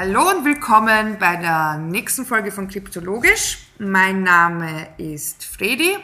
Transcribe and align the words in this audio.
Hallo 0.00 0.30
und 0.30 0.46
willkommen 0.46 1.18
bei 1.20 1.36
der 1.36 1.76
nächsten 1.76 2.24
Folge 2.24 2.52
von 2.52 2.68
Kryptologisch. 2.68 3.58
Mein 3.78 4.22
Name 4.22 4.88
ist 4.96 5.44
Fredi. 5.44 5.94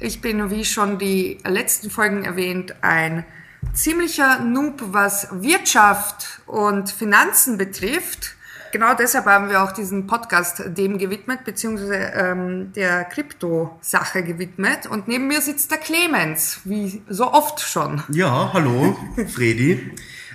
Ich 0.00 0.20
bin, 0.20 0.50
wie 0.50 0.64
schon 0.64 0.98
die 0.98 1.38
letzten 1.46 1.90
Folgen 1.90 2.24
erwähnt, 2.24 2.74
ein 2.80 3.24
ziemlicher 3.72 4.40
Noob, 4.40 4.82
was 4.86 5.28
Wirtschaft 5.30 6.40
und 6.46 6.90
Finanzen 6.90 7.56
betrifft. 7.56 8.34
Genau 8.72 8.94
deshalb 8.94 9.26
haben 9.26 9.48
wir 9.48 9.62
auch 9.62 9.70
diesen 9.70 10.08
Podcast 10.08 10.64
dem 10.66 10.98
gewidmet, 10.98 11.44
beziehungsweise 11.44 11.94
ähm, 11.94 12.72
der 12.72 13.04
Krypto-Sache 13.04 14.24
gewidmet. 14.24 14.86
Und 14.86 15.06
neben 15.06 15.28
mir 15.28 15.40
sitzt 15.40 15.70
der 15.70 15.78
Clemens, 15.78 16.62
wie 16.64 17.00
so 17.08 17.32
oft 17.32 17.60
schon. 17.60 18.02
Ja, 18.08 18.50
hallo, 18.52 18.96
Fredi. 19.28 19.92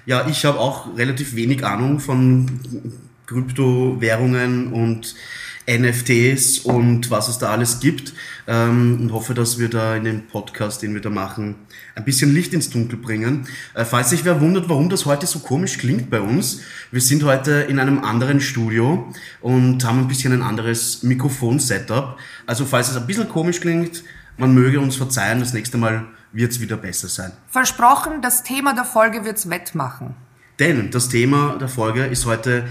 Ja, 0.07 0.27
ich 0.27 0.45
habe 0.45 0.59
auch 0.59 0.95
relativ 0.95 1.35
wenig 1.35 1.65
Ahnung 1.65 1.99
von 1.99 2.59
Kryptowährungen 3.25 4.71
und 4.71 5.15
NFTs 5.67 6.59
und 6.59 7.09
was 7.09 7.27
es 7.27 7.39
da 7.39 7.49
alles 7.49 7.79
gibt 7.79 8.13
ähm, 8.45 8.99
und 9.01 9.13
hoffe, 9.13 9.33
dass 9.33 9.57
wir 9.57 9.67
da 9.67 9.95
in 9.95 10.03
dem 10.03 10.27
Podcast, 10.27 10.83
den 10.83 10.93
wir 10.93 11.01
da 11.01 11.09
machen, 11.09 11.55
ein 11.95 12.05
bisschen 12.05 12.31
Licht 12.31 12.53
ins 12.53 12.69
Dunkel 12.69 12.99
bringen. 12.99 13.47
Äh, 13.73 13.83
falls 13.83 14.11
sich 14.11 14.25
wer 14.25 14.41
wundert, 14.41 14.69
warum 14.69 14.91
das 14.91 15.07
heute 15.07 15.25
so 15.25 15.39
komisch 15.39 15.79
klingt 15.79 16.11
bei 16.11 16.21
uns, 16.21 16.61
wir 16.91 17.01
sind 17.01 17.23
heute 17.23 17.65
in 17.67 17.79
einem 17.79 18.03
anderen 18.03 18.41
Studio 18.41 19.11
und 19.41 19.83
haben 19.83 20.01
ein 20.01 20.07
bisschen 20.07 20.33
ein 20.33 20.43
anderes 20.43 21.01
Mikrofon-Setup. 21.01 22.19
Also 22.45 22.65
falls 22.65 22.91
es 22.91 22.97
ein 22.97 23.07
bisschen 23.07 23.27
komisch 23.27 23.59
klingt, 23.59 24.03
man 24.37 24.53
möge 24.53 24.79
uns 24.79 24.97
verzeihen, 24.97 25.39
das 25.39 25.53
nächste 25.53 25.79
Mal 25.79 26.05
wird 26.35 26.51
es 26.51 26.59
wieder 26.59 26.77
besser 26.77 27.07
sein. 27.07 27.31
Versprochen, 27.47 28.21
das 28.21 28.43
Thema 28.43 28.73
der 28.73 28.85
Folge 28.85 29.23
wird's 29.23 29.49
wettmachen. 29.49 30.15
Denn 30.59 30.91
das 30.91 31.09
Thema 31.09 31.57
der 31.59 31.69
Folge 31.69 32.05
ist 32.05 32.25
heute 32.25 32.65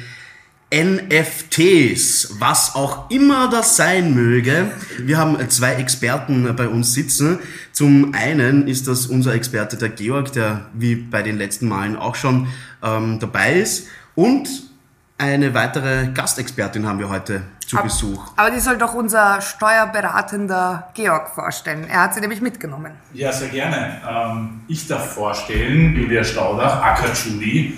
NFTs, 0.72 2.34
was 2.40 2.74
auch 2.74 3.10
immer 3.10 3.48
das 3.48 3.76
sein 3.76 4.14
möge. 4.14 4.70
Wir 4.98 5.18
haben 5.18 5.48
zwei 5.48 5.74
Experten 5.74 6.54
bei 6.56 6.68
uns 6.68 6.94
sitzen. 6.94 7.38
Zum 7.72 8.12
einen 8.14 8.66
ist 8.66 8.88
das 8.88 9.06
unser 9.06 9.34
Experte, 9.34 9.76
der 9.76 9.90
Georg, 9.90 10.32
der 10.32 10.66
wie 10.74 10.96
bei 10.96 11.22
den 11.22 11.38
letzten 11.38 11.68
Malen 11.68 11.96
auch 11.96 12.16
schon 12.16 12.48
ähm, 12.82 13.18
dabei 13.18 13.54
ist. 13.60 13.86
Und 14.14 14.48
eine 15.18 15.54
weitere 15.54 16.08
Gastexpertin 16.12 16.86
haben 16.86 16.98
wir 16.98 17.08
heute 17.08 17.42
zu 17.66 17.76
Ab- 17.78 17.84
Besuch. 17.84 18.32
Aber 18.36 18.50
die 18.50 18.60
soll 18.60 18.76
doch 18.78 18.94
unser 18.94 19.40
steuerberatender 19.40 20.90
Georg 20.94 21.28
vorstellen. 21.34 21.86
Er 21.88 22.02
hat 22.02 22.14
sie 22.14 22.20
nämlich 22.20 22.40
mitgenommen. 22.40 22.92
Ja, 23.12 23.32
sehr 23.32 23.48
gerne. 23.48 24.00
Ähm, 24.08 24.60
ich 24.68 24.86
darf 24.86 25.14
vorstellen, 25.14 25.94
Julia 25.96 26.24
Staudach, 26.24 26.82
aka 26.82 27.06
Julie, 27.12 27.74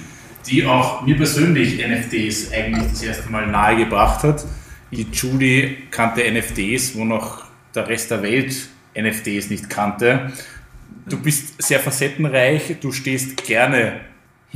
die 0.46 0.64
auch 0.66 1.02
mir 1.02 1.16
persönlich 1.16 1.78
NFTs 1.86 2.52
eigentlich 2.52 2.90
das 2.92 3.02
erste 3.02 3.30
Mal 3.30 3.46
nahegebracht 3.46 4.22
hat. 4.24 4.44
Die 4.90 5.06
Julie 5.12 5.88
kannte 5.90 6.22
NFTs, 6.30 6.96
wo 6.96 7.04
noch 7.04 7.44
der 7.74 7.86
Rest 7.88 8.10
der 8.10 8.22
Welt 8.22 8.68
NFTs 8.98 9.50
nicht 9.50 9.68
kannte. 9.68 10.32
Du 11.06 11.20
bist 11.20 11.60
sehr 11.62 11.80
facettenreich, 11.80 12.76
du 12.80 12.90
stehst 12.92 13.36
gerne 13.44 14.00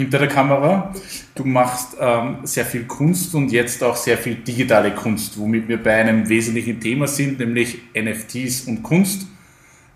hinter 0.00 0.18
der 0.18 0.28
Kamera. 0.28 0.92
Du 1.34 1.44
machst 1.44 1.96
ähm, 2.00 2.38
sehr 2.44 2.64
viel 2.64 2.84
Kunst 2.84 3.34
und 3.34 3.52
jetzt 3.52 3.82
auch 3.84 3.96
sehr 3.96 4.16
viel 4.16 4.36
digitale 4.36 4.92
Kunst, 4.92 5.38
womit 5.38 5.68
wir 5.68 5.82
bei 5.82 5.94
einem 5.94 6.28
wesentlichen 6.28 6.80
Thema 6.80 7.06
sind, 7.06 7.38
nämlich 7.38 7.78
NFTs 7.94 8.62
und 8.62 8.82
Kunst. 8.82 9.26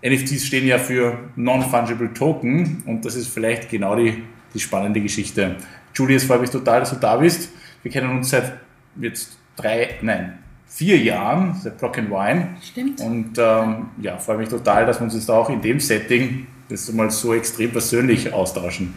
NFTs 0.05 0.45
stehen 0.45 0.67
ja 0.67 0.77
für 0.77 1.17
Non-Fungible 1.35 2.13
Token 2.13 2.83
und 2.85 3.03
das 3.05 3.15
ist 3.15 3.27
vielleicht 3.27 3.69
genau 3.69 3.95
die, 3.95 4.23
die 4.53 4.59
spannende 4.59 5.01
Geschichte. 5.01 5.55
Julie, 5.95 6.17
es 6.17 6.25
freut 6.25 6.41
mich 6.41 6.51
total, 6.51 6.81
dass 6.81 6.91
du 6.91 6.97
da 6.97 7.17
bist. 7.17 7.49
Wir 7.81 7.91
kennen 7.91 8.11
uns 8.11 8.29
seit 8.29 8.53
jetzt 9.01 9.37
drei, 9.55 9.95
nein, 10.01 10.37
vier 10.67 10.97
Jahren, 10.99 11.55
seit 11.61 11.79
Block 11.79 11.97
and 11.97 12.11
Wine. 12.11 12.49
Stimmt. 12.61 13.01
Und 13.01 13.37
ähm, 13.37 13.87
ja, 14.01 14.17
freue 14.17 14.37
mich 14.37 14.49
total, 14.49 14.85
dass 14.85 14.99
wir 14.99 15.05
uns 15.05 15.15
jetzt 15.15 15.31
auch 15.31 15.49
in 15.49 15.61
dem 15.61 15.79
Setting 15.79 16.45
das 16.69 16.91
mal 16.91 17.09
so 17.09 17.33
extrem 17.33 17.71
persönlich 17.71 18.33
austauschen. 18.33 18.93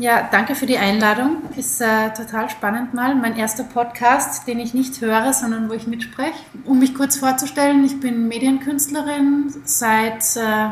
Ja, 0.00 0.28
danke 0.30 0.54
für 0.54 0.66
die 0.66 0.78
Einladung. 0.78 1.42
Ist 1.56 1.80
äh, 1.80 2.10
total 2.10 2.48
spannend 2.50 2.94
mal. 2.94 3.16
Mein 3.16 3.36
erster 3.36 3.64
Podcast, 3.64 4.46
den 4.46 4.60
ich 4.60 4.72
nicht 4.72 5.00
höre, 5.00 5.32
sondern 5.32 5.68
wo 5.68 5.72
ich 5.72 5.88
mitspreche. 5.88 6.38
Um 6.64 6.78
mich 6.78 6.94
kurz 6.94 7.16
vorzustellen, 7.16 7.84
ich 7.84 7.98
bin 7.98 8.28
Medienkünstlerin 8.28 9.52
seit, 9.64 10.36
äh, 10.36 10.68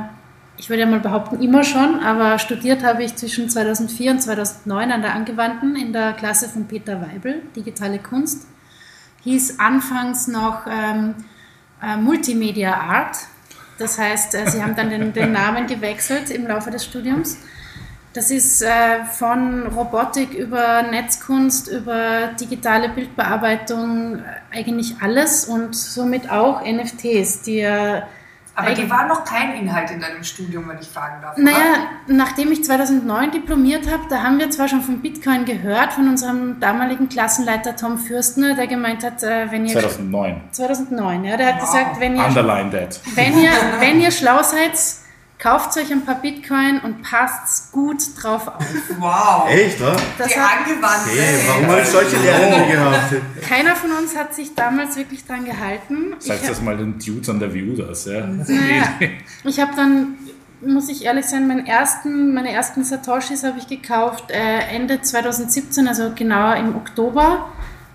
ich 0.56 0.70
würde 0.70 0.82
ja 0.82 0.86
mal 0.86 1.00
behaupten, 1.00 1.42
immer 1.42 1.64
schon, 1.64 1.98
aber 2.04 2.38
studiert 2.38 2.84
habe 2.84 3.02
ich 3.02 3.16
zwischen 3.16 3.50
2004 3.50 4.12
und 4.12 4.22
2009 4.22 4.92
an 4.92 5.02
der 5.02 5.16
Angewandten 5.16 5.74
in 5.74 5.92
der 5.92 6.12
Klasse 6.12 6.48
von 6.48 6.68
Peter 6.68 7.02
Weibel, 7.02 7.42
Digitale 7.56 7.98
Kunst. 7.98 8.46
Hieß 9.24 9.58
anfangs 9.58 10.28
noch 10.28 10.68
ähm, 10.70 11.16
äh, 11.82 11.96
Multimedia 11.96 12.74
Art. 12.74 13.16
Das 13.80 13.98
heißt, 13.98 14.36
äh, 14.36 14.48
sie 14.48 14.62
haben 14.62 14.76
dann 14.76 14.88
den, 14.88 15.12
den 15.12 15.32
Namen 15.32 15.66
gewechselt 15.66 16.30
im 16.30 16.46
Laufe 16.46 16.70
des 16.70 16.84
Studiums. 16.84 17.38
Das 18.16 18.30
ist 18.30 18.62
äh, 18.62 19.04
von 19.04 19.66
Robotik 19.66 20.32
über 20.32 20.82
Netzkunst, 20.84 21.68
über 21.68 22.28
digitale 22.40 22.88
Bildbearbeitung 22.88 24.20
äh, 24.20 24.58
eigentlich 24.58 24.94
alles 25.02 25.44
und 25.44 25.76
somit 25.76 26.30
auch 26.30 26.62
NFTs, 26.64 27.42
die 27.42 27.58
ja 27.58 28.08
Aber 28.54 28.70
die 28.70 28.80
Eigen- 28.80 28.90
waren 28.90 29.08
noch 29.08 29.26
kein 29.26 29.52
Inhalt 29.56 29.90
in 29.90 30.00
deinem 30.00 30.24
Studium, 30.24 30.66
wenn 30.66 30.78
ich 30.80 30.88
fragen 30.88 31.20
darf. 31.20 31.36
naja, 31.36 31.90
nachdem 32.06 32.52
ich 32.52 32.64
2009 32.64 33.32
diplomiert 33.32 33.86
habe, 33.92 34.04
da 34.08 34.22
haben 34.22 34.38
wir 34.38 34.48
zwar 34.50 34.68
schon 34.68 34.80
von 34.80 35.02
Bitcoin 35.02 35.44
gehört, 35.44 35.92
von 35.92 36.08
unserem 36.08 36.58
damaligen 36.58 37.10
Klassenleiter 37.10 37.76
Tom 37.76 37.98
Fürstner, 37.98 38.54
der 38.54 38.66
gemeint 38.66 39.04
hat, 39.04 39.22
äh, 39.22 39.50
wenn 39.50 39.66
ihr... 39.66 39.72
2009. 39.78 40.40
2009, 40.52 41.24
ja, 41.24 41.36
der 41.36 41.46
hat 41.54 41.60
gesagt, 41.60 42.00
wenn 42.00 42.16
ihr, 42.16 42.24
Underline 42.24 42.70
that. 42.70 42.98
wenn 43.14 43.38
ihr, 43.38 43.50
wenn 43.80 44.00
ihr 44.00 44.10
schlau 44.10 44.42
seid, 44.42 44.72
kauft 45.38 45.76
euch 45.76 45.92
ein 45.92 46.04
paar 46.04 46.16
Bitcoin 46.16 46.80
und 46.82 47.02
passt 47.02 47.70
gut 47.72 48.02
drauf 48.20 48.48
auf. 48.48 48.64
Wow. 48.98 49.48
Echt, 49.50 49.80
wa? 49.80 49.94
Das 50.18 50.28
die 50.28 50.34
hat, 50.40 50.58
angewandte. 50.66 51.10
Hey, 51.10 51.38
warum 51.46 51.66
habe 51.68 51.80
ich 51.82 51.88
solche 51.88 52.16
Lehrlinge 52.16 52.72
gehabt? 52.72 53.14
keiner 53.46 53.76
von 53.76 53.92
uns 53.92 54.16
hat 54.16 54.34
sich 54.34 54.54
damals 54.54 54.96
wirklich 54.96 55.24
dran 55.26 55.44
gehalten. 55.44 56.14
Sag 56.18 56.40
Ich- 56.42 56.48
das 56.48 56.60
mal 56.62 56.76
den 56.76 56.98
Dudes 56.98 57.28
an 57.28 57.38
der 57.38 57.52
View 57.52 57.76
das, 57.76 58.06
ja. 58.06 58.26
Naja, 58.26 58.84
ich 59.44 59.60
habe 59.60 59.72
dann, 59.76 60.14
muss 60.62 60.88
ich 60.88 61.04
ehrlich 61.04 61.26
sein, 61.26 61.46
meinen 61.46 61.66
ersten, 61.66 62.32
meine 62.32 62.50
ersten 62.50 62.82
Satoshis 62.82 63.44
habe 63.44 63.58
ich 63.58 63.66
gekauft 63.66 64.30
äh, 64.30 64.60
Ende 64.74 65.02
2017, 65.02 65.86
also 65.86 66.12
genau 66.14 66.54
im 66.54 66.74
Oktober. 66.76 67.50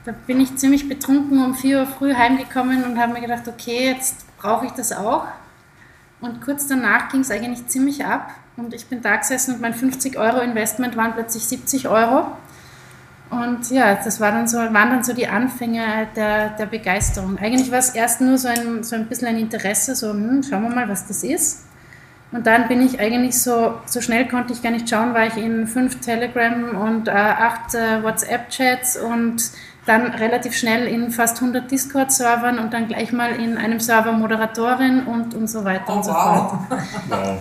Da 0.05 0.13
bin 0.25 0.39
ich 0.41 0.55
ziemlich 0.55 0.87
betrunken 0.89 1.43
um 1.43 1.53
4 1.55 1.79
Uhr 1.79 1.85
früh 1.87 2.13
heimgekommen 2.15 2.83
und 2.83 2.99
habe 2.99 3.13
mir 3.13 3.21
gedacht, 3.21 3.43
okay, 3.47 3.87
jetzt 3.91 4.25
brauche 4.37 4.65
ich 4.67 4.71
das 4.71 4.91
auch. 4.91 5.25
Und 6.21 6.41
kurz 6.41 6.67
danach 6.67 7.09
ging 7.09 7.21
es 7.21 7.31
eigentlich 7.31 7.67
ziemlich 7.67 8.05
ab. 8.05 8.31
Und 8.55 8.73
ich 8.73 8.85
bin 8.85 9.01
da 9.01 9.15
gesessen 9.15 9.55
und 9.55 9.61
mein 9.61 9.73
50 9.73 10.17
Euro 10.17 10.39
Investment 10.39 10.95
waren 10.95 11.13
plötzlich 11.13 11.45
70 11.45 11.87
Euro. 11.87 12.27
Und 13.31 13.71
ja, 13.71 13.95
das 13.95 14.19
war 14.19 14.31
dann 14.31 14.47
so, 14.47 14.57
waren 14.57 14.89
dann 14.89 15.03
so 15.03 15.13
die 15.13 15.27
Anfänge 15.27 16.07
der, 16.15 16.49
der 16.49 16.65
Begeisterung. 16.65 17.37
Eigentlich 17.39 17.71
war 17.71 17.79
es 17.79 17.89
erst 17.89 18.19
nur 18.21 18.37
so 18.37 18.49
ein, 18.49 18.83
so 18.83 18.95
ein 18.95 19.07
bisschen 19.07 19.29
ein 19.29 19.37
Interesse, 19.37 19.95
so, 19.95 20.11
hm, 20.11 20.43
schauen 20.43 20.63
wir 20.63 20.69
mal, 20.69 20.89
was 20.89 21.07
das 21.07 21.23
ist. 21.23 21.65
Und 22.33 22.45
dann 22.45 22.67
bin 22.67 22.81
ich 22.81 22.99
eigentlich 22.99 23.41
so, 23.41 23.79
so 23.85 23.99
schnell 23.99 24.27
konnte 24.27 24.53
ich 24.53 24.61
gar 24.61 24.71
nicht 24.71 24.89
schauen, 24.89 25.13
war 25.13 25.27
ich 25.27 25.37
in 25.37 25.65
fünf 25.65 25.99
Telegram 26.01 26.75
und 26.77 27.07
äh, 27.07 27.11
acht 27.11 27.73
äh, 27.73 28.03
WhatsApp-Chats 28.03 28.97
und 28.97 29.43
dann 29.85 30.07
relativ 30.13 30.55
schnell 30.55 30.87
in 30.87 31.09
fast 31.11 31.37
100 31.37 31.69
Discord-Servern 31.71 32.59
und 32.59 32.71
dann 32.73 32.87
gleich 32.87 33.11
mal 33.11 33.31
in 33.39 33.57
einem 33.57 33.79
Server 33.79 34.11
Moderatorin 34.11 35.05
und, 35.05 35.33
und 35.33 35.47
so 35.49 35.63
weiter 35.63 35.85
Oh, 35.87 35.93
und 35.93 36.05
so 36.05 36.11
fort. 36.13 36.53
wow. 36.53 36.63
Wow. 37.09 37.37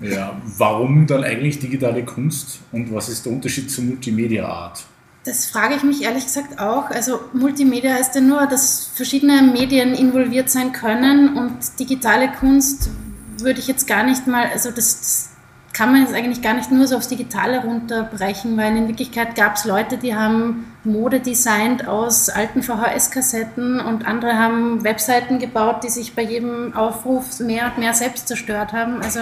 Ja, 0.00 0.36
warum 0.58 1.06
dann 1.06 1.24
eigentlich 1.24 1.60
digitale 1.60 2.04
Kunst 2.04 2.58
und 2.72 2.92
was 2.92 3.08
ist 3.08 3.24
der 3.24 3.32
Unterschied 3.32 3.70
zur 3.70 3.84
Multimedia 3.84 4.46
Art? 4.46 4.84
Das 5.24 5.46
frage 5.46 5.76
ich 5.76 5.82
mich 5.82 6.02
ehrlich 6.02 6.24
gesagt 6.24 6.58
auch. 6.60 6.90
Also 6.90 7.20
Multimedia 7.32 7.94
heißt 7.94 8.14
ja 8.16 8.20
nur, 8.20 8.46
dass 8.46 8.90
verschiedene 8.94 9.42
Medien 9.42 9.94
involviert 9.94 10.50
sein 10.50 10.72
können 10.72 11.36
und 11.36 11.56
digitale 11.78 12.30
Kunst 12.32 12.90
würde 13.38 13.60
ich 13.60 13.66
jetzt 13.68 13.86
gar 13.86 14.02
nicht 14.04 14.26
mal, 14.26 14.46
also 14.52 14.70
das, 14.70 14.98
das 15.00 15.30
kann 15.74 15.90
man 15.90 16.02
jetzt 16.02 16.14
eigentlich 16.14 16.40
gar 16.40 16.54
nicht 16.54 16.70
nur 16.70 16.86
so 16.86 16.96
aufs 16.96 17.08
Digitale 17.08 17.62
runterbrechen, 17.62 18.56
weil 18.56 18.76
in 18.76 18.86
Wirklichkeit 18.86 19.34
gab 19.34 19.56
es 19.56 19.64
Leute, 19.64 19.98
die 19.98 20.14
haben 20.14 20.72
Mode 20.84 21.18
designt 21.18 21.88
aus 21.88 22.28
alten 22.28 22.62
VHS-Kassetten 22.62 23.80
und 23.80 24.06
andere 24.06 24.38
haben 24.38 24.84
Webseiten 24.84 25.40
gebaut, 25.40 25.82
die 25.82 25.90
sich 25.90 26.14
bei 26.14 26.22
jedem 26.22 26.74
Aufruf 26.74 27.40
mehr 27.40 27.66
und 27.66 27.78
mehr 27.78 27.92
selbst 27.92 28.28
zerstört 28.28 28.72
haben. 28.72 29.02
Also 29.02 29.20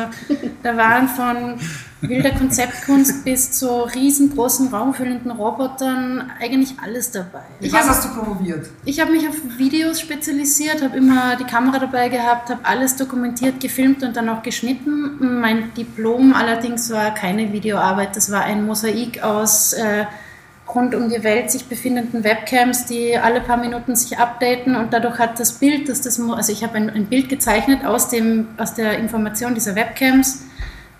da 0.63 0.77
waren 0.77 1.09
von 1.09 1.59
wilder 2.03 2.33
Konzeptkunst 2.33 3.25
bis 3.25 3.53
zu 3.53 3.69
riesengroßen 3.83 4.69
raumfüllenden 4.69 5.31
Robotern 5.31 6.31
eigentlich 6.41 6.75
alles 6.83 7.11
dabei. 7.13 7.43
Ich 7.61 7.73
Was 7.73 7.81
habe 7.81 7.91
hast 7.91 8.05
du 8.05 8.09
promoviert? 8.09 8.69
ich 8.85 9.01
habe 9.01 9.13
mich 9.13 9.29
auf 9.29 9.37
Videos 9.57 10.01
spezialisiert, 10.01 10.83
habe 10.83 10.97
immer 10.97 11.37
die 11.37 11.45
Kamera 11.45 11.79
dabei 11.79 12.09
gehabt, 12.09 12.51
habe 12.51 12.65
alles 12.65 12.97
dokumentiert, 12.97 13.61
gefilmt 13.61 14.03
und 14.03 14.17
dann 14.17 14.29
auch 14.29 14.43
geschnitten. 14.43 15.41
Mein 15.41 15.73
Diplom 15.75 16.35
allerdings 16.35 16.91
war 16.91 17.15
keine 17.15 17.53
Videoarbeit, 17.53 18.17
das 18.17 18.31
war 18.31 18.43
ein 18.43 18.67
Mosaik 18.67 19.23
aus 19.23 19.73
äh, 19.73 20.05
rund 20.75 20.95
um 20.95 21.09
die 21.09 21.23
Welt 21.23 21.51
sich 21.51 21.67
befindenden 21.67 22.25
Webcams, 22.25 22.87
die 22.87 23.17
alle 23.17 23.41
paar 23.41 23.59
Minuten 23.59 23.95
sich 23.95 24.19
updaten 24.19 24.75
und 24.75 24.93
dadurch 24.93 25.19
hat 25.19 25.39
das 25.39 25.53
Bild, 25.53 25.89
dass 25.89 26.01
das, 26.01 26.19
also 26.19 26.53
ich 26.53 26.65
habe 26.65 26.75
ein, 26.75 26.91
ein 26.91 27.07
Bild 27.07 27.29
gezeichnet 27.29 27.85
aus, 27.85 28.09
dem, 28.09 28.49
aus 28.57 28.75
der 28.75 28.99
Information 28.99 29.55
dieser 29.55 29.75
Webcams 29.75 30.45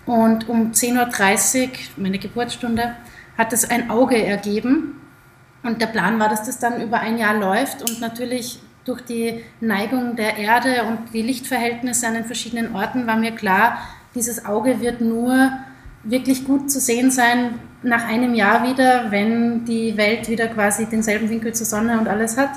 und 0.05 0.49
um 0.49 0.71
10.30 0.71 1.63
Uhr, 1.63 1.69
meine 1.97 2.19
Geburtsstunde, 2.19 2.95
hat 3.37 3.53
es 3.53 3.69
ein 3.69 3.89
Auge 3.89 4.23
ergeben. 4.23 4.99
Und 5.63 5.81
der 5.81 5.87
Plan 5.87 6.19
war, 6.19 6.29
dass 6.29 6.43
das 6.43 6.59
dann 6.59 6.81
über 6.81 6.99
ein 6.99 7.17
Jahr 7.17 7.39
läuft 7.39 7.81
und 7.81 8.01
natürlich 8.01 8.59
durch 8.83 9.01
die 9.01 9.43
Neigung 9.61 10.15
der 10.17 10.37
Erde 10.37 10.83
und 10.83 11.13
die 11.13 11.21
Lichtverhältnisse 11.21 12.07
an 12.07 12.15
den 12.15 12.25
verschiedenen 12.25 12.75
Orten 12.75 13.07
war 13.07 13.15
mir 13.15 13.31
klar, 13.31 13.77
dieses 14.13 14.45
Auge 14.45 14.81
wird 14.81 14.99
nur 14.99 15.51
wirklich 16.03 16.43
gut 16.43 16.69
zu 16.69 16.81
sehen 16.81 17.09
sein 17.09 17.59
nach 17.81 18.05
einem 18.05 18.33
Jahr 18.33 18.67
wieder, 18.67 19.09
wenn 19.09 19.63
die 19.65 19.95
Welt 19.95 20.27
wieder 20.29 20.47
quasi 20.47 20.85
denselben 20.85 21.29
Winkel 21.29 21.53
zur 21.53 21.65
Sonne 21.65 21.97
und 21.97 22.07
alles 22.07 22.37
hat. 22.37 22.51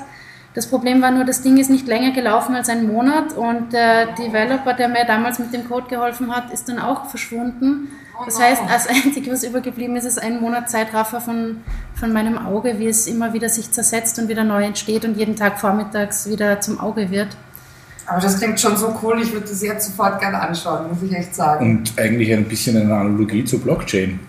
Das 0.57 0.65
Problem 0.65 1.03
war 1.03 1.11
nur, 1.11 1.23
das 1.23 1.43
Ding 1.43 1.57
ist 1.57 1.69
nicht 1.69 1.85
länger 1.85 2.13
gelaufen 2.13 2.55
als 2.55 2.67
ein 2.67 2.87
Monat 2.87 3.33
und 3.37 3.73
der 3.73 4.07
Developer, 4.15 4.73
der 4.73 4.87
mir 4.87 5.05
damals 5.05 5.37
mit 5.37 5.53
dem 5.53 5.69
Code 5.69 5.85
geholfen 5.87 6.35
hat, 6.35 6.51
ist 6.51 6.67
dann 6.67 6.79
auch 6.79 7.05
verschwunden. 7.05 7.89
Das 8.25 8.41
heißt, 8.41 8.63
als 8.67 8.87
einzig, 8.87 9.29
was 9.29 9.43
übergeblieben 9.43 9.95
ist, 9.97 10.05
ist 10.05 10.19
ein 10.19 10.41
Monat 10.41 10.67
Zeitraffer 10.67 11.21
von, 11.21 11.57
von 11.93 12.11
meinem 12.11 12.39
Auge, 12.39 12.79
wie 12.79 12.87
es 12.87 13.05
immer 13.05 13.33
wieder 13.33 13.49
sich 13.49 13.71
zersetzt 13.71 14.17
und 14.17 14.29
wieder 14.29 14.43
neu 14.43 14.63
entsteht 14.63 15.05
und 15.05 15.15
jeden 15.15 15.35
Tag 15.35 15.59
vormittags 15.59 16.27
wieder 16.27 16.59
zum 16.59 16.79
Auge 16.79 17.11
wird. 17.11 17.37
Aber 18.07 18.19
das 18.19 18.39
klingt 18.39 18.59
schon 18.59 18.77
so 18.77 18.97
cool, 19.03 19.21
ich 19.21 19.31
würde 19.33 19.45
das 19.47 19.61
jetzt 19.61 19.85
sofort 19.91 20.19
gerne 20.19 20.41
anschauen, 20.41 20.87
muss 20.89 21.03
ich 21.03 21.15
echt 21.15 21.35
sagen. 21.35 21.69
Und 21.69 21.99
eigentlich 21.99 22.33
ein 22.33 22.45
bisschen 22.45 22.81
eine 22.81 22.95
Analogie 22.95 23.45
zur 23.45 23.59
Blockchain. 23.59 24.19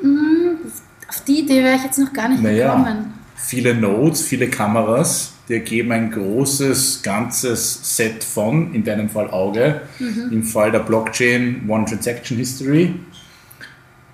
Mhm, 0.00 0.60
auf 1.06 1.20
die 1.24 1.40
Idee 1.40 1.62
wäre 1.62 1.76
ich 1.76 1.84
jetzt 1.84 1.98
noch 1.98 2.14
gar 2.14 2.30
nicht 2.30 2.42
Naja, 2.42 2.74
gekommen. 2.74 3.12
viele 3.36 3.74
Nodes, 3.74 4.22
viele 4.22 4.48
Kameras, 4.48 5.34
die 5.48 5.54
ergeben 5.54 5.92
ein 5.92 6.10
großes, 6.10 7.02
ganzes 7.02 7.96
Set 7.96 8.22
von, 8.22 8.74
in 8.74 8.84
deinem 8.84 9.08
Fall 9.08 9.30
Auge, 9.30 9.82
im 9.98 10.42
Fall 10.42 10.70
der 10.70 10.80
Blockchain 10.80 11.64
One 11.68 11.86
Transaction 11.86 12.36
History. 12.36 12.94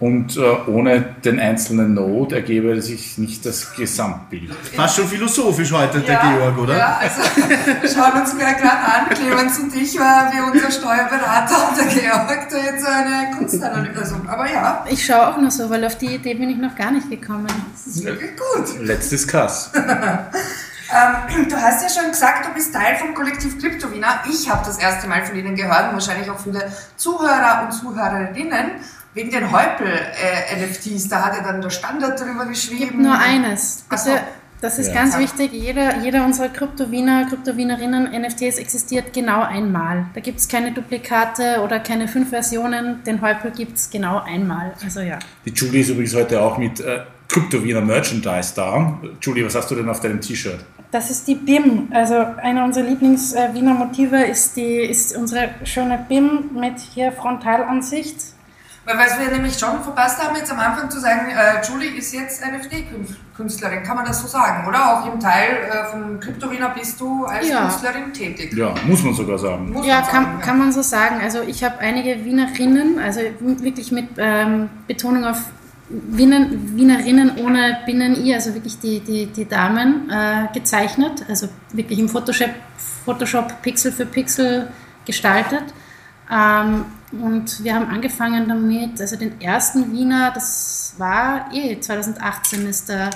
Und 0.00 0.36
äh, 0.36 0.40
ohne 0.66 1.14
den 1.24 1.38
einzelnen 1.38 1.94
Node 1.94 2.34
ergebe 2.34 2.82
sich 2.82 3.16
nicht 3.16 3.46
das 3.46 3.74
Gesamtbild. 3.74 4.52
Fast 4.74 4.96
schon 4.96 5.06
philosophisch 5.06 5.72
heute, 5.72 6.00
der 6.00 6.18
Georg, 6.18 6.58
oder? 6.58 6.76
Ja, 6.76 6.98
also 7.00 7.22
wir 7.80 7.88
schauen 7.88 8.20
uns 8.20 8.36
gerade 8.36 8.70
an, 8.70 9.08
Clemens 9.14 9.58
und 9.60 9.74
ich, 9.74 9.98
weil 9.98 10.32
wir 10.32 10.52
unser 10.52 10.70
Steuerberater 10.70 11.68
und 11.68 11.78
der 11.78 11.86
Georg 11.86 12.48
da 12.50 12.56
jetzt 12.58 12.84
eine 12.84 13.36
Kunstanalyse. 13.36 14.20
Aber 14.26 14.50
ja, 14.50 14.84
Ich 14.90 15.06
schaue 15.06 15.28
auch 15.28 15.38
nur 15.38 15.50
so, 15.50 15.70
weil 15.70 15.84
auf 15.84 15.96
die 15.96 16.16
Idee 16.16 16.34
bin 16.34 16.50
ich 16.50 16.58
noch 16.58 16.74
gar 16.74 16.90
nicht 16.90 17.08
gekommen. 17.08 17.46
das 17.72 17.86
ist 17.86 18.04
wirklich 18.04 18.32
gut. 18.36 18.80
Let's 18.80 19.08
discuss. 19.08 19.70
Ähm, 20.92 21.48
du 21.48 21.56
hast 21.56 21.82
ja 21.82 21.88
schon 22.02 22.10
gesagt, 22.10 22.46
du 22.46 22.54
bist 22.54 22.72
Teil 22.74 22.96
vom 22.96 23.14
Kollektiv 23.14 23.58
Kryptowiener. 23.60 24.20
Ich 24.30 24.48
habe 24.50 24.64
das 24.64 24.78
erste 24.78 25.06
Mal 25.08 25.24
von 25.24 25.36
Ihnen 25.36 25.54
gehört 25.56 25.88
und 25.88 25.94
wahrscheinlich 25.94 26.30
auch 26.30 26.38
viele 26.38 26.70
Zuhörer 26.96 27.62
und 27.64 27.72
Zuhörerinnen 27.72 28.72
wegen 29.14 29.30
den 29.30 29.50
Häupl-NFTs. 29.52 31.08
da 31.08 31.24
hat 31.26 31.36
ja 31.36 31.42
dann 31.42 31.60
der 31.60 31.70
Standard 31.70 32.20
drüber 32.20 32.46
geschrieben. 32.46 32.78
gibt 32.90 33.00
nur 33.00 33.16
eines. 33.18 33.84
So. 33.90 34.10
Bitte, 34.10 34.20
das 34.60 34.78
ist 34.78 34.88
Ja. 34.88 34.94
ganz 34.94 35.18
wichtig. 35.18 35.52
Jeder, 35.52 35.98
jeder 35.98 36.24
unserer 36.24 36.48
Kryptowiener, 36.48 37.26
Kryptowienerinnen, 37.28 38.10
NFTs 38.12 38.58
existiert 38.58 39.12
genau 39.12 39.42
einmal. 39.42 40.06
Da 40.14 40.20
gibt 40.20 40.40
es 40.40 40.48
keine 40.48 40.72
Duplikate 40.72 41.60
oder 41.62 41.78
keine 41.80 42.08
fünf 42.08 42.30
Versionen. 42.30 43.04
Den 43.04 43.20
Häupl 43.20 43.50
gibt 43.50 43.76
es 43.76 43.90
genau 43.90 44.20
einmal. 44.20 44.72
Also 44.82 45.00
ja. 45.00 45.18
Die 45.44 45.50
Julie 45.52 45.82
ist 45.82 45.90
übrigens 45.90 46.14
heute 46.14 46.40
auch 46.40 46.56
mit 46.58 46.80
äh, 46.80 47.00
Krypto-Wiener 47.28 47.80
Merchandise 47.80 48.52
da. 48.54 48.98
Julie, 49.20 49.44
was 49.44 49.54
hast 49.54 49.70
du 49.70 49.74
denn 49.74 49.88
auf 49.88 50.00
deinem 50.00 50.20
T-Shirt? 50.20 50.58
Das 50.90 51.10
ist 51.10 51.26
die 51.26 51.34
BIM. 51.34 51.88
Also 51.92 52.14
einer 52.40 52.64
unserer 52.64 52.84
Lieblings-Wiener 52.84 53.74
Motive 53.74 54.22
ist, 54.22 54.56
die, 54.56 54.76
ist 54.76 55.16
unsere 55.16 55.50
schöne 55.64 56.04
BIM 56.08 56.50
mit 56.54 56.78
hier 56.78 57.10
Frontalansicht. 57.10 58.16
Weil 58.86 58.98
was 58.98 59.18
wir 59.18 59.28
nämlich 59.28 59.58
schon 59.58 59.82
verpasst 59.82 60.22
haben, 60.22 60.36
jetzt 60.36 60.52
am 60.52 60.58
Anfang 60.60 60.90
zu 60.90 61.00
sagen, 61.00 61.30
äh, 61.30 61.66
Julie 61.66 61.96
ist 61.96 62.12
jetzt 62.12 62.42
NFT-Künstlerin, 62.44 63.82
kann 63.82 63.96
man 63.96 64.04
das 64.04 64.20
so 64.20 64.28
sagen, 64.28 64.68
oder? 64.68 65.00
Auch 65.00 65.12
im 65.12 65.18
Teil 65.18 65.56
äh, 65.70 65.90
vom 65.90 66.20
Kryptowiener 66.20 66.68
bist 66.68 67.00
du 67.00 67.24
als 67.24 67.48
Ja. 67.48 67.62
Künstlerin 67.62 68.12
tätig. 68.12 68.52
Ja, 68.54 68.74
muss 68.86 69.02
man 69.02 69.14
sogar 69.14 69.38
sagen. 69.38 69.72
Muss 69.72 69.86
Ja, 69.86 70.00
man 70.02 70.08
kann, 70.10 70.24
sagen, 70.24 70.40
kann 70.42 70.58
man 70.58 70.70
so 70.72 70.82
sagen. 70.82 71.16
Also 71.22 71.40
ich 71.40 71.64
habe 71.64 71.78
einige 71.78 72.24
Wienerinnen, 72.26 72.98
also 72.98 73.20
wirklich 73.40 73.90
mit 73.90 74.08
ähm, 74.18 74.68
Betonung 74.86 75.24
auf 75.24 75.38
Wiener, 75.88 76.46
Wienerinnen 76.50 77.38
ohne 77.38 77.78
Binnen-I, 77.84 78.34
also 78.34 78.54
wirklich 78.54 78.78
die, 78.78 79.00
die, 79.00 79.26
die 79.26 79.46
Damen, 79.46 80.10
äh, 80.10 80.48
gezeichnet. 80.52 81.24
Also 81.28 81.48
wirklich 81.72 81.98
im 81.98 82.08
Photoshop, 82.08 82.50
Photoshop 83.04 83.62
Pixel 83.62 83.92
für 83.92 84.06
Pixel 84.06 84.68
gestaltet. 85.04 85.64
Ähm, 86.30 86.86
und 87.12 87.62
wir 87.62 87.74
haben 87.74 87.86
angefangen 87.86 88.48
damit, 88.48 89.00
also 89.00 89.16
den 89.16 89.40
ersten 89.40 89.92
Wiener, 89.92 90.32
das 90.32 90.94
war 90.98 91.50
eh 91.52 91.78
2018 91.78 92.66
ist 92.66 92.88
der 92.88 93.10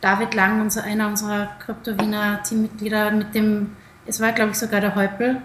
David 0.00 0.34
Lang, 0.34 0.60
unser, 0.60 0.84
einer 0.84 1.08
unserer 1.08 1.48
Krypto-Wiener 1.64 2.42
Teammitglieder, 2.42 3.10
mit 3.10 3.34
dem, 3.34 3.72
es 4.06 4.20
war 4.20 4.32
glaube 4.32 4.52
ich 4.52 4.58
sogar 4.58 4.80
der 4.80 4.94
Häupl, 4.94 5.40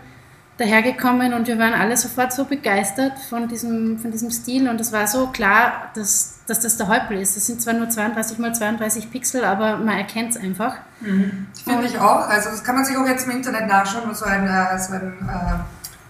dahergekommen 0.59 1.33
und 1.33 1.47
wir 1.47 1.57
waren 1.57 1.73
alle 1.73 1.95
sofort 1.95 2.33
so 2.33 2.43
begeistert 2.43 3.13
von 3.29 3.47
diesem, 3.47 3.97
von 3.97 4.11
diesem 4.11 4.29
Stil 4.29 4.67
und 4.67 4.79
es 4.81 4.91
war 4.91 5.07
so 5.07 5.27
klar, 5.27 5.89
dass, 5.95 6.39
dass 6.47 6.59
das 6.59 6.75
der 6.75 6.89
Häupl 6.89 7.15
ist. 7.15 7.37
Das 7.37 7.45
sind 7.45 7.61
zwar 7.61 7.73
nur 7.73 7.89
32 7.89 8.37
mal 8.39 8.53
32 8.53 9.09
Pixel, 9.09 9.45
aber 9.45 9.77
man 9.77 9.97
erkennt 9.97 10.31
es 10.31 10.37
einfach. 10.37 10.75
Finde 10.99 11.85
ich 11.85 11.97
auch. 11.97 12.27
Also 12.27 12.49
das 12.49 12.63
kann 12.63 12.75
man 12.75 12.83
sich 12.83 12.97
auch 12.97 13.07
jetzt 13.07 13.25
im 13.25 13.31
Internet 13.31 13.67
nachschauen, 13.67 14.13
so 14.13 14.25
ein, 14.25 14.45
äh, 14.45 14.77
so 14.77 14.93
ein 14.95 15.13
äh, 15.29 15.59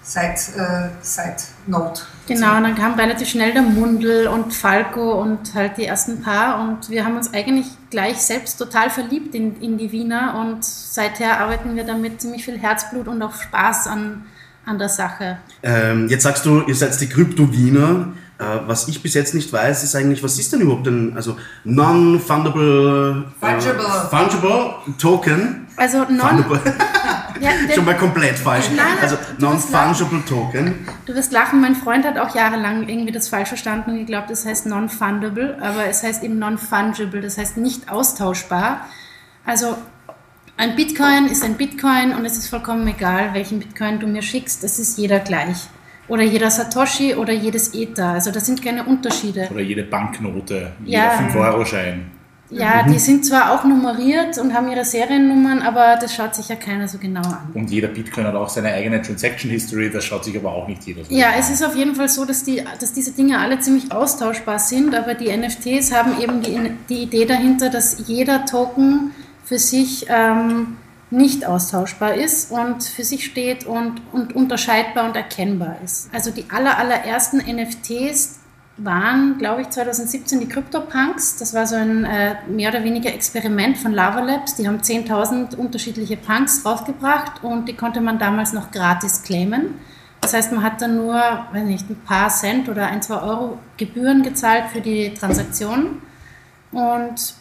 Side, 0.01 0.57
äh, 0.57 0.89
Side 1.01 1.35
Note. 1.67 2.01
Genau, 2.25 2.57
und 2.57 2.63
dann 2.63 2.75
kam 2.75 2.93
relativ 2.95 3.29
schnell 3.29 3.53
der 3.53 3.61
Mundel 3.61 4.27
und 4.27 4.51
Falco 4.51 5.21
und 5.21 5.53
halt 5.53 5.77
die 5.77 5.85
ersten 5.85 6.23
paar 6.23 6.59
und 6.61 6.89
wir 6.89 7.05
haben 7.05 7.17
uns 7.17 7.33
eigentlich 7.35 7.67
gleich 7.91 8.17
selbst 8.17 8.57
total 8.57 8.89
verliebt 8.89 9.35
in, 9.35 9.61
in 9.61 9.77
die 9.77 9.91
Wiener 9.91 10.39
und 10.39 10.65
seither 10.65 11.39
arbeiten 11.39 11.75
wir 11.75 11.83
damit 11.83 12.21
ziemlich 12.21 12.45
viel 12.45 12.57
Herzblut 12.57 13.07
und 13.07 13.21
auch 13.21 13.35
Spaß 13.35 13.85
an, 13.85 14.25
an 14.69 14.77
der 14.77 14.89
Sache. 14.89 15.37
Ähm, 15.63 16.07
jetzt 16.07 16.23
sagst 16.23 16.45
du, 16.45 16.61
ihr 16.61 16.75
seid 16.75 16.99
die 17.01 17.09
Krypto-Wiener. 17.09 18.13
Äh, 18.37 18.43
was 18.67 18.87
ich 18.87 19.01
bis 19.03 19.15
jetzt 19.15 19.33
nicht 19.33 19.51
weiß, 19.51 19.83
ist 19.83 19.95
eigentlich, 19.95 20.23
was 20.23 20.39
ist 20.39 20.53
denn 20.53 20.61
überhaupt 20.61 20.87
ein 20.87 21.13
also 21.15 21.35
non-fundable 21.65 23.25
Fungible. 23.39 23.85
Äh, 23.85 24.15
fungible 24.15 24.75
Token? 24.97 25.67
Also 25.75 25.99
non, 26.09 26.45
ja, 27.39 27.51
Schon 27.73 27.85
mal 27.85 27.97
komplett 27.97 28.37
falsch. 28.37 28.65
Nein, 28.75 28.85
also 29.01 29.17
non-fungible 29.39 30.23
Token. 30.25 30.87
Du 31.05 31.15
wirst 31.15 31.33
lachen, 31.33 31.59
mein 31.59 31.75
Freund 31.75 32.05
hat 32.05 32.17
auch 32.17 32.33
jahrelang 32.35 32.87
irgendwie 32.87 33.11
das 33.11 33.27
falsch 33.27 33.49
verstanden 33.49 33.91
und 33.91 33.97
geglaubt, 33.97 34.29
es 34.29 34.45
heißt 34.45 34.67
non-fundable, 34.67 35.57
aber 35.61 35.85
es 35.87 36.03
heißt 36.03 36.23
eben 36.23 36.39
non-fungible, 36.39 37.21
das 37.21 37.37
heißt 37.37 37.57
nicht 37.57 37.91
austauschbar. 37.91 38.85
Also 39.45 39.77
ein 40.59 40.75
Bitcoin 40.75 41.27
ist 41.31 41.43
ein 41.43 41.55
Bitcoin 41.55 42.13
und 42.13 42.25
es 42.25 42.37
ist 42.37 42.47
vollkommen 42.49 42.85
egal, 42.87 43.33
welchen 43.33 43.59
Bitcoin 43.59 43.97
du 43.99 44.07
mir 44.07 44.21
schickst, 44.21 44.61
das 44.63 44.77
ist 44.77 44.97
jeder 44.97 45.19
gleich. 45.19 45.57
Oder 46.09 46.23
jeder 46.23 46.51
Satoshi 46.51 47.15
oder 47.15 47.31
jedes 47.33 47.73
Ether, 47.73 48.09
also 48.09 48.31
das 48.31 48.45
sind 48.45 48.61
keine 48.63 48.83
Unterschiede. 48.83 49.47
Oder 49.51 49.61
jede 49.61 49.83
Banknote, 49.83 50.73
Ja. 50.85 51.13
jeder 51.17 51.29
5-Euro-Schein. 51.29 52.11
Ja, 52.51 52.81
die 52.81 52.97
sind 52.97 53.25
zwar 53.27 53.53
auch 53.53 53.63
nummeriert 53.63 54.39
und 54.39 54.55
haben 54.55 54.69
ihre 54.71 54.83
Seriennummern, 54.83 55.61
aber 55.61 55.97
das 56.01 56.15
schaut 56.15 56.33
sich 56.33 56.49
ja 56.49 56.55
keiner 56.55 56.87
so 56.87 56.97
genau 56.97 57.21
an. 57.21 57.51
Und 57.53 57.69
jeder 57.69 57.89
Bitcoin 57.89 58.25
hat 58.25 58.33
auch 58.33 58.49
seine 58.49 58.69
eigene 58.73 59.01
Transaction 59.03 59.51
History, 59.51 59.91
das 59.91 60.03
schaut 60.03 60.25
sich 60.25 60.35
aber 60.35 60.51
auch 60.51 60.67
nicht 60.67 60.83
jeder 60.83 61.05
so 61.05 61.13
Ja, 61.13 61.27
genau 61.27 61.39
es 61.39 61.47
an. 61.47 61.53
ist 61.53 61.63
auf 61.63 61.75
jeden 61.75 61.93
Fall 61.95 62.09
so, 62.09 62.25
dass, 62.25 62.43
die, 62.43 62.63
dass 62.79 62.91
diese 62.91 63.11
Dinge 63.11 63.37
alle 63.37 63.59
ziemlich 63.59 63.91
austauschbar 63.91 64.57
sind, 64.57 64.95
aber 64.95 65.13
die 65.13 65.27
NFTs 65.35 65.93
haben 65.93 66.19
eben 66.19 66.41
die, 66.41 66.71
die 66.89 67.03
Idee 67.03 67.25
dahinter, 67.25 67.69
dass 67.69 67.97
jeder 68.07 68.45
Token 68.47 69.11
für 69.49 69.57
sich 69.57 70.05
ähm, 70.09 70.77
nicht 71.09 71.43
austauschbar 71.43 72.13
ist 72.13 72.51
und 72.51 72.83
für 72.83 73.03
sich 73.03 73.25
steht 73.25 73.65
und, 73.65 73.99
und 74.11 74.35
unterscheidbar 74.35 75.05
und 75.05 75.15
erkennbar 75.15 75.77
ist. 75.83 76.13
Also 76.13 76.29
die 76.29 76.45
aller, 76.51 76.77
allerersten 76.77 77.37
NFTs 77.37 78.37
waren, 78.77 79.39
glaube 79.39 79.63
ich, 79.63 79.69
2017 79.71 80.39
die 80.39 80.47
CryptoPunks. 80.47 81.37
Das 81.37 81.55
war 81.55 81.65
so 81.65 81.75
ein 81.75 82.05
äh, 82.05 82.35
mehr 82.47 82.69
oder 82.69 82.83
weniger 82.83 83.11
Experiment 83.11 83.79
von 83.79 83.91
Lava 83.91 84.19
Labs. 84.19 84.53
Die 84.53 84.67
haben 84.67 84.81
10.000 84.81 85.55
unterschiedliche 85.55 86.15
Punks 86.15 86.61
draufgebracht 86.61 87.43
und 87.43 87.67
die 87.67 87.75
konnte 87.75 88.01
man 88.01 88.19
damals 88.19 88.53
noch 88.53 88.69
gratis 88.69 89.23
claimen. 89.23 89.79
Das 90.21 90.35
heißt, 90.35 90.51
man 90.51 90.61
hat 90.61 90.79
dann 90.79 90.95
nur, 90.95 91.15
weiß 91.15 91.63
nicht, 91.63 91.89
ein 91.89 91.99
paar 92.05 92.29
Cent 92.29 92.69
oder 92.69 92.85
ein, 92.85 93.01
zwei 93.01 93.19
Euro 93.19 93.57
Gebühren 93.77 94.21
gezahlt 94.21 94.65
für 94.71 94.81
die 94.81 95.11
Transaktion. 95.15 96.03
Und 96.71 97.33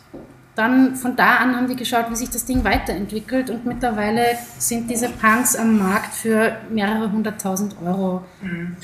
dann 0.58 0.96
von 0.96 1.14
da 1.14 1.36
an 1.36 1.54
haben 1.56 1.68
die 1.68 1.76
geschaut, 1.76 2.06
wie 2.10 2.16
sich 2.16 2.30
das 2.30 2.44
Ding 2.44 2.64
weiterentwickelt 2.64 3.48
und 3.48 3.64
mittlerweile 3.64 4.22
sind 4.58 4.90
diese 4.90 5.08
Punks 5.08 5.54
am 5.54 5.78
Markt 5.78 6.14
für 6.14 6.56
mehrere 6.70 7.12
hunderttausend 7.12 7.76
Euro 7.84 8.24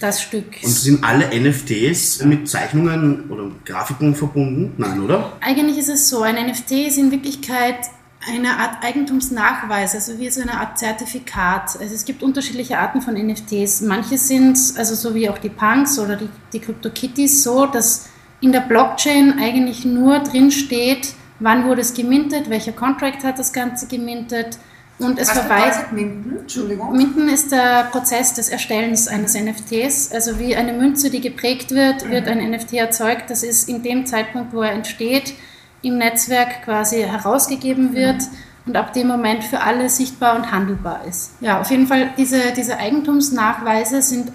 das 0.00 0.22
Stück. 0.22 0.46
Und 0.62 0.70
sind 0.70 1.04
alle 1.04 1.28
NFTs 1.28 2.24
mit 2.24 2.48
Zeichnungen 2.48 3.28
oder 3.28 3.50
Grafiken 3.64 4.14
verbunden? 4.14 4.74
Nein, 4.78 5.00
oder? 5.00 5.32
Eigentlich 5.40 5.78
ist 5.78 5.88
es 5.88 6.08
so, 6.08 6.22
ein 6.22 6.36
NFT 6.36 6.70
ist 6.86 6.98
in 6.98 7.10
Wirklichkeit 7.10 7.78
eine 8.26 8.58
Art 8.58 8.82
Eigentumsnachweis, 8.82 9.94
also 9.94 10.18
wie 10.18 10.30
so 10.30 10.40
eine 10.40 10.58
Art 10.58 10.78
Zertifikat. 10.78 11.78
Also 11.78 11.94
es 11.94 12.04
gibt 12.04 12.22
unterschiedliche 12.22 12.78
Arten 12.78 13.02
von 13.02 13.14
NFTs. 13.14 13.82
Manche 13.82 14.16
sind, 14.16 14.56
also 14.76 14.94
so 14.94 15.14
wie 15.14 15.28
auch 15.28 15.38
die 15.38 15.50
Punks 15.50 15.98
oder 15.98 16.16
die, 16.16 16.28
die 16.52 16.60
CryptoKitties, 16.60 17.42
so, 17.42 17.66
dass 17.66 18.08
in 18.40 18.52
der 18.52 18.60
Blockchain 18.60 19.38
eigentlich 19.38 19.84
nur 19.84 20.20
drin 20.20 20.50
steht, 20.50 21.14
wann 21.44 21.66
wurde 21.66 21.82
es 21.82 21.94
gemintet, 21.94 22.48
welcher 22.48 22.72
Contract 22.72 23.22
hat 23.22 23.38
das 23.38 23.52
Ganze 23.52 23.86
gemintet 23.86 24.58
und 24.98 25.18
es 25.18 25.28
Was 25.28 25.40
verweist. 25.40 25.92
Minden? 25.92 26.38
Entschuldigung. 26.38 26.96
Minden 26.96 27.28
ist 27.28 27.52
der 27.52 27.84
Prozess 27.90 28.32
des 28.34 28.48
Erstellens 28.48 29.08
eines 29.08 29.34
NFTs. 29.34 30.12
Also 30.12 30.38
wie 30.38 30.56
eine 30.56 30.72
Münze, 30.72 31.10
die 31.10 31.20
geprägt 31.20 31.72
wird, 31.72 32.08
wird 32.08 32.28
ein 32.28 32.38
NFT 32.50 32.74
erzeugt. 32.74 33.28
Das 33.28 33.42
ist 33.42 33.68
in 33.68 33.82
dem 33.82 34.06
Zeitpunkt, 34.06 34.54
wo 34.54 34.62
er 34.62 34.72
entsteht, 34.72 35.34
im 35.82 35.98
Netzwerk 35.98 36.64
quasi 36.64 37.02
herausgegeben 37.02 37.94
wird 37.94 38.22
und 38.66 38.76
ab 38.76 38.94
dem 38.94 39.08
Moment 39.08 39.44
für 39.44 39.60
alle 39.60 39.90
sichtbar 39.90 40.36
und 40.36 40.50
handelbar 40.50 41.02
ist. 41.06 41.32
Ja, 41.40 41.60
auf 41.60 41.70
jeden 41.70 41.86
Fall, 41.86 42.10
diese, 42.16 42.52
diese 42.56 42.78
Eigentumsnachweise 42.78 44.00
sind 44.00 44.32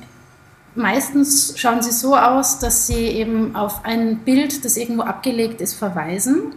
meistens 0.76 1.54
schauen 1.58 1.82
sie 1.82 1.92
so 1.92 2.16
aus, 2.16 2.60
dass 2.60 2.86
sie 2.86 3.08
eben 3.08 3.56
auf 3.56 3.86
ein 3.86 4.20
Bild, 4.20 4.64
das 4.66 4.78
irgendwo 4.78 5.02
abgelegt 5.02 5.62
ist, 5.62 5.74
verweisen. 5.74 6.54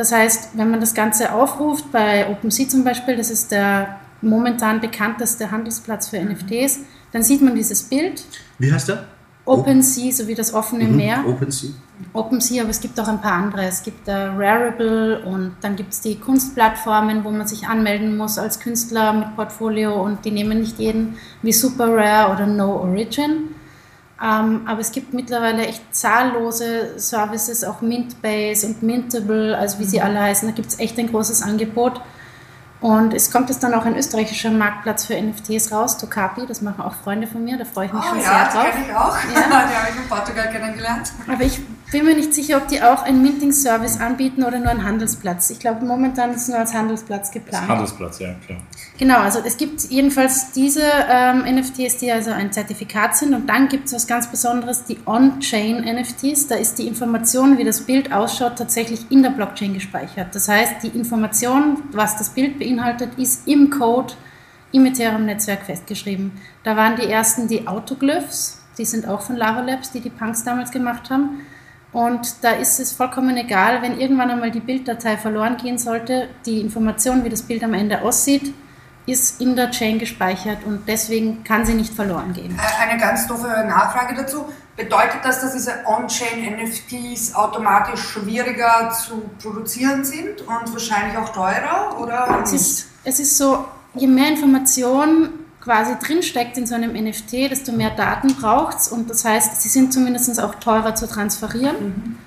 Das 0.00 0.12
heißt, 0.12 0.52
wenn 0.54 0.70
man 0.70 0.80
das 0.80 0.94
Ganze 0.94 1.30
aufruft, 1.30 1.92
bei 1.92 2.26
OpenSea 2.30 2.66
zum 2.66 2.84
Beispiel, 2.84 3.18
das 3.18 3.30
ist 3.30 3.50
der 3.50 4.00
momentan 4.22 4.80
bekannteste 4.80 5.50
Handelsplatz 5.50 6.08
für 6.08 6.18
NFTs, 6.18 6.78
dann 7.12 7.22
sieht 7.22 7.42
man 7.42 7.54
dieses 7.54 7.82
Bild. 7.82 8.24
Wie 8.58 8.72
heißt 8.72 8.88
der? 8.88 9.04
OpenSea, 9.44 10.10
so 10.10 10.26
wie 10.26 10.34
das 10.34 10.54
offene 10.54 10.84
Meer. 10.84 11.22
OpenSea. 11.28 11.72
OpenSea, 12.14 12.62
aber 12.62 12.70
es 12.70 12.80
gibt 12.80 12.98
auch 12.98 13.08
ein 13.08 13.20
paar 13.20 13.34
andere. 13.34 13.66
Es 13.66 13.82
gibt 13.82 14.08
äh, 14.08 14.12
Rarible 14.14 15.22
und 15.26 15.56
dann 15.60 15.76
gibt 15.76 15.92
es 15.92 16.00
die 16.00 16.18
Kunstplattformen, 16.18 17.22
wo 17.22 17.30
man 17.30 17.46
sich 17.46 17.68
anmelden 17.68 18.16
muss 18.16 18.38
als 18.38 18.58
Künstler 18.58 19.12
mit 19.12 19.36
Portfolio 19.36 20.02
und 20.02 20.24
die 20.24 20.30
nehmen 20.30 20.60
nicht 20.60 20.78
jeden 20.78 21.16
wie 21.42 21.52
Super 21.52 21.94
Rare 21.94 22.32
oder 22.32 22.46
No 22.46 22.76
Origin. 22.76 23.54
Ähm, 24.22 24.62
aber 24.66 24.80
es 24.80 24.92
gibt 24.92 25.14
mittlerweile 25.14 25.66
echt 25.66 25.94
zahllose 25.94 26.98
Services, 26.98 27.64
auch 27.64 27.80
Mintbase 27.80 28.66
und 28.66 28.82
Mintable, 28.82 29.56
also 29.56 29.78
wie 29.78 29.84
sie 29.84 30.00
alle 30.02 30.20
heißen. 30.20 30.46
Da 30.48 30.54
gibt 30.54 30.68
es 30.68 30.78
echt 30.78 30.98
ein 30.98 31.08
großes 31.10 31.42
Angebot. 31.42 32.00
Und 32.80 33.12
es 33.12 33.30
kommt 33.30 33.50
jetzt 33.50 33.62
dann 33.62 33.74
auch 33.74 33.84
ein 33.84 33.94
österreichischer 33.96 34.50
Marktplatz 34.50 35.04
für 35.04 35.14
NFTs 35.20 35.70
raus, 35.70 35.98
Tokapi, 35.98 36.46
das 36.46 36.62
machen 36.62 36.80
auch 36.82 36.94
Freunde 36.94 37.26
von 37.26 37.44
mir, 37.44 37.58
da 37.58 37.66
freue 37.66 37.86
ich 37.86 37.92
mich 37.92 38.02
Oh 38.02 38.08
schon 38.08 38.20
ja, 38.20 38.50
sehr 38.50 38.62
drauf. 38.62 38.70
die 38.70 38.70
kenne 38.72 38.86
ich 38.88 38.94
auch. 38.96 39.16
Ja. 39.16 39.66
Die 39.68 39.74
habe 39.76 39.88
ich 39.90 39.96
in 40.02 40.08
Portugal 40.08 40.48
kennengelernt. 40.50 41.12
Aber 41.30 41.42
ich 41.42 41.60
bin 41.90 42.04
mir 42.04 42.14
nicht 42.14 42.34
sicher, 42.34 42.58
ob 42.58 42.68
die 42.68 42.82
auch 42.82 43.02
einen 43.02 43.22
Minting-Service 43.22 44.00
anbieten 44.00 44.44
oder 44.44 44.58
nur 44.58 44.70
einen 44.70 44.84
Handelsplatz. 44.84 45.50
Ich 45.50 45.58
glaube, 45.58 45.84
momentan 45.84 46.30
ist 46.30 46.42
es 46.42 46.48
nur 46.48 46.58
als 46.58 46.72
Handelsplatz 46.72 47.30
geplant. 47.30 47.68
Handelsplatz, 47.68 48.18
ja, 48.20 48.34
klar. 48.46 48.60
Genau, 48.98 49.18
also 49.18 49.40
es 49.44 49.56
gibt 49.56 49.82
jedenfalls 49.84 50.52
diese 50.52 50.82
ähm, 51.08 51.42
NFTs, 51.42 51.98
die 51.98 52.12
also 52.12 52.30
ein 52.30 52.52
Zertifikat 52.52 53.16
sind 53.16 53.34
und 53.34 53.48
dann 53.48 53.68
gibt 53.68 53.86
es 53.86 53.94
was 53.94 54.06
ganz 54.06 54.30
Besonderes, 54.30 54.84
die 54.84 54.98
On-Chain-NFTs. 55.06 56.48
Da 56.48 56.56
ist 56.56 56.78
die 56.78 56.86
Information, 56.86 57.58
wie 57.58 57.64
das 57.64 57.80
Bild 57.80 58.12
ausschaut, 58.12 58.56
tatsächlich 58.56 59.10
in 59.10 59.22
der 59.22 59.30
Blockchain 59.30 59.74
gespeichert. 59.74 60.34
Das 60.34 60.48
heißt, 60.48 60.82
die 60.82 60.88
Information, 60.88 61.82
was 61.92 62.16
das 62.18 62.30
Bild 62.30 62.58
beinhaltet, 62.58 63.18
ist 63.18 63.48
im 63.48 63.70
Code 63.70 64.14
im 64.72 64.86
Ethereum-Netzwerk 64.86 65.64
festgeschrieben. 65.64 66.32
Da 66.62 66.76
waren 66.76 66.96
die 66.96 67.06
ersten 67.06 67.48
die 67.48 67.66
Autoglyphs, 67.66 68.60
die 68.78 68.84
sind 68.84 69.08
auch 69.08 69.22
von 69.22 69.36
Lava 69.36 69.60
Labs, 69.60 69.90
die 69.90 70.00
die 70.00 70.10
Punks 70.10 70.44
damals 70.44 70.70
gemacht 70.70 71.10
haben. 71.10 71.40
Und 71.92 72.44
da 72.44 72.52
ist 72.52 72.78
es 72.78 72.92
vollkommen 72.92 73.36
egal, 73.36 73.82
wenn 73.82 73.98
irgendwann 73.98 74.30
einmal 74.30 74.50
die 74.50 74.60
Bilddatei 74.60 75.16
verloren 75.16 75.56
gehen 75.56 75.76
sollte, 75.76 76.28
die 76.46 76.60
Information, 76.60 77.24
wie 77.24 77.28
das 77.28 77.42
Bild 77.42 77.64
am 77.64 77.74
Ende 77.74 78.02
aussieht, 78.02 78.54
ist 79.06 79.40
in 79.40 79.56
der 79.56 79.70
Chain 79.70 79.98
gespeichert 79.98 80.58
und 80.64 80.86
deswegen 80.86 81.42
kann 81.42 81.66
sie 81.66 81.74
nicht 81.74 81.92
verloren 81.92 82.32
gehen. 82.32 82.56
Eine 82.78 83.00
ganz 83.00 83.26
doofe 83.26 83.48
Nachfrage 83.66 84.14
dazu. 84.14 84.46
Bedeutet 84.76 85.20
das, 85.24 85.40
dass 85.40 85.52
diese 85.52 85.84
On-Chain-NFTs 85.84 87.34
automatisch 87.34 88.00
schwieriger 88.00 88.90
zu 88.90 89.22
produzieren 89.42 90.04
sind 90.04 90.42
und 90.42 90.72
wahrscheinlich 90.72 91.18
auch 91.18 91.30
teurer? 91.30 91.98
Oder 92.00 92.40
Es 92.42 92.52
ist, 92.52 92.86
es 93.04 93.20
ist 93.20 93.36
so, 93.36 93.64
je 93.94 94.06
mehr 94.06 94.28
Information 94.28 95.30
quasi 95.60 95.92
drinsteckt 96.02 96.56
in 96.58 96.66
so 96.66 96.74
einem 96.74 96.92
NFT, 96.92 97.50
desto 97.50 97.72
mehr 97.72 97.90
Daten 97.90 98.34
braucht 98.34 98.78
es 98.78 98.88
und 98.88 99.10
das 99.10 99.24
heißt, 99.24 99.60
sie 99.60 99.68
sind 99.68 99.92
zumindest 99.92 100.42
auch 100.42 100.54
teurer 100.56 100.94
zu 100.94 101.06
transferieren. 101.06 102.18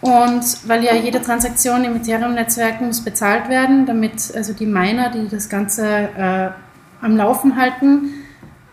Und 0.00 0.68
weil 0.68 0.84
ja 0.84 0.94
jede 0.94 1.20
Transaktion 1.20 1.82
im 1.82 1.96
Ethereum-Netzwerk 1.96 2.80
muss 2.80 3.00
bezahlt 3.00 3.48
werden, 3.48 3.84
damit 3.84 4.32
also 4.34 4.52
die 4.52 4.66
Miner, 4.66 5.10
die 5.10 5.26
das 5.28 5.48
Ganze 5.48 5.86
äh, 5.86 6.50
am 7.04 7.16
Laufen 7.16 7.56
halten, 7.56 8.10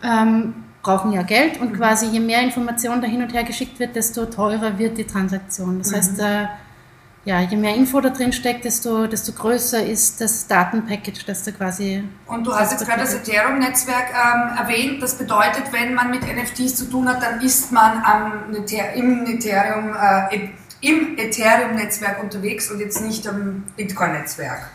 ähm, 0.04 0.54
brauchen 0.82 1.12
ja 1.12 1.22
Geld 1.22 1.60
und 1.60 1.74
quasi 1.74 2.06
je 2.06 2.20
mehr 2.20 2.42
Information 2.42 3.00
da 3.00 3.08
hin 3.08 3.22
und 3.22 3.34
her 3.34 3.42
geschickt 3.42 3.80
wird, 3.80 3.96
desto 3.96 4.26
teurer 4.26 4.78
wird 4.78 4.98
die 4.98 5.04
Transaktion. 5.04 5.78
Das 5.80 5.92
heißt, 5.92 6.20
äh, 6.20 6.46
ja, 7.26 7.40
je 7.40 7.56
mehr 7.56 7.74
Info 7.74 8.00
da 8.00 8.10
drin 8.10 8.32
steckt, 8.32 8.64
desto, 8.64 9.08
desto 9.08 9.32
größer 9.32 9.84
ist 9.84 10.20
das 10.20 10.46
Datenpackage, 10.46 11.26
das 11.26 11.42
da 11.42 11.50
quasi. 11.50 12.04
Und 12.26 12.46
du 12.46 12.54
hast 12.54 12.70
jetzt 12.70 12.86
gerade 12.86 13.00
das 13.00 13.14
Ethereum-Netzwerk 13.14 14.10
ähm, 14.10 14.56
erwähnt. 14.56 15.02
Das 15.02 15.18
bedeutet, 15.18 15.72
wenn 15.72 15.92
man 15.94 16.12
mit 16.12 16.22
NFTs 16.22 16.76
zu 16.76 16.84
tun 16.84 17.08
hat, 17.08 17.20
dann 17.20 17.40
ist 17.40 17.72
man 17.72 18.00
am 18.04 18.54
im 18.94 19.26
Ethereum, 19.26 19.96
äh, 20.00 20.50
im 20.82 21.18
Ethereum-Netzwerk 21.18 22.22
unterwegs 22.22 22.70
und 22.70 22.78
jetzt 22.78 23.00
nicht 23.00 23.26
am 23.26 23.64
Bitcoin-Netzwerk. 23.76 24.70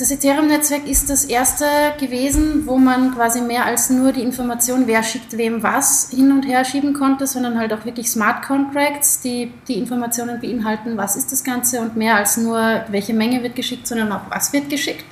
Das 0.00 0.10
Ethereum-Netzwerk 0.10 0.86
ist 0.88 1.10
das 1.10 1.26
erste 1.26 1.66
gewesen, 1.98 2.66
wo 2.66 2.78
man 2.78 3.14
quasi 3.14 3.42
mehr 3.42 3.66
als 3.66 3.90
nur 3.90 4.12
die 4.12 4.22
Information, 4.22 4.86
wer 4.86 5.02
schickt 5.02 5.36
wem 5.36 5.62
was, 5.62 6.08
hin 6.08 6.32
und 6.32 6.46
her 6.46 6.64
schieben 6.64 6.94
konnte, 6.94 7.26
sondern 7.26 7.58
halt 7.58 7.70
auch 7.74 7.84
wirklich 7.84 8.10
Smart 8.10 8.42
Contracts, 8.42 9.20
die 9.20 9.52
die 9.68 9.74
Informationen 9.74 10.40
beinhalten, 10.40 10.96
was 10.96 11.16
ist 11.16 11.30
das 11.32 11.44
Ganze 11.44 11.82
und 11.82 11.96
mehr 11.96 12.16
als 12.16 12.38
nur, 12.38 12.86
welche 12.88 13.12
Menge 13.12 13.42
wird 13.42 13.54
geschickt, 13.54 13.86
sondern 13.86 14.10
auch, 14.10 14.22
was 14.30 14.54
wird 14.54 14.70
geschickt. 14.70 15.04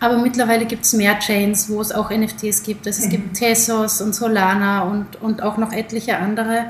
Aber 0.00 0.18
mittlerweile 0.18 0.66
gibt 0.66 0.84
es 0.84 0.92
mehr 0.92 1.18
Chains, 1.18 1.70
wo 1.70 1.80
es 1.80 1.90
auch 1.90 2.10
NFTs 2.10 2.62
gibt. 2.62 2.86
Also 2.86 3.02
es 3.02 3.08
gibt 3.08 3.38
Tesos 3.38 4.02
und 4.02 4.14
Solana 4.14 4.82
und, 4.82 5.16
und 5.22 5.42
auch 5.42 5.56
noch 5.56 5.72
etliche 5.72 6.18
andere. 6.18 6.66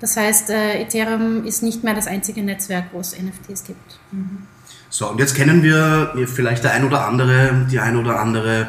Das 0.00 0.16
heißt, 0.16 0.50
äh, 0.50 0.82
Ethereum 0.82 1.44
ist 1.44 1.62
nicht 1.62 1.84
mehr 1.84 1.94
das 1.94 2.08
einzige 2.08 2.42
Netzwerk, 2.42 2.86
wo 2.92 2.98
es 2.98 3.16
NFTs 3.16 3.62
gibt. 3.62 4.00
So, 4.90 5.08
und 5.08 5.18
jetzt 5.18 5.34
kennen 5.34 5.62
wir 5.62 6.12
vielleicht 6.26 6.64
der 6.64 6.72
ein 6.72 6.84
oder 6.84 7.06
andere, 7.06 7.66
die 7.70 7.78
ein 7.78 7.96
oder 7.96 8.18
andere, 8.18 8.68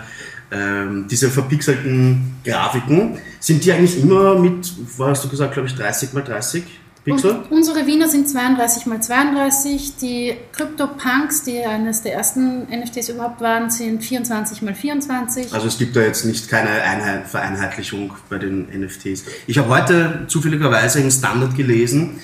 ähm, 0.52 1.08
diese 1.10 1.30
verpixelten 1.30 2.36
Grafiken. 2.46 3.18
Sind 3.40 3.66
die 3.66 3.72
eigentlich 3.72 4.00
immer 4.00 4.36
mit, 4.38 4.72
was 4.98 5.10
hast 5.10 5.24
du 5.26 5.30
gesagt, 5.30 5.54
glaube 5.54 5.68
ich, 5.68 5.76
30 5.76 6.14
mal 6.14 6.24
30 6.24 6.64
Pixel? 7.04 7.32
Und 7.32 7.52
unsere 7.52 7.88
Wiener 7.88 8.08
sind 8.08 8.30
32 8.30 8.86
mal 8.86 9.02
32. 9.02 9.96
Die 9.96 10.36
CryptoPunks, 10.52 11.44
die 11.44 11.64
eines 11.64 12.04
der 12.04 12.14
ersten 12.14 12.68
NFTs 12.70 13.10
überhaupt 13.10 13.42
waren, 13.42 13.72
sind 13.72 14.04
24 14.04 14.62
mal 14.62 14.76
24. 14.76 15.54
Also 15.54 15.68
es 15.68 15.78
gibt 15.78 15.96
da 15.96 16.02
jetzt 16.02 16.26
nicht 16.26 16.50
keine 16.50 16.70
Einheit, 16.70 17.28
Vereinheitlichung 17.28 18.14
bei 18.30 18.38
den 18.38 18.68
NFTs. 18.70 19.24
Ich 19.48 19.58
habe 19.58 19.70
heute 19.70 20.26
zufälligerweise 20.28 21.00
im 21.00 21.10
Standard 21.10 21.56
gelesen, 21.56 22.20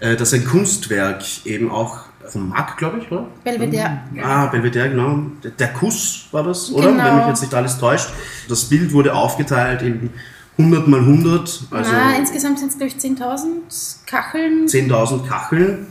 äh, 0.00 0.16
dass 0.16 0.32
ein 0.32 0.44
Kunstwerk 0.44 1.22
eben 1.44 1.70
auch 1.70 2.11
vom 2.32 2.48
Markt, 2.48 2.78
glaube 2.78 2.98
ich, 2.98 3.12
oder? 3.12 3.26
Belvedere. 3.44 4.00
Ah, 4.22 4.46
Belvedere, 4.46 4.90
genau. 4.90 5.18
Der, 5.58 5.72
Kuss 5.72 6.28
war 6.32 6.42
das, 6.42 6.72
oder? 6.72 6.90
Genau. 6.90 7.04
Wenn 7.04 7.16
mich 7.18 7.26
jetzt 7.26 7.42
nicht 7.42 7.54
alles 7.54 7.78
täuscht. 7.78 8.08
Das 8.48 8.64
Bild 8.64 8.92
wurde 8.92 9.14
aufgeteilt 9.14 9.82
in 9.82 10.10
100 10.58 10.88
mal 10.88 11.00
100, 11.00 11.62
also 11.70 11.90
Na, 11.92 12.16
insgesamt 12.16 12.58
sind 12.58 12.70
es, 12.70 12.78
glaube 12.78 12.92
ich, 12.94 13.02
10.000 13.02 14.06
Kacheln. 14.06 14.66
10.000 14.66 15.26
Kacheln. 15.26 15.86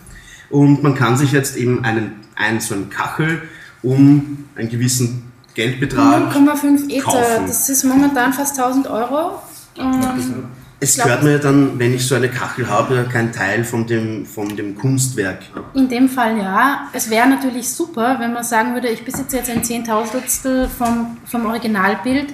Und 0.50 0.83
man 0.83 0.95
kann 0.95 1.15
sich 1.17 1.31
jetzt 1.31 1.55
eben 1.57 1.83
einen, 1.86 2.21
einen 2.36 2.60
so 2.60 2.75
eine 2.75 2.86
Kachel 2.86 3.43
um 3.83 4.45
einen 4.55 4.69
gewissen 4.69 5.31
Geldbetrag 5.53 6.33
0,5 6.36 6.89
Ether. 6.89 7.03
kaufen. 7.03 7.48
Das 7.48 7.69
ist 7.69 7.83
momentan 7.83 8.33
fast 8.33 8.60
1000 8.60 8.88
Euro. 8.88 9.41
Ähm, 9.77 10.45
Es 10.83 10.95
glaub- 10.95 11.05
gehört 11.05 11.23
mir 11.23 11.38
dann, 11.39 11.77
wenn 11.79 11.93
ich 11.93 12.05
so 12.07 12.15
eine 12.15 12.27
Kachel 12.27 12.67
habe, 12.67 13.07
kein 13.11 13.31
Teil 13.31 13.63
von 13.63 13.85
dem, 13.85 14.25
von 14.25 14.55
dem 14.55 14.75
Kunstwerk. 14.75 15.39
in 15.75 15.88
dem 15.88 16.09
Fall 16.09 16.38
ja. 16.38 16.89
Es 16.91 17.09
wäre 17.09 17.29
natürlich 17.29 17.69
super, 17.69 18.17
wenn 18.19 18.33
man 18.33 18.43
sagen 18.43 18.73
würde, 18.73 18.88
ich 18.89 19.05
besitze 19.05 19.38
jetzt 19.38 19.50
ein 19.51 19.63
Zehntausendstel 19.63 20.67
vom, 20.67 21.17
vom 21.25 21.45
Originalbild. 21.45 22.33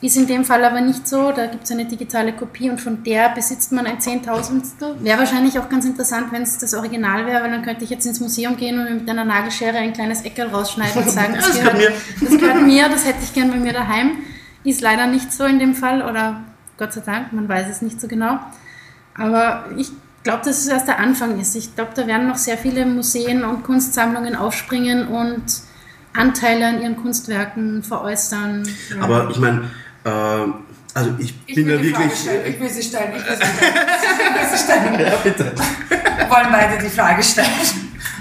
Ist 0.00 0.16
in 0.16 0.26
dem 0.26 0.44
Fall 0.44 0.64
aber 0.64 0.80
nicht 0.80 1.06
so, 1.06 1.30
da 1.30 1.46
gibt 1.46 1.62
es 1.64 1.70
eine 1.70 1.84
digitale 1.84 2.32
Kopie 2.32 2.68
und 2.70 2.80
von 2.80 3.04
der 3.04 3.28
besitzt 3.30 3.70
man 3.72 3.86
ein 3.86 4.00
Zehntausendstel. 4.00 4.96
Wäre 5.00 5.18
wahrscheinlich 5.20 5.58
auch 5.60 5.68
ganz 5.68 5.84
interessant, 5.84 6.26
wenn 6.32 6.42
es 6.42 6.58
das 6.58 6.74
Original 6.74 7.24
wäre, 7.26 7.42
weil 7.44 7.50
dann 7.52 7.62
könnte 7.62 7.84
ich 7.84 7.90
jetzt 7.90 8.06
ins 8.06 8.18
Museum 8.20 8.56
gehen 8.56 8.78
und 8.80 8.92
mit 8.92 9.08
einer 9.10 9.24
Nagelschere 9.24 9.76
ein 9.78 9.92
kleines 9.92 10.22
Eckel 10.22 10.46
rausschneiden 10.48 11.02
und 11.02 11.08
sagen, 11.10 11.34
das, 11.36 11.46
Das 11.48 11.56
gehört, 11.56 11.78
gehört 11.78 11.92
mir. 12.20 12.28
das 12.28 12.38
gehört 12.38 12.62
mir, 12.62 12.88
das 12.88 13.04
hätte 13.06 13.18
ich 13.22 13.32
gern 13.32 13.50
bei 13.50 13.58
mir 13.58 13.72
daheim. 13.72 14.12
Ist 14.64 14.80
leider 14.80 15.06
nicht 15.06 15.32
so 15.32 15.44
in 15.44 15.58
dem 15.60 15.74
Fall 15.74 16.02
oder 16.02 16.42
Gott 16.82 16.94
sei 16.94 17.02
Dank, 17.02 17.32
man 17.32 17.48
weiß 17.48 17.68
es 17.70 17.80
nicht 17.80 18.00
so 18.00 18.08
genau. 18.08 18.40
Aber 19.16 19.66
ich 19.76 19.92
glaube, 20.24 20.44
dass 20.44 20.58
es 20.58 20.66
erst 20.66 20.88
der 20.88 20.98
Anfang 20.98 21.38
ist. 21.38 21.54
Ich 21.54 21.76
glaube, 21.76 21.92
da 21.94 22.08
werden 22.08 22.26
noch 22.26 22.38
sehr 22.38 22.58
viele 22.58 22.84
Museen 22.86 23.44
und 23.44 23.62
Kunstsammlungen 23.62 24.34
aufspringen 24.34 25.06
und 25.06 25.44
Anteile 26.12 26.66
an 26.66 26.82
ihren 26.82 26.96
Kunstwerken 26.96 27.84
veräußern. 27.84 28.68
Aber 29.00 29.30
ich 29.30 29.38
meine, 29.38 29.70
äh, 30.02 30.10
also 30.92 31.14
ich, 31.18 31.38
Ich 31.46 31.54
bin 31.54 31.68
ja 31.68 31.80
wirklich. 31.80 32.28
Ich 32.48 32.58
will 32.58 32.68
sie 32.68 32.82
stellen. 32.82 33.12
Ich 33.16 33.28
will 33.28 33.36
sie 33.36 33.44
stellen. 33.46 33.74
Ich 34.18 34.40
will 34.40 34.58
sie 34.58 34.64
stellen. 34.64 35.00
ja, 35.06 35.16
bitte. 35.22 35.52
Wir 36.16 36.30
wollen 36.30 36.48
beide 36.50 36.82
die 36.82 36.90
Frage 36.90 37.22
stellen. 37.22 37.46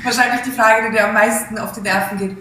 Wahrscheinlich 0.04 0.42
die 0.42 0.52
Frage, 0.52 0.88
die 0.88 0.98
dir 0.98 1.08
am 1.08 1.16
meisten 1.16 1.58
auf 1.58 1.72
die 1.72 1.82
Nerven 1.82 2.20
geht. 2.20 2.38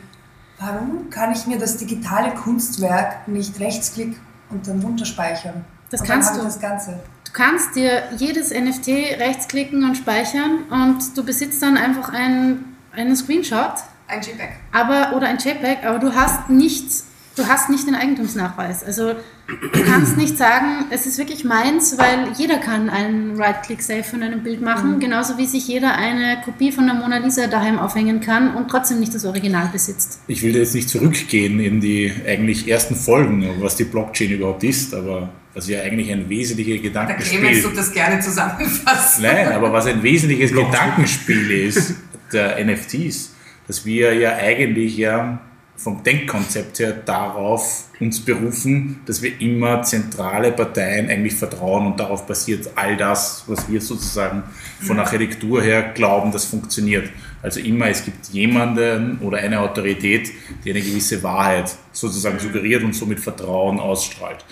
Warum 0.58 1.08
kann 1.08 1.32
ich 1.32 1.46
mir 1.46 1.58
das 1.58 1.78
digitale 1.78 2.34
Kunstwerk 2.34 3.26
nicht 3.26 3.58
rechtsklick 3.58 4.20
und 4.50 4.68
dann 4.68 4.82
runterspeichern? 4.82 5.64
Das 5.90 6.00
und 6.00 6.06
kannst 6.06 6.36
du. 6.36 6.42
Das 6.42 6.60
Ganze. 6.60 7.00
Du 7.24 7.32
kannst 7.32 7.76
dir 7.76 8.02
jedes 8.16 8.50
NFT 8.50 8.88
rechtsklicken 9.20 9.84
und 9.84 9.96
speichern 9.96 10.64
und 10.70 11.16
du 11.16 11.24
besitzt 11.24 11.62
dann 11.62 11.76
einfach 11.76 12.12
ein, 12.12 12.64
einen 12.92 13.14
Screenshot 13.14 13.74
Ein 14.08 14.20
JPEG. 14.20 14.50
aber, 14.72 15.16
oder 15.16 15.28
ein 15.28 15.38
JPEG, 15.38 15.84
aber 15.84 16.00
du 16.00 16.12
hast 16.12 16.50
nichts, 16.50 17.06
du 17.36 17.46
hast 17.46 17.70
nicht 17.70 17.86
den 17.86 17.94
Eigentumsnachweis. 17.94 18.82
Also 18.82 19.12
du 19.46 19.84
kannst 19.84 20.16
nicht 20.16 20.36
sagen, 20.36 20.86
es 20.90 21.06
ist 21.06 21.18
wirklich 21.18 21.44
meins, 21.44 21.96
weil 21.98 22.32
jeder 22.36 22.58
kann 22.58 22.90
einen 22.90 23.40
Right-Click-Save 23.40 24.02
von 24.02 24.24
einem 24.24 24.42
Bild 24.42 24.60
machen, 24.60 24.98
genauso 24.98 25.38
wie 25.38 25.46
sich 25.46 25.68
jeder 25.68 25.94
eine 25.94 26.40
Kopie 26.44 26.72
von 26.72 26.86
der 26.86 26.96
Mona 26.96 27.18
Lisa 27.18 27.46
daheim 27.46 27.78
aufhängen 27.78 28.20
kann 28.20 28.56
und 28.56 28.68
trotzdem 28.68 28.98
nicht 28.98 29.14
das 29.14 29.24
Original 29.24 29.68
besitzt. 29.72 30.18
Ich 30.26 30.42
will 30.42 30.56
jetzt 30.56 30.74
nicht 30.74 30.88
zurückgehen 30.88 31.60
in 31.60 31.80
die 31.80 32.12
eigentlich 32.26 32.66
ersten 32.66 32.96
Folgen, 32.96 33.48
was 33.60 33.76
die 33.76 33.84
Blockchain 33.84 34.32
überhaupt 34.32 34.64
ist, 34.64 34.94
aber 34.94 35.28
was 35.54 35.68
ja 35.68 35.80
eigentlich 35.82 36.10
ein 36.12 36.28
wesentliches 36.28 36.80
Der 36.80 36.90
Clemens 36.90 37.22
Gedankenspiel 37.22 37.62
tut 37.62 37.76
das 37.76 37.92
gerne 37.92 38.20
zusammenfassen. 38.20 39.22
Nein, 39.22 39.52
aber 39.52 39.72
was 39.72 39.86
ein 39.86 40.02
wesentliches 40.02 40.52
Gedankenspiel 40.52 41.50
ist, 41.50 41.94
der 42.32 42.64
NFTs, 42.64 43.34
dass 43.66 43.84
wir 43.84 44.14
ja 44.14 44.36
eigentlich 44.36 44.96
ja 44.96 45.40
vom 45.76 46.02
Denkkonzept 46.02 46.78
her 46.78 46.92
darauf 46.92 47.84
uns 48.00 48.20
berufen, 48.20 49.00
dass 49.06 49.22
wir 49.22 49.40
immer 49.40 49.82
zentrale 49.82 50.52
Parteien 50.52 51.08
eigentlich 51.08 51.34
vertrauen 51.34 51.86
und 51.86 51.98
darauf 51.98 52.26
basiert 52.26 52.68
all 52.76 52.98
das, 52.98 53.44
was 53.46 53.66
wir 53.70 53.80
sozusagen 53.80 54.42
von 54.80 54.98
Architektur 54.98 55.62
her 55.62 55.92
glauben, 55.94 56.32
das 56.32 56.44
funktioniert. 56.44 57.08
Also 57.42 57.60
immer, 57.60 57.88
es 57.88 58.04
gibt 58.04 58.26
jemanden 58.28 59.18
oder 59.20 59.38
eine 59.38 59.60
Autorität, 59.60 60.30
die 60.64 60.70
eine 60.70 60.82
gewisse 60.82 61.22
Wahrheit 61.22 61.74
sozusagen 61.92 62.38
suggeriert 62.38 62.82
und 62.82 62.94
somit 62.94 63.18
Vertrauen 63.18 63.80
ausstrahlt. 63.80 64.44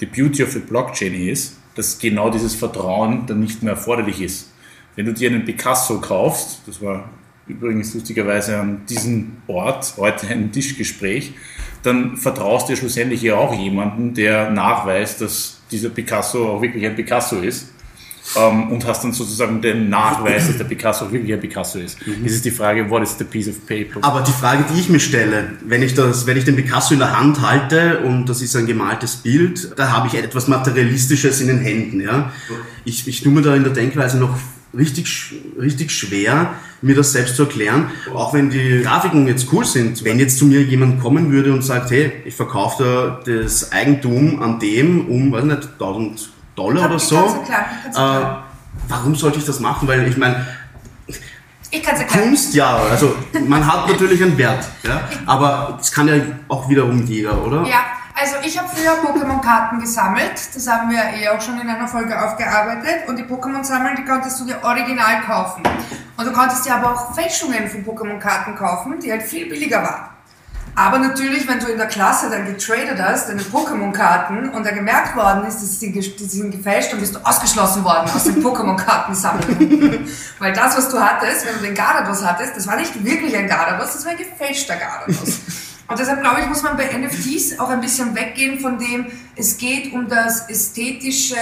Die 0.00 0.06
Beauty 0.06 0.42
of 0.42 0.54
a 0.56 0.58
Blockchain 0.58 1.14
ist, 1.14 1.56
dass 1.74 1.98
genau 1.98 2.30
dieses 2.30 2.54
Vertrauen 2.54 3.26
dann 3.26 3.40
nicht 3.40 3.62
mehr 3.62 3.74
erforderlich 3.74 4.20
ist. 4.20 4.52
Wenn 4.94 5.06
du 5.06 5.12
dir 5.12 5.30
einen 5.30 5.44
Picasso 5.44 6.00
kaufst, 6.00 6.62
das 6.66 6.82
war 6.82 7.08
übrigens 7.46 7.94
lustigerweise 7.94 8.58
an 8.58 8.84
diesem 8.88 9.36
Ort 9.46 9.94
heute 9.96 10.26
ein 10.28 10.52
Tischgespräch, 10.52 11.34
dann 11.82 12.16
vertraust 12.16 12.68
du 12.68 12.76
schlussendlich 12.76 13.22
ja 13.22 13.36
auch 13.36 13.54
jemanden, 13.54 14.14
der 14.14 14.50
nachweist, 14.50 15.20
dass 15.20 15.60
dieser 15.70 15.90
Picasso 15.90 16.48
auch 16.56 16.62
wirklich 16.62 16.84
ein 16.84 16.96
Picasso 16.96 17.36
ist. 17.36 17.72
Ähm, 18.34 18.70
und 18.70 18.84
hast 18.84 19.04
dann 19.04 19.12
sozusagen 19.12 19.60
den 19.60 19.88
Nachweis, 19.88 20.48
dass 20.48 20.58
der 20.58 20.64
Picasso 20.64 21.10
wirklich 21.12 21.32
ein 21.32 21.40
Picasso 21.40 21.78
ist. 21.78 21.98
Es 22.24 22.32
ist 22.32 22.44
die 22.44 22.50
Frage, 22.50 22.90
what 22.90 23.02
is 23.02 23.16
the 23.18 23.24
piece 23.24 23.48
of 23.48 23.64
paper? 23.66 24.02
Aber 24.02 24.22
die 24.22 24.32
Frage, 24.32 24.64
die 24.72 24.80
ich 24.80 24.88
mir 24.88 25.00
stelle, 25.00 25.52
wenn 25.64 25.82
ich, 25.82 25.94
das, 25.94 26.26
wenn 26.26 26.36
ich 26.36 26.44
den 26.44 26.56
Picasso 26.56 26.94
in 26.94 27.00
der 27.00 27.18
Hand 27.18 27.40
halte 27.40 28.00
und 28.00 28.26
das 28.26 28.42
ist 28.42 28.56
ein 28.56 28.66
gemaltes 28.66 29.16
Bild, 29.16 29.72
da 29.76 29.92
habe 29.92 30.08
ich 30.08 30.14
etwas 30.14 30.48
Materialistisches 30.48 31.40
in 31.40 31.48
den 31.48 31.58
Händen. 31.58 32.00
Ja? 32.00 32.32
Ich, 32.84 33.06
ich 33.06 33.22
tue 33.22 33.32
mir 33.32 33.42
da 33.42 33.54
in 33.54 33.62
der 33.62 33.72
Denkweise 33.72 34.18
noch 34.18 34.36
richtig, 34.76 35.34
richtig 35.58 35.90
schwer, 35.90 36.54
mir 36.82 36.94
das 36.94 37.12
selbst 37.12 37.36
zu 37.36 37.44
erklären. 37.44 37.90
Auch 38.12 38.34
wenn 38.34 38.50
die 38.50 38.82
Grafiken 38.82 39.26
jetzt 39.26 39.52
cool 39.52 39.64
sind, 39.64 40.04
wenn 40.04 40.18
jetzt 40.18 40.38
zu 40.38 40.46
mir 40.46 40.62
jemand 40.62 41.00
kommen 41.00 41.30
würde 41.30 41.52
und 41.52 41.62
sagt, 41.62 41.90
hey, 41.90 42.12
ich 42.24 42.34
verkaufe 42.34 43.20
da 43.24 43.32
das 43.32 43.72
Eigentum 43.72 44.42
an 44.42 44.58
dem 44.58 45.06
um, 45.08 45.32
weiß 45.32 45.44
nicht, 45.44 45.68
1000 45.74 46.30
Dollar 46.56 46.86
oder 46.86 46.98
so. 46.98 47.16
Äh, 47.16 48.20
warum 48.88 49.14
sollte 49.14 49.38
ich 49.38 49.44
das 49.44 49.60
machen? 49.60 49.86
Weil 49.86 50.08
ich 50.08 50.16
meine. 50.16 50.46
Kunst, 52.10 52.54
ja, 52.54 52.76
also 52.90 53.14
man 53.46 53.66
hat 53.66 53.88
natürlich 53.88 54.22
einen 54.22 54.38
Wert, 54.38 54.64
ja, 54.82 55.00
aber 55.26 55.76
es 55.80 55.92
kann 55.92 56.08
ja 56.08 56.14
auch 56.48 56.68
wiederum 56.70 57.04
jeder, 57.04 57.44
oder? 57.44 57.66
Ja, 57.66 57.80
also 58.18 58.36
ich 58.42 58.58
habe 58.58 58.66
früher 58.68 58.92
Pokémon-Karten 58.92 59.78
gesammelt. 59.78 60.32
Das 60.54 60.66
haben 60.66 60.90
wir 60.90 61.00
eh 61.20 61.28
auch 61.28 61.40
schon 61.40 61.60
in 61.60 61.68
einer 61.68 61.86
Folge 61.86 62.18
aufgearbeitet. 62.18 63.06
Und 63.08 63.18
die 63.18 63.24
Pokémon 63.24 63.62
sammeln, 63.62 63.94
die 63.94 64.06
konntest 64.06 64.40
du 64.40 64.46
dir 64.46 64.58
original 64.62 65.20
kaufen. 65.26 65.62
Und 66.16 66.24
du 66.24 66.32
konntest 66.32 66.64
dir 66.64 66.76
aber 66.76 66.94
auch 66.94 67.14
Fälschungen 67.14 67.68
von 67.68 67.84
Pokémon-Karten 67.84 68.56
kaufen, 68.56 68.98
die 69.00 69.10
halt 69.12 69.22
viel 69.22 69.50
billiger 69.50 69.82
waren. 69.82 70.15
Aber 70.78 70.98
natürlich, 70.98 71.48
wenn 71.48 71.58
du 71.58 71.66
in 71.68 71.78
der 71.78 71.86
Klasse 71.86 72.28
dann 72.28 72.44
getradet 72.44 73.00
hast, 73.00 73.30
deine 73.30 73.40
Pokémon-Karten 73.40 74.50
und 74.50 74.64
da 74.64 74.70
gemerkt 74.72 75.16
worden 75.16 75.46
ist, 75.46 75.56
dass 75.62 75.80
sie, 75.80 75.90
ge- 75.90 76.14
die 76.18 76.24
sind 76.24 76.50
gefälscht, 76.50 76.92
dann 76.92 77.00
bist 77.00 77.14
du 77.14 77.18
ausgeschlossen 77.26 77.82
worden 77.82 78.10
aus 78.14 78.24
dem 78.24 78.42
Pokémon-Kartensammeln. 78.44 80.06
Weil 80.38 80.52
das, 80.52 80.76
was 80.76 80.90
du 80.90 81.00
hattest, 81.00 81.46
wenn 81.46 81.54
du 81.54 81.60
den 81.64 81.74
Gardados 81.74 82.22
hattest, 82.24 82.56
das 82.56 82.66
war 82.66 82.76
nicht 82.76 83.02
wirklich 83.04 83.34
ein 83.34 83.48
Gardados, 83.48 83.94
das 83.94 84.04
war 84.04 84.12
ein 84.12 84.18
gefälschter 84.18 84.76
Gardados. 84.76 85.38
Und 85.88 85.98
deshalb 85.98 86.20
glaube 86.20 86.40
ich, 86.40 86.46
muss 86.48 86.62
man 86.62 86.76
bei 86.76 86.86
NFTs 86.96 87.58
auch 87.60 87.70
ein 87.70 87.80
bisschen 87.80 88.14
weggehen 88.14 88.58
von 88.60 88.76
dem, 88.78 89.06
es 89.36 89.56
geht 89.56 89.92
um 89.92 90.08
das 90.08 90.48
ästhetische 90.50 91.36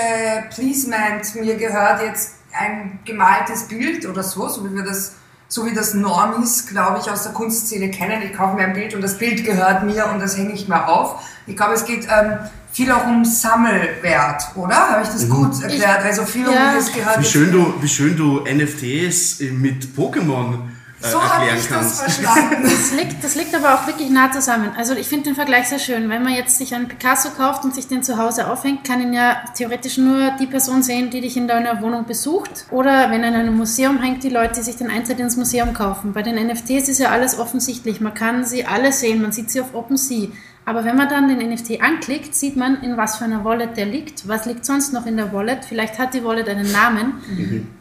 Pleasement. 0.54 1.34
Mir 1.34 1.56
gehört 1.56 2.02
jetzt 2.02 2.34
ein 2.52 3.00
gemaltes 3.04 3.64
Bild 3.64 4.06
oder 4.06 4.22
so, 4.22 4.46
so 4.48 4.64
wie 4.64 4.74
wir 4.76 4.84
das, 4.84 5.12
so 5.48 5.66
wie 5.66 5.74
das 5.74 5.94
Normis, 5.94 6.66
glaube 6.66 6.98
ich, 7.00 7.10
aus 7.10 7.22
der 7.22 7.32
Kunstszene 7.32 7.90
kennen. 7.90 8.22
Ich 8.22 8.32
kaufe 8.36 8.56
mir 8.56 8.64
ein 8.64 8.72
Bild 8.72 8.94
und 8.94 9.02
das 9.02 9.18
Bild 9.18 9.44
gehört 9.44 9.84
mir 9.84 10.06
und 10.12 10.20
das 10.20 10.36
hänge 10.36 10.52
ich 10.52 10.68
mir 10.68 10.88
auf. 10.88 11.22
Ich 11.46 11.56
glaube, 11.56 11.74
es 11.74 11.84
geht 11.84 12.06
ähm, 12.10 12.38
viel 12.72 12.90
auch 12.90 13.06
um 13.06 13.24
Sammelwert, 13.24 14.44
oder? 14.56 14.74
Habe 14.74 15.02
ich 15.02 15.08
das 15.08 15.28
gut 15.28 15.62
erklärt? 15.62 16.02
Also 16.02 16.24
viel 16.24 16.42
ja. 16.42 16.70
um 16.70 16.76
das 16.76 16.92
gehört 16.92 17.20
Wie 17.20 17.24
schön, 17.24 17.46
mir. 17.46 17.52
du, 17.52 17.74
wie 17.82 17.88
schön 17.88 18.16
du 18.16 18.40
NFTs 18.40 19.40
mit 19.52 19.96
Pokémon 19.96 20.58
äh, 21.04 21.10
So 21.10 21.22
habe 21.22 21.46
erklären 21.46 21.58
ich 21.58 21.68
das 21.68 21.76
kannst. 21.78 22.00
verstanden. 22.00 22.62
Das 22.64 22.92
liegt, 22.92 23.24
das 23.24 23.34
liegt 23.34 23.54
aber 23.54 23.74
auch 23.74 23.86
wirklich 23.86 24.10
nah 24.10 24.30
zusammen. 24.32 24.70
Also 24.76 24.94
ich 24.94 25.06
finde 25.06 25.24
den 25.24 25.34
Vergleich 25.34 25.68
sehr 25.68 25.78
schön. 25.78 26.08
Wenn 26.08 26.22
man 26.22 26.34
jetzt 26.34 26.58
sich 26.58 26.74
einen 26.74 26.88
Picasso 26.88 27.30
kauft 27.30 27.64
und 27.64 27.74
sich 27.74 27.86
den 27.88 28.02
zu 28.02 28.16
Hause 28.18 28.50
aufhängt, 28.50 28.84
kann 28.84 29.00
ihn 29.00 29.12
ja 29.12 29.36
theoretisch 29.56 29.98
nur 29.98 30.30
die 30.40 30.46
Person 30.46 30.82
sehen, 30.82 31.10
die 31.10 31.20
dich 31.20 31.36
in 31.36 31.46
deiner 31.48 31.80
Wohnung 31.82 32.04
besucht. 32.06 32.66
Oder 32.70 33.10
wenn 33.10 33.22
er 33.22 33.28
in 33.30 33.34
einem 33.34 33.56
Museum 33.56 34.00
hängt, 34.00 34.22
die 34.24 34.28
Leute, 34.30 34.54
die 34.56 34.62
sich 34.62 34.76
den 34.76 34.90
Eintritt 34.90 35.20
ins 35.20 35.36
Museum 35.36 35.72
kaufen. 35.74 36.12
Bei 36.12 36.22
den 36.22 36.34
NFTs 36.46 36.88
ist 36.88 36.98
ja 36.98 37.10
alles 37.10 37.38
offensichtlich. 37.38 38.00
Man 38.00 38.14
kann 38.14 38.44
sie 38.44 38.64
alle 38.66 38.92
sehen, 38.92 39.20
man 39.22 39.32
sieht 39.32 39.50
sie 39.50 39.60
auf 39.60 39.74
OpenSea. 39.74 40.28
Aber 40.66 40.84
wenn 40.84 40.96
man 40.96 41.08
dann 41.10 41.28
den 41.28 41.46
NFT 41.50 41.82
anklickt, 41.82 42.34
sieht 42.34 42.56
man, 42.56 42.82
in 42.82 42.96
was 42.96 43.16
für 43.16 43.24
einer 43.24 43.44
Wallet 43.44 43.76
der 43.76 43.84
liegt. 43.84 44.26
Was 44.26 44.46
liegt 44.46 44.64
sonst 44.64 44.94
noch 44.94 45.04
in 45.04 45.16
der 45.16 45.32
Wallet? 45.32 45.64
Vielleicht 45.64 45.98
hat 45.98 46.14
die 46.14 46.24
Wallet 46.24 46.48
einen 46.48 46.72
Namen. 46.72 47.14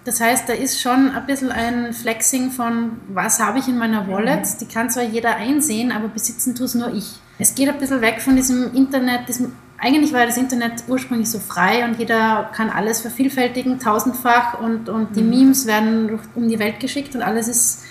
Das 0.04 0.20
heißt, 0.20 0.50
da 0.50 0.54
ist 0.54 0.82
schon 0.82 1.12
ein 1.12 1.26
bisschen 1.26 1.50
ein 1.50 1.94
Flexing 1.94 2.52
von, 2.52 2.98
was 3.08 3.40
habe 3.40 3.60
ich 3.60 3.70
in 3.70 3.78
meiner 3.78 4.08
Wallet? 4.10 4.60
Die 4.60 4.66
kann 4.66 4.90
zwar 4.90 5.04
jeder 5.04 5.38
einsehen, 5.38 5.94
aber 5.94 6.10
besitzen 6.10 6.56
tue 6.56 6.66
es 6.66 6.76
nur 6.76 6.94
ich. 6.94 7.20
Es 7.40 7.56
geht 7.56 7.70
ein 7.70 7.78
bisschen 7.78 8.02
weg 8.02 8.22
von 8.22 8.36
diesem 8.36 8.74
Internet, 8.76 9.30
diesem, 9.30 9.54
eigentlich 9.78 10.14
war 10.14 10.26
das 10.26 10.38
Internet 10.38 10.84
ursprünglich 10.88 11.30
so 11.30 11.40
frei 11.40 11.86
und 11.86 11.98
jeder 11.98 12.52
kann 12.54 12.70
alles 12.70 13.02
vervielfältigen, 13.02 13.80
tausendfach 13.80 14.60
und, 14.60 14.90
und 14.90 15.16
die 15.16 15.24
Memes 15.24 15.66
werden 15.66 16.20
um 16.36 16.48
die 16.48 16.60
Welt 16.60 16.80
geschickt 16.80 17.16
und 17.16 17.22
alles 17.22 17.48
ist 17.48 17.84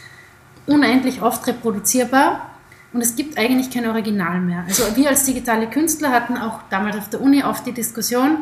unendlich 0.67 1.23
oft 1.23 1.47
reproduzierbar. 1.47 2.52
Und 2.93 3.01
es 3.01 3.17
gibt 3.17 3.39
eigentlich 3.39 3.71
kein 3.71 3.87
Original 3.87 4.41
mehr. 4.41 4.65
Also 4.67 4.85
wir 4.97 5.09
als 5.09 5.25
digitale 5.25 5.67
Künstler 5.69 6.11
hatten 6.11 6.37
auch 6.37 6.61
damals 6.71 6.97
auf 6.97 7.09
der 7.09 7.21
Uni 7.21 7.43
oft 7.43 7.67
die 7.67 7.73
Diskussion, 7.73 8.39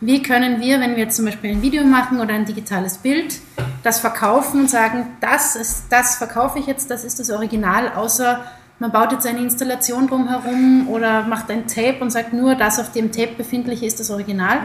wie 0.00 0.22
können 0.22 0.60
wir, 0.60 0.80
wenn 0.80 0.92
wir 0.92 1.04
jetzt 1.04 1.16
zum 1.16 1.26
Beispiel 1.26 1.50
ein 1.50 1.60
Video 1.60 1.84
machen 1.84 2.20
oder 2.20 2.32
ein 2.32 2.46
digitales 2.46 2.98
Bild, 2.98 3.38
das 3.82 4.00
verkaufen 4.00 4.60
und 4.60 4.70
sagen, 4.70 5.06
das, 5.20 5.56
ist, 5.56 5.84
das 5.90 6.16
verkaufe 6.16 6.58
ich 6.58 6.66
jetzt, 6.66 6.90
das 6.90 7.04
ist 7.04 7.20
das 7.20 7.30
Original, 7.30 7.92
außer 7.92 8.42
man 8.78 8.92
baut 8.92 9.12
jetzt 9.12 9.26
eine 9.26 9.40
Installation 9.40 10.06
drumherum 10.06 10.88
oder 10.88 11.24
macht 11.24 11.50
ein 11.50 11.66
Tape 11.66 11.98
und 12.00 12.10
sagt 12.10 12.32
nur, 12.32 12.54
das 12.54 12.80
auf 12.80 12.92
dem 12.92 13.12
Tape 13.12 13.34
befindliche 13.36 13.84
ist 13.84 14.00
das 14.00 14.10
Original. 14.10 14.58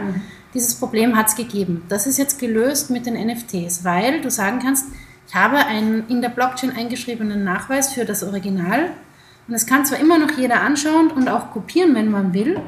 Dieses 0.54 0.74
Problem 0.74 1.14
hat 1.14 1.28
es 1.28 1.36
gegeben. 1.36 1.82
Das 1.90 2.06
ist 2.06 2.16
jetzt 2.16 2.38
gelöst 2.38 2.88
mit 2.88 3.04
den 3.04 3.12
NFTs, 3.12 3.84
weil 3.84 4.22
du 4.22 4.30
sagen 4.30 4.60
kannst, 4.62 4.86
ich 5.28 5.34
habe 5.34 5.58
einen 5.58 6.08
in 6.08 6.22
der 6.22 6.30
Blockchain 6.30 6.74
eingeschriebenen 6.74 7.44
Nachweis 7.44 7.92
für 7.92 8.06
das 8.06 8.22
Original 8.22 8.90
und 9.48 9.54
es 9.54 9.66
kann 9.66 9.84
zwar 9.86 9.98
immer 9.98 10.18
noch 10.18 10.30
jeder 10.36 10.60
anschauen 10.62 11.10
und 11.10 11.28
auch 11.28 11.50
kopieren, 11.52 11.94
wenn 11.94 12.10
man 12.10 12.32
will, 12.34 12.60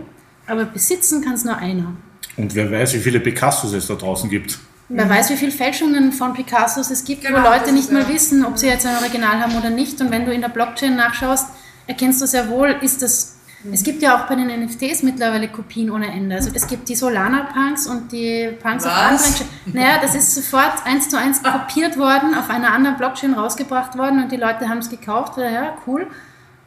aber 0.46 0.64
besitzen 0.64 1.22
kann 1.22 1.34
es 1.34 1.44
nur 1.44 1.56
einer. 1.56 1.92
Und 2.36 2.54
wer 2.54 2.70
weiß, 2.70 2.94
wie 2.94 2.98
viele 2.98 3.20
Picassos 3.20 3.72
es 3.72 3.86
da 3.88 3.94
draußen 3.94 4.30
gibt. 4.30 4.58
Wer 4.90 5.08
weiß, 5.08 5.28
wie 5.30 5.36
viele 5.36 5.50
Fälschungen 5.52 6.12
von 6.12 6.32
Picassos 6.32 6.90
es 6.90 7.04
gibt, 7.04 7.22
Genau, 7.22 7.40
wo 7.40 7.42
Leute 7.42 7.64
das 7.66 7.72
nicht 7.72 7.92
mal 7.92 8.02
ja- 8.02 8.08
wissen, 8.08 8.44
ob 8.44 8.56
sie 8.56 8.68
jetzt 8.68 8.86
ein 8.86 8.96
Original 8.96 9.40
haben 9.40 9.54
oder 9.56 9.68
nicht. 9.70 10.00
Und 10.00 10.10
wenn 10.10 10.24
du 10.24 10.32
in 10.32 10.40
der 10.40 10.48
Blockchain 10.48 10.96
nachschaust, 10.96 11.48
erkennst 11.86 12.22
du 12.22 12.26
sehr 12.26 12.48
wohl, 12.48 12.74
ist 12.80 13.02
das. 13.02 13.34
Es 13.72 13.82
gibt 13.82 14.00
ja 14.02 14.16
auch 14.16 14.28
bei 14.28 14.36
den 14.36 14.48
NFTs 14.48 15.02
mittlerweile 15.02 15.48
Kopien 15.48 15.90
ohne 15.90 16.06
Ende. 16.12 16.36
Also 16.36 16.50
es 16.54 16.66
gibt 16.68 16.88
die 16.88 16.94
Solana-Punks 16.94 17.88
und 17.88 18.12
die 18.12 18.50
Punks 18.62 18.86
auf 18.86 18.92
Was? 18.92 19.26
anderen. 19.26 19.48
Naja, 19.74 19.98
das 20.00 20.14
ist 20.14 20.32
sofort 20.32 20.86
eins 20.86 21.08
zu 21.08 21.18
eins 21.18 21.42
kopiert 21.42 21.98
worden, 21.98 22.34
auf 22.36 22.48
einer 22.48 22.72
anderen 22.72 22.96
Blockchain 22.96 23.34
rausgebracht 23.34 23.98
worden 23.98 24.22
und 24.22 24.30
die 24.32 24.36
Leute 24.36 24.68
haben 24.68 24.78
es 24.78 24.88
gekauft. 24.88 25.36
Ja, 25.38 25.76
cool. 25.88 26.06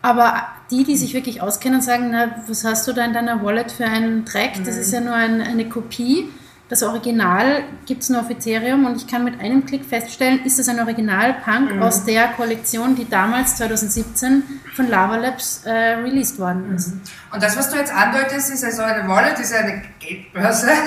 Aber 0.01 0.47
die, 0.71 0.83
die 0.83 0.97
sich 0.97 1.13
wirklich 1.13 1.41
auskennen, 1.41 1.81
sagen, 1.81 2.09
na, 2.11 2.35
was 2.47 2.63
hast 2.63 2.87
du 2.87 2.93
da 2.93 3.05
in 3.05 3.13
deiner 3.13 3.43
Wallet 3.43 3.71
für 3.71 3.85
einen 3.85 4.25
Track? 4.25 4.63
Das 4.65 4.77
ist 4.77 4.91
ja 4.91 4.99
nur 4.99 5.13
ein, 5.13 5.41
eine 5.41 5.69
Kopie. 5.69 6.29
Das 6.71 6.83
Original 6.83 7.63
gibt 7.85 8.01
es 8.01 8.09
nur 8.09 8.21
auf 8.21 8.29
Ethereum 8.29 8.85
und 8.85 8.95
ich 8.95 9.05
kann 9.05 9.25
mit 9.25 9.41
einem 9.41 9.65
Klick 9.65 9.83
feststellen, 9.83 10.39
ist 10.45 10.57
das 10.57 10.69
ein 10.69 10.79
Original-Punk 10.79 11.81
aus 11.81 12.05
der 12.05 12.29
Kollektion, 12.29 12.95
die 12.95 13.09
damals 13.09 13.57
2017 13.57 14.43
von 14.73 14.87
Lava 14.87 15.17
Labs 15.17 15.65
äh, 15.65 15.69
released 15.69 16.39
worden 16.39 16.73
ist. 16.73 16.93
Und 17.33 17.43
das, 17.43 17.57
was 17.57 17.71
du 17.71 17.75
jetzt 17.75 17.93
andeutest, 17.93 18.53
ist 18.53 18.63
also 18.63 18.83
eine 18.83 19.05
Wallet, 19.09 19.37
ist 19.39 19.53
eine 19.53 19.81
Geldbörse. 19.99 20.69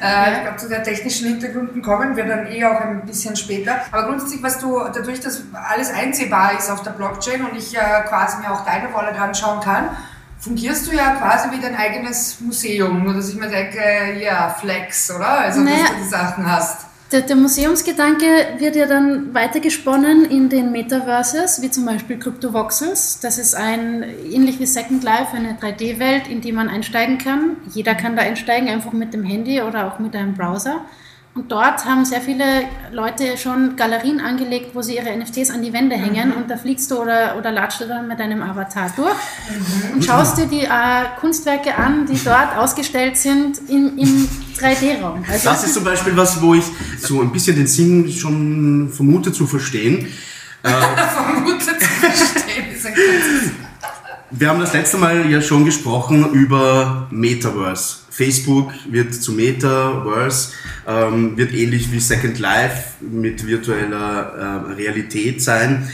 Äh, 0.00 0.34
Ich 0.36 0.42
glaube, 0.42 0.56
zu 0.58 0.68
den 0.68 0.84
technischen 0.84 1.26
Hintergründen 1.28 1.82
kommen 1.82 2.16
wir 2.16 2.24
dann 2.24 2.46
eh 2.46 2.64
auch 2.64 2.80
ein 2.80 3.04
bisschen 3.04 3.34
später. 3.34 3.80
Aber 3.90 4.06
grundsätzlich, 4.06 4.42
was 4.44 4.58
du, 4.60 4.78
dadurch, 4.78 5.18
dass 5.20 5.42
alles 5.52 5.92
einsehbar 5.92 6.56
ist 6.56 6.70
auf 6.70 6.82
der 6.82 6.92
Blockchain 6.92 7.44
und 7.44 7.56
ich 7.56 7.76
äh, 7.76 7.80
quasi 8.08 8.38
mir 8.38 8.52
auch 8.52 8.64
deine 8.64 8.94
Wallet 8.94 9.20
anschauen 9.20 9.60
kann, 9.60 9.90
fungierst 10.42 10.88
du 10.88 10.96
ja 10.96 11.14
quasi 11.14 11.50
wie 11.56 11.60
dein 11.60 11.76
eigenes 11.76 12.40
Museum. 12.40 13.04
Nur, 13.04 13.14
dass 13.14 13.28
ich 13.30 13.36
mir 13.36 13.48
denke, 13.48 13.80
ja, 14.20 14.50
Flex, 14.50 15.10
oder? 15.10 15.28
Also, 15.28 15.60
Naja. 15.60 15.76
dass 15.78 15.90
du 15.90 15.96
die 16.02 16.08
Sachen 16.08 16.50
hast. 16.50 16.86
Der, 17.12 17.20
der 17.20 17.36
Museumsgedanke 17.36 18.24
wird 18.58 18.74
ja 18.74 18.86
dann 18.86 19.34
weitergesponnen 19.34 20.24
in 20.24 20.48
den 20.48 20.72
Metaverses, 20.72 21.60
wie 21.60 21.70
zum 21.70 21.84
Beispiel 21.84 22.18
CryptoVoxels. 22.18 23.20
Das 23.20 23.36
ist 23.36 23.54
ein, 23.54 24.02
ähnlich 24.02 24.58
wie 24.58 24.66
Second 24.66 25.04
Life, 25.04 25.36
eine 25.36 25.58
3D-Welt, 25.60 26.26
in 26.28 26.40
die 26.40 26.52
man 26.52 26.70
einsteigen 26.70 27.18
kann. 27.18 27.56
Jeder 27.70 27.94
kann 27.94 28.16
da 28.16 28.22
einsteigen, 28.22 28.68
einfach 28.70 28.92
mit 28.92 29.12
dem 29.12 29.24
Handy 29.24 29.60
oder 29.60 29.92
auch 29.92 29.98
mit 29.98 30.16
einem 30.16 30.32
Browser. 30.34 30.86
Und 31.34 31.50
dort 31.50 31.86
haben 31.86 32.04
sehr 32.04 32.20
viele 32.20 32.44
Leute 32.92 33.38
schon 33.38 33.74
Galerien 33.74 34.20
angelegt, 34.20 34.74
wo 34.74 34.82
sie 34.82 34.96
ihre 34.96 35.16
NFTs 35.16 35.50
an 35.50 35.62
die 35.62 35.72
Wände 35.72 35.96
hängen 35.96 36.34
und 36.34 36.50
da 36.50 36.58
fliegst 36.58 36.90
du 36.90 37.00
oder, 37.00 37.38
oder 37.38 37.50
latschst 37.50 37.80
du 37.80 37.88
dann 37.88 38.06
mit 38.06 38.20
deinem 38.20 38.42
Avatar 38.42 38.92
durch 38.94 39.14
und 39.94 40.04
schaust 40.04 40.36
dir 40.36 40.44
die 40.44 40.64
äh, 40.64 41.18
Kunstwerke 41.18 41.74
an, 41.74 42.04
die 42.04 42.22
dort 42.22 42.54
ausgestellt 42.58 43.16
sind 43.16 43.62
im, 43.70 43.96
im 43.96 44.28
3D-Raum. 44.58 45.24
Also 45.26 45.48
Das 45.48 45.64
ist 45.64 45.72
zum 45.72 45.84
Beispiel 45.84 46.14
was, 46.14 46.42
wo 46.42 46.52
ich 46.52 46.64
so 46.98 47.22
ein 47.22 47.32
bisschen 47.32 47.56
den 47.56 47.66
Sinn 47.66 48.12
schon 48.12 48.90
vermute 48.92 49.32
zu 49.32 49.46
verstehen. 49.46 50.08
Vermutet 50.62 51.80
zu 51.80 51.88
verstehen, 51.88 52.74
ist 52.74 52.86
ein 52.86 52.94
Wir 54.34 54.48
haben 54.48 54.60
das 54.60 54.72
letzte 54.72 54.96
Mal 54.96 55.30
ja 55.30 55.42
schon 55.42 55.66
gesprochen 55.66 56.32
über 56.32 57.06
Metaverse. 57.10 57.96
Facebook 58.08 58.72
wird 58.88 59.12
zu 59.12 59.32
Metaverse, 59.32 60.52
ähm, 60.88 61.36
wird 61.36 61.52
ähnlich 61.52 61.92
wie 61.92 62.00
Second 62.00 62.38
Life 62.38 62.94
mit 63.02 63.46
virtueller 63.46 64.68
äh, 64.70 64.72
Realität 64.72 65.42
sein. 65.42 65.90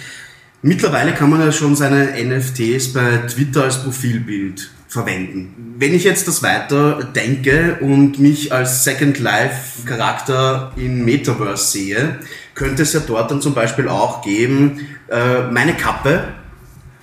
Mittlerweile 0.62 1.14
kann 1.14 1.31
man 1.31 1.40
ja 1.40 1.51
schon 1.51 1.74
seine 1.74 2.12
NFTs 2.24 2.92
bei 2.92 3.18
Twitter 3.29 3.64
als 3.64 3.83
Profilbild 3.83 4.70
verwenden. 4.87 5.74
Wenn 5.77 5.92
ich 5.94 6.05
jetzt 6.05 6.29
das 6.29 6.40
weiter 6.40 7.11
denke 7.14 7.79
und 7.81 8.20
mich 8.20 8.53
als 8.53 8.85
Second 8.85 9.18
Life 9.18 9.85
Charakter 9.85 10.72
in 10.77 11.05
Metaverse 11.05 11.72
sehe, 11.72 12.18
könnte 12.55 12.83
es 12.83 12.92
ja 12.92 13.01
dort 13.01 13.33
dann 13.33 13.40
zum 13.40 13.55
Beispiel 13.55 13.88
auch 13.88 14.22
geben, 14.22 14.87
äh, 15.11 15.51
meine 15.51 15.74
Kappe. 15.74 16.35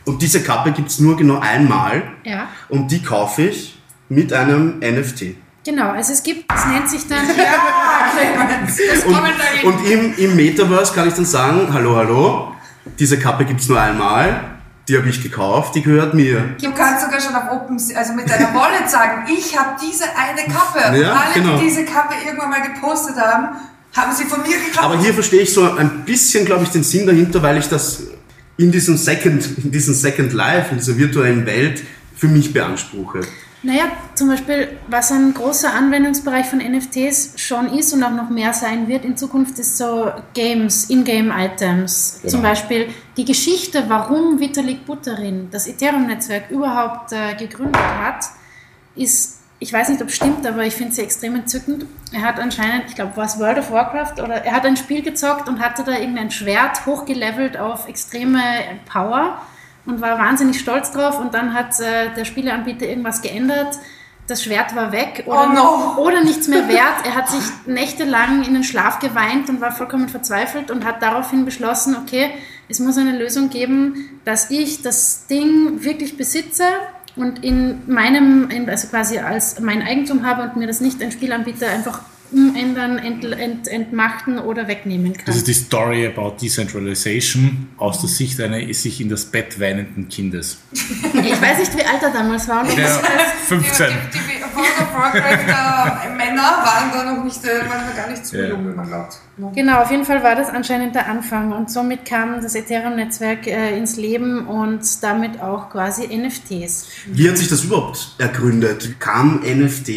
Und 0.06 0.22
diese 0.22 0.42
Kappe 0.44 0.72
gibt's 0.72 1.00
nur 1.00 1.18
genau 1.18 1.40
einmal 1.40 2.04
Ja, 2.24 2.48
und 2.70 2.90
die 2.92 3.02
kaufe 3.02 3.44
ich 3.44 3.78
mit 4.10 4.32
einem 4.34 4.80
NFT. 4.80 5.36
genau. 5.66 5.90
Also 5.92 6.14
es 6.14 6.22
gibt, 6.22 6.46
es 6.54 6.66
nennt 6.68 6.90
sich 6.90 7.08
dann, 7.08 7.26
Ja, 7.38 8.12
Clemens, 8.16 8.78
das 8.94 9.04
Und, 9.04 9.14
kommen 9.14 9.32
da 9.64 9.68
und 9.68 9.86
im, 9.90 10.14
im 10.18 10.36
Metaverse 10.36 10.94
kann 10.94 11.08
ich 11.08 11.14
dann 11.16 11.26
sagen, 11.26 11.68
hallo, 11.74 11.96
hallo, 11.96 12.52
diese 13.00 13.18
Kappe 13.18 13.46
gibt's 13.46 13.68
nur 13.68 13.82
einmal, 13.82 14.42
die 14.88 14.96
habe 14.96 15.10
ich 15.10 15.24
gekauft, 15.24 15.74
die 15.74 15.82
gehört 15.82 16.14
mir. 16.14 16.56
Du 16.62 16.72
kannst 16.72 17.04
sogar 17.06 17.20
schon 17.20 17.34
auf 17.34 17.52
Open, 17.52 17.76
also 17.96 18.14
mit 18.14 18.30
deiner 18.30 18.54
Wallet 18.54 18.88
sagen, 18.88 19.26
ich 19.36 19.58
habe 19.58 19.72
diese 19.82 20.04
eine 20.16 20.42
Kappe. 20.54 21.02
Ja, 21.02 21.14
Alle, 21.14 21.34
genau. 21.34 21.58
die 21.58 21.64
diese 21.66 21.84
Kappe 21.86 22.14
irgendwann 22.24 22.52
mal 22.52 22.62
gepostet 22.62 23.16
haben, 23.18 23.56
haben 23.96 24.12
sie 24.14 24.26
von 24.26 24.42
mir 24.44 24.56
gekauft. 24.58 24.84
Aber 24.84 25.00
hier 25.00 25.14
verstehe 25.16 25.42
ich 25.42 25.52
so 25.52 25.64
ein 25.64 26.04
bisschen, 26.06 26.46
glaube 26.46 26.64
ich, 26.66 26.70
den 26.70 26.84
Sinn 26.84 27.08
dahinter, 27.08 27.42
weil 27.42 27.58
ich 27.58 27.68
das 27.68 28.04
in 28.58 28.72
diesem 28.72 28.98
Second, 28.98 29.46
in 29.64 29.72
diesem 29.72 29.94
Second 29.94 30.34
Life, 30.34 30.72
in 30.72 30.78
dieser 30.78 30.98
virtuellen 30.98 31.46
Welt 31.46 31.84
für 32.16 32.28
mich 32.28 32.54
beanspruche. 32.54 33.22
naja, 33.64 33.86
zum 34.14 34.30
Beispiel, 34.30 34.70
was 34.88 35.12
ein 35.12 35.34
großer 35.34 35.74
Anwendungsbereich 35.74 36.46
von 36.46 36.60
NFTs 36.60 37.34
schon 37.36 37.68
ist 37.78 37.94
und 37.94 38.04
auch 38.04 38.12
noch 38.12 38.30
mehr 38.30 38.54
sein 38.54 38.88
wird 38.88 39.04
in 39.04 39.18
Zukunft, 39.18 39.60
ist 39.60 39.78
so 39.78 40.12
Games, 40.34 40.90
In-Game-Items. 40.90 42.20
Genau. 42.22 42.32
Zum 42.32 42.42
Beispiel 42.42 42.88
die 43.18 43.26
Geschichte, 43.26 43.84
warum 43.88 44.40
Vitalik 44.40 44.86
Buterin 44.86 45.50
das 45.52 45.68
Ethereum-Netzwerk 45.68 46.52
überhaupt 46.52 47.12
äh, 47.12 47.36
gegründet 47.36 47.82
hat, 47.82 48.26
ist, 48.96 49.35
ich 49.60 49.72
weiß 49.72 49.90
nicht, 49.90 50.02
ob 50.02 50.10
es 50.10 50.16
stimmt, 50.16 50.46
aber 50.46 50.64
ich 50.64 50.74
finde 50.74 50.94
sie 50.94 51.02
extrem 51.02 51.36
entzückend. 51.36 51.86
Er 52.12 52.22
hat 52.22 52.40
anscheinend, 52.40 52.86
ich 52.90 52.96
glaube, 52.96 53.16
war 53.16 53.26
es 53.26 53.40
World 53.40 53.60
of 53.60 53.72
Warcraft 53.72 54.22
oder 54.22 54.44
er 54.44 54.52
hat 54.54 54.66
ein 54.66 54.76
Spiel 54.78 55.02
gezockt 55.02 55.48
und 55.48 55.60
hatte 55.60 55.84
da 55.84 55.94
irgendein 55.94 56.30
Schwert 56.30 56.86
hochgelevelt 56.86 57.58
auf 57.58 57.88
extreme 57.88 58.42
Power 58.92 59.40
und 59.86 60.02
war 60.02 60.20
wahnsinnig 60.20 60.60
stolz 60.60 60.92
drauf 60.92 61.20
und 61.20 61.34
dann 61.34 61.54
hat 61.54 61.80
äh, 61.80 62.14
der 62.16 62.26
Spieleanbieter 62.26 62.86
irgendwas 62.86 63.22
geändert. 63.22 63.80
Das 64.28 64.44
Schwert 64.44 64.76
war 64.76 64.92
weg 64.92 65.24
oder, 65.28 65.48
Oh 65.48 65.54
no. 65.54 66.04
oder 66.04 66.24
nichts 66.24 66.48
mehr 66.48 66.68
wert. 66.68 67.06
Er 67.06 67.16
hat 67.16 67.30
sich 67.30 67.44
nächtelang 67.66 68.44
in 68.44 68.56
den 68.56 68.64
Schlaf 68.64 69.00
geweint 69.00 69.50
und 69.50 69.62
war 69.62 69.72
vollkommen 69.72 70.10
verzweifelt 70.10 70.70
und 70.72 70.84
hat 70.84 71.02
daraufhin 71.02 71.46
beschlossen, 71.46 71.96
okay, 71.96 72.32
es 72.68 72.80
muss 72.80 72.98
eine 72.98 73.18
Lösung 73.18 73.50
geben, 73.50 74.20
dass 74.26 74.50
ich 74.50 74.82
das 74.82 75.28
Ding 75.28 75.84
wirklich 75.84 76.18
besitze 76.18 76.64
und 77.16 77.44
in 77.44 77.82
meinem, 77.88 78.50
in- 78.50 78.70
also 78.70 78.88
quasi 78.88 79.20
als 79.20 79.60
mein 79.60 79.82
Eigentum 79.82 80.26
habe 80.26 80.44
und 80.44 80.56
mir 80.58 80.68
das 80.68 80.82
nicht 80.82 81.02
ein 81.02 81.12
Spielanbieter 81.12 81.68
einfach 81.70 82.02
umändern, 82.32 82.98
ent, 82.98 83.24
ent, 83.26 83.68
entmachten 83.68 84.38
oder 84.40 84.68
wegnehmen 84.68 85.14
kann. 85.14 85.26
Das 85.26 85.38
ist 85.38 85.48
die 85.48 85.54
Story 85.54 86.06
about 86.08 86.36
Decentralization 86.42 87.68
aus 87.78 88.02
der 88.02 88.10
Sicht 88.10 88.40
eines 88.42 88.82
sich 88.84 89.00
in 89.02 89.10
das 89.10 89.26
Bett 89.26 89.60
weinenden 89.60 90.10
Kindes. 90.10 90.58
Ich 90.74 91.42
weiß 91.42 91.60
nicht, 91.60 91.76
wie 91.78 91.84
alt 91.86 92.02
er 92.02 92.12
damals 92.12 92.48
war. 92.48 92.62
Und 92.64 92.78
Ja, 92.78 92.86
es- 92.86 93.00
Die, 93.02 93.56
15. 93.56 93.88
die, 94.14 94.18
die 94.18 94.56
World 94.56 94.82
of 94.82 94.94
Warcraft 94.96 96.08
äh, 96.08 96.16
Männer 96.16 96.42
waren 96.42 96.92
da 96.94 97.14
noch 97.16 97.24
nicht, 97.24 97.44
äh, 97.44 97.60
waren 97.70 97.84
da 97.90 98.02
gar 98.02 98.10
nicht 98.10 98.26
so 98.26 98.38
Ja. 98.38 98.48
jung, 98.50 98.68
wie 98.70 98.76
man 98.76 98.88
glaubt. 98.88 99.18
Genau, 99.54 99.82
auf 99.82 99.92
jeden 99.92 100.06
Fall 100.06 100.24
war 100.24 100.36
das 100.36 100.50
anscheinend 100.50 100.96
der 100.96 101.08
Anfang 101.08 101.52
und 101.52 101.70
somit 101.70 102.06
kam 102.06 102.42
das 102.42 102.56
Ethereum-Netzwerk 102.56 103.48
äh, 103.48 103.78
ins 103.78 103.98
Leben 103.98 104.48
und 104.48 104.82
damit 105.04 105.42
auch 105.42 105.70
quasi 105.70 106.08
NFTs. 106.08 106.88
Wie 107.08 107.30
hat 107.30 107.38
sich 107.38 107.50
das 107.50 107.64
überhaupt 107.66 108.16
ergründet? 108.18 109.00
Kam 109.00 109.42
NFT 109.44 109.90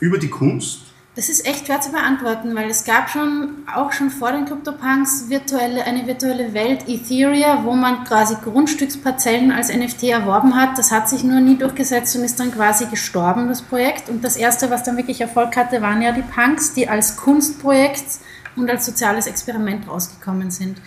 über 0.00 0.18
die 0.18 0.28
Kunst? 0.28 0.80
Das 1.20 1.28
ist 1.28 1.44
echt 1.44 1.66
schwer 1.66 1.82
zu 1.82 1.92
beantworten, 1.92 2.54
weil 2.54 2.70
es 2.70 2.84
gab 2.84 3.10
schon, 3.10 3.66
auch 3.76 3.92
schon 3.92 4.08
vor 4.08 4.32
den 4.32 4.46
CryptoPunks, 4.46 5.28
virtuelle, 5.28 5.84
eine 5.84 6.06
virtuelle 6.06 6.54
Welt, 6.54 6.88
Etheria, 6.88 7.62
wo 7.62 7.74
man 7.74 8.04
quasi 8.04 8.36
Grundstücksparzellen 8.42 9.52
als 9.52 9.68
NFT 9.68 10.04
erworben 10.04 10.56
hat. 10.56 10.78
Das 10.78 10.90
hat 10.90 11.10
sich 11.10 11.22
nur 11.22 11.40
nie 11.40 11.58
durchgesetzt 11.58 12.16
und 12.16 12.24
ist 12.24 12.40
dann 12.40 12.50
quasi 12.50 12.86
gestorben, 12.86 13.48
das 13.48 13.60
Projekt. 13.60 14.08
Und 14.08 14.24
das 14.24 14.36
erste, 14.38 14.70
was 14.70 14.82
dann 14.82 14.96
wirklich 14.96 15.20
Erfolg 15.20 15.54
hatte, 15.56 15.82
waren 15.82 16.00
ja 16.00 16.12
die 16.12 16.22
Punks, 16.22 16.72
die 16.72 16.88
als 16.88 17.18
Kunstprojekt 17.18 18.20
und 18.56 18.70
als 18.70 18.86
soziales 18.86 19.26
Experiment 19.26 19.90
rausgekommen 19.90 20.50
sind. 20.50 20.80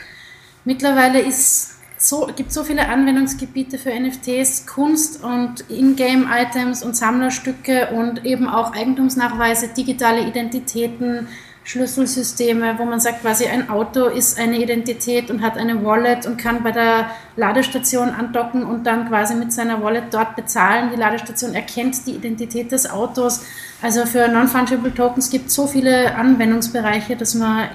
Mittlerweile 0.66 1.20
ist 1.20 1.76
so, 2.04 2.30
gibt 2.36 2.52
so 2.52 2.64
viele 2.64 2.88
Anwendungsgebiete 2.90 3.78
für 3.78 3.92
NFTs, 3.92 4.66
Kunst 4.66 5.24
und 5.24 5.70
Ingame-Items 5.70 6.84
und 6.84 6.96
Sammlerstücke 6.96 7.90
und 7.92 8.26
eben 8.26 8.48
auch 8.48 8.74
Eigentumsnachweise, 8.74 9.70
digitale 9.70 10.28
Identitäten, 10.28 11.28
Schlüsselsysteme, 11.66 12.78
wo 12.78 12.84
man 12.84 13.00
sagt, 13.00 13.22
quasi 13.22 13.46
ein 13.46 13.70
Auto 13.70 14.08
ist 14.08 14.38
eine 14.38 14.58
Identität 14.58 15.32
und 15.32 15.42
hat 15.42 15.58
eine 15.58 15.84
Wallet 15.86 16.26
und 16.26 16.38
kann 16.38 16.62
bei 16.62 16.72
der 16.72 17.10
Ladestation 17.38 18.10
andocken 18.10 18.64
und 18.64 18.86
dann 18.86 19.08
quasi 19.08 19.34
mit 19.36 19.54
seiner 19.54 19.82
Wallet 19.82 20.06
dort 20.12 20.36
bezahlen. 20.36 20.90
Die 20.92 20.98
Ladestation 20.98 21.54
erkennt 21.54 22.06
die 22.06 22.16
Identität 22.16 22.74
des 22.74 22.90
Autos. 22.90 23.46
Also 23.82 24.06
für 24.06 24.28
Non-Fungible 24.28 24.94
Tokens 24.94 25.30
gibt 25.30 25.48
es 25.48 25.56
so 25.56 25.66
viele 25.66 26.16
Anwendungsbereiche, 26.16 27.16
dass 27.16 27.34
man, 27.34 27.70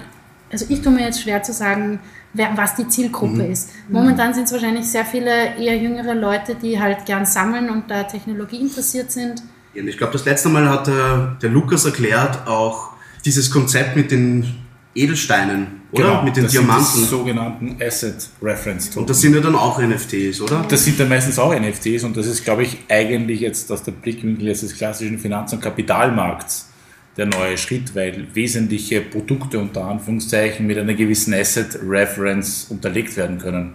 also 0.51 0.65
ich 0.69 0.83
tue 0.83 0.91
mir 0.91 1.05
jetzt 1.05 1.23
schwer 1.23 1.41
zu 1.41 1.51
sagen, 1.51 1.99
wer, 2.33 2.55
was 2.55 2.75
die 2.75 2.87
Zielgruppe 2.87 3.43
ist. 3.43 3.71
Momentan 3.89 4.33
sind 4.33 4.45
es 4.45 4.51
wahrscheinlich 4.51 4.85
sehr 4.85 5.05
viele 5.05 5.55
eher 5.57 5.77
jüngere 5.77 6.15
Leute, 6.15 6.55
die 6.55 6.79
halt 6.79 7.05
gern 7.05 7.25
sammeln 7.25 7.69
und 7.69 7.89
da 7.89 8.03
Technologie 8.03 8.61
interessiert 8.61 9.11
sind. 9.11 9.41
Ich 9.73 9.97
glaube, 9.97 10.13
das 10.13 10.25
letzte 10.25 10.49
Mal 10.49 10.69
hat 10.69 10.87
der, 10.87 11.37
der 11.41 11.49
Lukas 11.49 11.85
erklärt 11.85 12.47
auch 12.47 12.93
dieses 13.25 13.51
Konzept 13.51 13.95
mit 13.95 14.11
den 14.11 14.55
Edelsteinen, 14.95 15.81
oder? 15.91 16.03
Genau, 16.03 16.23
mit 16.23 16.35
den 16.35 16.43
das 16.43 16.51
Diamanten. 16.51 16.85
Sind 16.85 17.03
die 17.03 17.07
sogenannten 17.07 17.77
Asset 17.81 18.29
Reference 18.41 18.87
Token. 18.87 19.01
Und 19.01 19.09
das 19.09 19.21
sind 19.21 19.35
ja 19.35 19.41
dann 19.41 19.55
auch 19.55 19.79
NFTs, 19.79 20.41
oder? 20.41 20.65
Das 20.67 20.83
sind 20.83 20.99
dann 20.99 21.09
meistens 21.09 21.37
auch 21.37 21.57
NFTs 21.57 22.03
und 22.03 22.17
das 22.17 22.25
ist, 22.25 22.43
glaube 22.43 22.63
ich, 22.63 22.77
eigentlich 22.89 23.41
jetzt 23.41 23.71
aus 23.71 23.83
der 23.83 23.91
Blickwinkel 23.91 24.47
jetzt 24.47 24.63
des 24.63 24.75
klassischen 24.75 25.19
Finanz- 25.19 25.53
und 25.53 25.61
Kapitalmarkts 25.61 26.68
der 27.17 27.25
neue 27.25 27.57
Schritt, 27.57 27.95
weil 27.95 28.27
wesentliche 28.33 29.01
Produkte 29.01 29.59
unter 29.59 29.85
Anführungszeichen 29.85 30.65
mit 30.65 30.77
einer 30.77 30.93
gewissen 30.93 31.33
Asset 31.33 31.79
Reference 31.85 32.67
unterlegt 32.69 33.17
werden 33.17 33.39
können. 33.39 33.73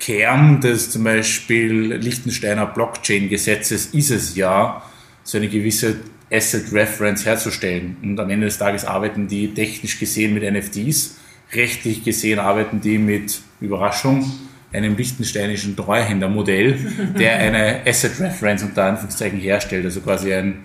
Kern 0.00 0.60
des 0.60 0.90
zum 0.90 1.04
Beispiel 1.04 1.94
Liechtensteiner 1.94 2.66
Blockchain-Gesetzes 2.66 3.86
ist 3.86 4.10
es 4.10 4.36
ja, 4.36 4.82
so 5.24 5.36
eine 5.36 5.48
gewisse 5.48 5.96
Asset 6.30 6.72
Reference 6.72 7.26
herzustellen. 7.26 7.96
Und 8.02 8.18
am 8.20 8.30
Ende 8.30 8.46
des 8.46 8.58
Tages 8.58 8.84
arbeiten 8.84 9.28
die 9.28 9.52
technisch 9.52 9.98
gesehen 9.98 10.34
mit 10.34 10.42
NFTs, 10.42 11.18
rechtlich 11.52 12.04
gesehen 12.04 12.38
arbeiten 12.38 12.80
die 12.80 12.98
mit 12.98 13.40
Überraschung, 13.60 14.30
einem 14.72 14.96
liechtensteinischen 14.96 15.76
Treuhändermodell, 15.76 16.78
der 17.18 17.38
eine 17.38 17.80
Asset 17.86 18.20
Reference 18.20 18.62
unter 18.62 18.84
Anführungszeichen 18.84 19.40
herstellt, 19.40 19.84
also 19.84 20.00
quasi 20.00 20.32
ein 20.32 20.60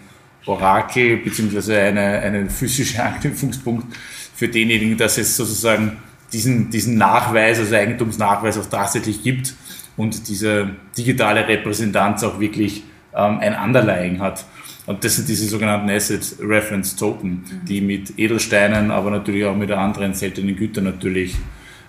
Orakel 0.45 1.17
beziehungsweise 1.17 1.79
eine, 1.79 2.19
einen 2.19 2.49
physischen 2.49 2.99
Anknüpfungspunkt 3.01 3.95
für 4.35 4.47
denjenigen, 4.47 4.97
dass 4.97 5.17
es 5.17 5.35
sozusagen 5.37 5.97
diesen, 6.31 6.69
diesen 6.69 6.97
Nachweis, 6.97 7.59
also 7.59 7.75
Eigentumsnachweis 7.75 8.57
auch 8.57 8.65
tatsächlich 8.65 9.21
gibt 9.23 9.53
und 9.95 10.27
diese 10.27 10.71
digitale 10.97 11.47
Repräsentanz 11.47 12.23
auch 12.23 12.39
wirklich 12.39 12.83
ähm, 13.15 13.39
ein 13.39 13.55
Underlying 13.55 14.19
hat. 14.19 14.45
Und 14.85 15.03
das 15.03 15.15
sind 15.15 15.29
diese 15.29 15.47
sogenannten 15.47 15.89
Asset 15.89 16.35
Reference 16.41 16.95
Token, 16.95 17.43
die 17.67 17.79
mit 17.79 18.19
Edelsteinen, 18.19 18.91
aber 18.91 19.11
natürlich 19.11 19.45
auch 19.45 19.55
mit 19.55 19.71
anderen 19.71 20.13
seltenen 20.13 20.55
Gütern 20.55 20.83
natürlich 20.83 21.37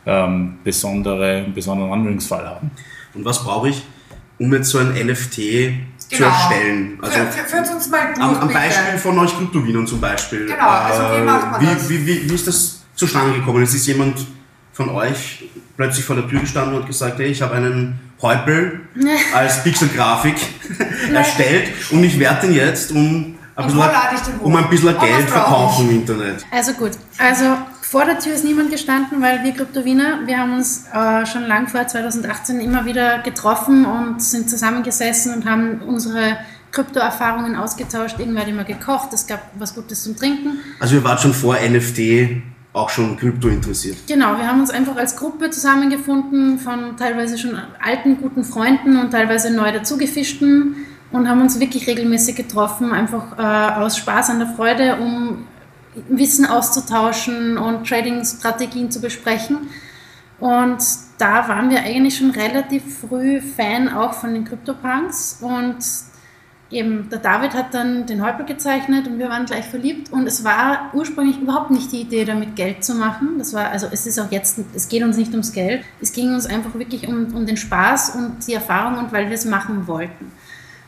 ähm, 0.07 0.59
besondere, 0.63 1.39
einen 1.45 1.55
besonderen 1.55 1.93
Anwendungsfall 1.93 2.47
haben. 2.47 2.71
Und 3.15 3.25
was 3.25 3.43
brauche 3.43 3.71
ich, 3.71 3.83
um 4.39 4.53
jetzt 4.53 4.71
so 4.71 4.79
ein 4.79 4.93
NFT 4.93 5.39
zu 6.15 6.23
Genau. 6.23 6.35
erstellen? 6.35 6.99
Also 7.03 7.19
führt 7.47 7.71
uns 7.75 7.89
mal 7.91 8.07
durch, 8.15 8.27
am, 8.27 8.37
am. 8.41 8.49
Beispiel 8.53 8.99
von 8.99 9.19
euch 9.19 9.37
Kryptowienern 9.37 9.87
zum 9.87 10.01
Beispiel. 10.01 10.47
Genau, 10.47 10.69
also 10.69 11.03
wie 11.03 11.21
Äh, 11.21 11.25
macht 11.25 11.51
man 11.53 11.61
wie, 11.61 11.67
das? 11.67 11.89
Wie, 11.89 12.07
wie, 12.07 12.31
wie 12.31 12.35
ist 12.35 12.47
das 12.47 12.83
zustande 12.95 13.35
gekommen? 13.39 13.63
Es 13.63 13.75
ist 13.75 13.87
jemand 13.87 14.19
von 14.73 14.89
euch 14.91 15.45
plötzlich 15.77 16.05
vor 16.05 16.17
der 16.17 16.29
Tür 16.29 16.41
gestanden 16.41 16.75
und 16.75 16.81
hat 16.83 16.87
gesagt, 16.89 17.19
hey, 17.19 17.27
ich 17.27 17.43
habe 17.43 17.55
einen 17.55 17.99
Häupl 18.23 18.81
als 19.35 19.63
Pixelgrafik 19.63 20.37
erstellt 21.13 21.69
und 21.91 22.03
ich 22.05 22.19
werde 22.19 22.47
den 22.47 22.55
jetzt 22.57 22.93
um 22.93 23.34
ein 23.57 23.67
bisschen, 23.67 24.41
um 24.41 24.57
ein 24.57 24.69
bisschen 24.69 24.99
Geld 24.99 25.29
verkaufen 25.29 25.89
im 25.89 25.97
Internet. 25.97 26.45
Also 26.51 26.73
gut, 26.73 26.93
also 27.19 27.45
vor 27.81 28.05
der 28.05 28.19
Tür 28.19 28.35
ist 28.35 28.45
niemand 28.45 28.71
gestanden, 28.71 29.23
weil 29.23 29.45
wir 29.45 29.53
Kryptowiener, 29.53 30.27
wir 30.27 30.39
haben 30.39 30.55
uns 30.55 30.87
äh, 30.93 31.25
schon 31.27 31.45
lang 31.45 31.69
vor 31.69 31.87
2018 31.87 32.61
immer 32.61 32.85
wieder 32.85 33.21
getroffen 33.21 33.85
und 33.85 34.21
sind 34.21 34.51
zusammengesessen 34.51 35.35
und 35.35 35.49
haben 35.49 35.81
unsere 35.83 36.39
Kryptoerfahrungen 36.73 37.55
ausgetauscht. 37.55 38.19
Irgendwer 38.19 38.43
hat 38.43 38.49
immer 38.49 38.65
gekocht, 38.65 39.13
es 39.13 39.27
gab 39.27 39.41
was 39.57 39.75
Gutes 39.75 40.03
zum 40.03 40.17
Trinken. 40.17 40.59
Also 40.81 40.97
ihr 40.97 41.05
wart 41.05 41.21
schon 41.21 41.33
vor 41.33 41.57
NFT 41.57 42.43
auch 42.73 42.91
schon 42.91 43.17
Krypto 43.17 43.47
interessiert. 43.47 43.97
Genau, 44.09 44.37
wir 44.37 44.49
haben 44.49 44.61
uns 44.61 44.71
einfach 44.71 44.97
als 44.97 45.15
Gruppe 45.15 45.51
zusammengefunden 45.51 46.59
von 46.59 46.97
teilweise 46.97 47.39
schon 47.39 47.57
alten, 47.81 48.17
guten 48.21 48.43
Freunden 48.43 48.99
und 48.99 49.13
teilweise 49.13 49.55
neu 49.55 49.71
dazugefischten 49.71 50.75
und 51.15 51.29
haben 51.29 51.41
uns 51.41 51.61
wirklich 51.61 51.87
regelmäßig 51.87 52.35
getroffen, 52.35 52.93
einfach 52.93 53.39
äh, 53.39 53.81
aus 53.81 53.97
Spaß 53.99 54.31
an 54.31 54.41
der 54.41 54.49
Freude, 54.49 54.97
um 54.97 55.47
Wissen 56.09 56.45
auszutauschen 56.45 57.57
und 57.57 57.89
Trading-Strategien 57.89 58.91
zu 58.91 59.01
besprechen. 59.01 59.69
Und 60.41 60.79
da 61.19 61.49
waren 61.49 61.71
wir 61.71 61.79
eigentlich 61.83 62.17
schon 62.17 62.31
relativ 62.31 62.99
früh 62.99 63.41
Fan 63.41 63.89
auch 63.89 64.15
von 64.15 64.35
den 64.35 64.45
CryptoPunks 64.45 65.39
und 65.41 65.77
eben 66.71 67.09
der 67.09 67.21
David 67.21 67.55
hat 67.55 67.73
dann 67.73 68.07
den 68.07 68.21
Häupl 68.21 68.45
gezeichnet 68.45 69.07
und 69.07 69.21
wir 69.21 69.29
waren 69.29 69.47
gleich 69.47 69.67
verliebt 69.67 70.13
und 70.13 70.27
es 70.27 70.43
war 70.43 70.91
ursprünglich 70.95 71.39
überhaupt 71.39 71.71
nicht 71.71 71.93
die 71.93 72.01
Idee, 72.01 72.25
damit 72.25 72.57
Geld 72.57 72.83
zu 72.83 72.95
machen. 72.97 73.39
Das 73.39 73.55
war, 73.55 73.71
also 73.71 73.87
es 73.93 74.05
ist 74.07 74.19
auch 74.19 74.33
jetzt, 74.33 74.59
es 74.75 74.89
geht 74.89 75.05
uns 75.05 75.17
nicht 75.17 75.31
ums 75.31 75.53
Geld, 75.53 75.85
es 76.01 76.13
ging 76.13 76.35
uns 76.35 76.47
einfach 76.47 76.75
wirklich 76.75 77.07
um, 77.07 77.33
um 77.37 77.47
den 77.47 77.57
Spaß 77.57 78.17
und 78.17 78.45
die 78.49 78.55
Erfahrung 78.55 78.99
und 78.99 79.13
weil 79.13 79.29
wir 79.29 79.35
es 79.35 79.45
machen 79.45 79.87
wollten. 79.87 80.33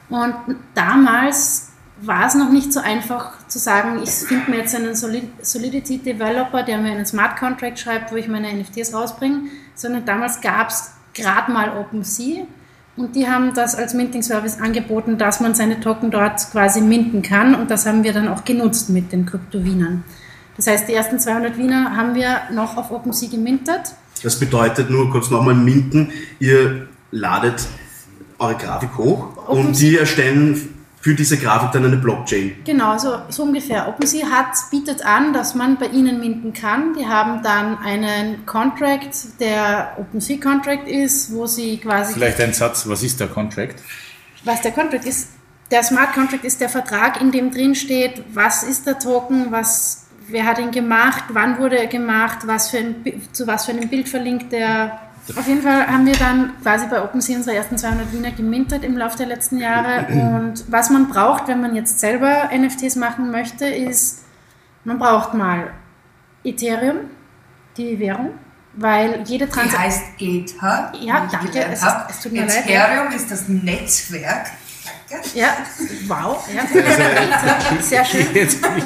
Und 0.08 0.34
damals 0.74 1.70
war 2.00 2.26
es 2.26 2.34
noch 2.34 2.50
nicht 2.50 2.72
so 2.72 2.80
einfach 2.80 3.32
zu 3.48 3.58
sagen, 3.58 4.00
ich 4.02 4.10
finde 4.10 4.50
mir 4.50 4.58
jetzt 4.58 4.74
einen 4.74 4.94
Solid 4.94 5.24
Solidity 5.42 5.98
Developer, 5.98 6.62
der 6.62 6.78
mir 6.78 6.92
einen 6.92 7.06
Smart 7.06 7.38
Contract 7.38 7.78
schreibt, 7.78 8.12
wo 8.12 8.16
ich 8.16 8.28
meine 8.28 8.52
NFTs 8.52 8.92
rausbringe, 8.92 9.42
sondern 9.74 10.04
damals 10.04 10.40
gab 10.40 10.68
es 10.68 10.92
gerade 11.14 11.50
mal 11.50 11.76
OpenSea 11.78 12.44
und 12.96 13.16
die 13.16 13.28
haben 13.28 13.54
das 13.54 13.74
als 13.74 13.94
Minting-Service 13.94 14.60
angeboten, 14.60 15.16
dass 15.16 15.40
man 15.40 15.54
seine 15.54 15.80
Token 15.80 16.10
dort 16.10 16.50
quasi 16.50 16.80
minten 16.80 17.22
kann 17.22 17.54
und 17.54 17.70
das 17.70 17.86
haben 17.86 18.04
wir 18.04 18.12
dann 18.12 18.28
auch 18.28 18.44
genutzt 18.44 18.90
mit 18.90 19.12
den 19.12 19.24
Krypto-Wienern. 19.24 20.04
Das 20.56 20.66
heißt, 20.66 20.88
die 20.88 20.94
ersten 20.94 21.18
200 21.18 21.58
Wiener 21.58 21.96
haben 21.96 22.14
wir 22.14 22.42
noch 22.52 22.76
auf 22.76 22.90
OpenSea 22.90 23.30
gemintet. 23.30 23.94
Das 24.22 24.38
bedeutet 24.38 24.90
nur 24.90 25.10
kurz 25.10 25.30
nochmal 25.30 25.54
Minden, 25.54 26.10
ihr 26.38 26.88
ladet 27.10 27.66
eure 28.38 28.54
Grafik 28.56 28.96
hoch 28.96 29.35
und 29.48 29.78
die 29.78 29.96
erstellen 29.96 30.72
für 31.00 31.14
diese 31.14 31.36
Grafik 31.36 31.70
dann 31.72 31.84
eine 31.84 31.96
Blockchain. 31.96 32.56
Genau, 32.64 32.98
so, 32.98 33.18
so 33.28 33.44
ungefähr. 33.44 33.88
OpenSea 33.88 34.26
hat, 34.28 34.56
bietet 34.72 35.06
an, 35.06 35.32
dass 35.32 35.54
man 35.54 35.76
bei 35.76 35.86
ihnen 35.86 36.18
minten 36.18 36.52
kann. 36.52 36.94
Die 36.98 37.06
haben 37.06 37.42
dann 37.44 37.78
einen 37.78 38.44
Contract, 38.44 39.14
der 39.38 39.96
OpenSea 39.98 40.38
Contract 40.38 40.88
ist, 40.88 41.32
wo 41.32 41.46
sie 41.46 41.76
quasi 41.76 42.14
Vielleicht 42.14 42.40
ein 42.40 42.52
Satz, 42.52 42.88
was 42.88 43.04
ist 43.04 43.20
der 43.20 43.28
Contract? 43.28 43.76
was 44.46 44.62
der 44.62 44.72
Contract 44.72 45.04
ist. 45.04 45.28
Der 45.70 45.82
Smart 45.82 46.12
Contract 46.14 46.44
ist 46.44 46.60
der 46.60 46.68
Vertrag, 46.68 47.20
in 47.20 47.32
dem 47.32 47.50
drin 47.50 47.74
steht, 47.74 48.22
was 48.32 48.62
ist 48.62 48.86
der 48.86 48.98
Token, 48.98 49.50
was, 49.50 50.06
wer 50.28 50.44
hat 50.44 50.58
ihn 50.60 50.70
gemacht, 50.70 51.24
wann 51.30 51.58
wurde 51.58 51.76
er 51.76 51.88
gemacht, 51.88 52.46
was 52.46 52.70
für 52.70 52.78
ein, 52.78 53.22
zu 53.32 53.46
was 53.48 53.66
für 53.66 53.72
einem 53.72 53.88
Bild 53.88 54.08
verlinkt 54.08 54.52
er. 54.52 55.00
Auf 55.34 55.48
jeden 55.48 55.62
Fall 55.62 55.86
haben 55.86 56.06
wir 56.06 56.14
dann 56.14 56.52
quasi 56.62 56.86
bei 56.86 57.02
OpenSea 57.02 57.36
unsere 57.36 57.56
ersten 57.56 57.76
200 57.76 58.12
Wiener 58.12 58.30
gemintet 58.30 58.84
im 58.84 58.96
Laufe 58.96 59.16
der 59.16 59.26
letzten 59.26 59.58
Jahre. 59.58 60.06
Und 60.08 60.70
was 60.70 60.90
man 60.90 61.08
braucht, 61.08 61.48
wenn 61.48 61.60
man 61.60 61.74
jetzt 61.74 61.98
selber 61.98 62.50
NFTs 62.56 62.96
machen 62.96 63.30
möchte, 63.30 63.66
ist, 63.66 64.24
man 64.84 64.98
braucht 64.98 65.34
mal 65.34 65.72
Ethereum, 66.44 67.10
die 67.76 67.98
Währung, 67.98 68.30
weil 68.74 69.22
jede 69.26 69.46
Die 69.46 69.52
Transaktion... 69.52 69.82
heißt 69.82 70.02
Ether. 70.18 70.92
Ja, 71.00 71.28
danke, 71.30 71.64
es 71.72 71.82
es 72.08 72.20
tut 72.20 72.32
mir 72.32 72.46
leid. 72.46 72.64
Ethereum 72.64 73.12
ist 73.12 73.30
das 73.30 73.48
Netzwerk. 73.48 74.46
Ja, 75.34 75.48
wow, 76.08 76.44
ja, 76.52 76.62
sehr 77.80 78.04
schön. 78.04 78.26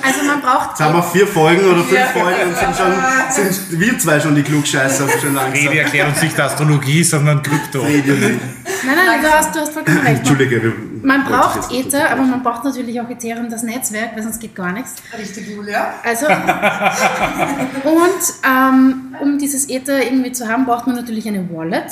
Also 0.02 0.22
man 0.26 0.42
braucht 0.42 0.70
Jetzt 0.70 0.80
haben 0.80 0.94
wir 0.94 1.02
vier 1.02 1.26
Folgen 1.26 1.64
oder 1.64 1.82
fünf 1.82 1.92
Ja. 1.92 2.06
Folgen 2.08 2.50
und 2.50 2.56
sind 2.58 2.76
schon, 2.76 2.92
sind 3.30 3.80
wir 3.80 3.98
zwei 3.98 4.20
schon 4.20 4.34
die 4.34 4.42
Klugscheißer 4.42 5.08
schon 5.18 5.34
langsam. 5.34 5.52
Rede 5.52 5.80
erklärt 5.80 6.08
uns 6.08 6.20
nicht 6.20 6.38
Astrologie, 6.38 7.02
sondern 7.04 7.42
Krypto. 7.42 7.80
Rede 7.80 8.12
nicht. 8.12 8.40
Nein, 8.84 8.96
nein, 8.96 9.22
du 9.22 9.30
hast, 9.30 9.54
du 9.54 9.60
hast 9.60 9.72
vollkommen 9.72 9.98
recht. 9.98 10.18
Entschuldige. 10.18 10.72
Man 11.02 11.24
braucht 11.24 11.72
Ether, 11.72 12.10
aber 12.10 12.22
man 12.22 12.42
braucht 12.42 12.64
natürlich 12.64 13.00
auch 13.00 13.08
Ethereum, 13.08 13.48
das 13.48 13.62
Netzwerk, 13.62 14.10
weil 14.14 14.22
sonst 14.22 14.40
geht 14.40 14.54
gar 14.54 14.72
nichts. 14.72 14.96
Richtig, 15.16 15.48
Julia. 15.48 15.94
Also, 16.04 16.26
und 16.26 18.22
ähm, 18.46 19.16
um 19.20 19.38
dieses 19.38 19.70
Ether 19.70 20.02
irgendwie 20.02 20.32
zu 20.32 20.46
haben, 20.48 20.66
braucht 20.66 20.86
man 20.86 20.96
natürlich 20.96 21.26
eine 21.26 21.48
Wallet. 21.50 21.90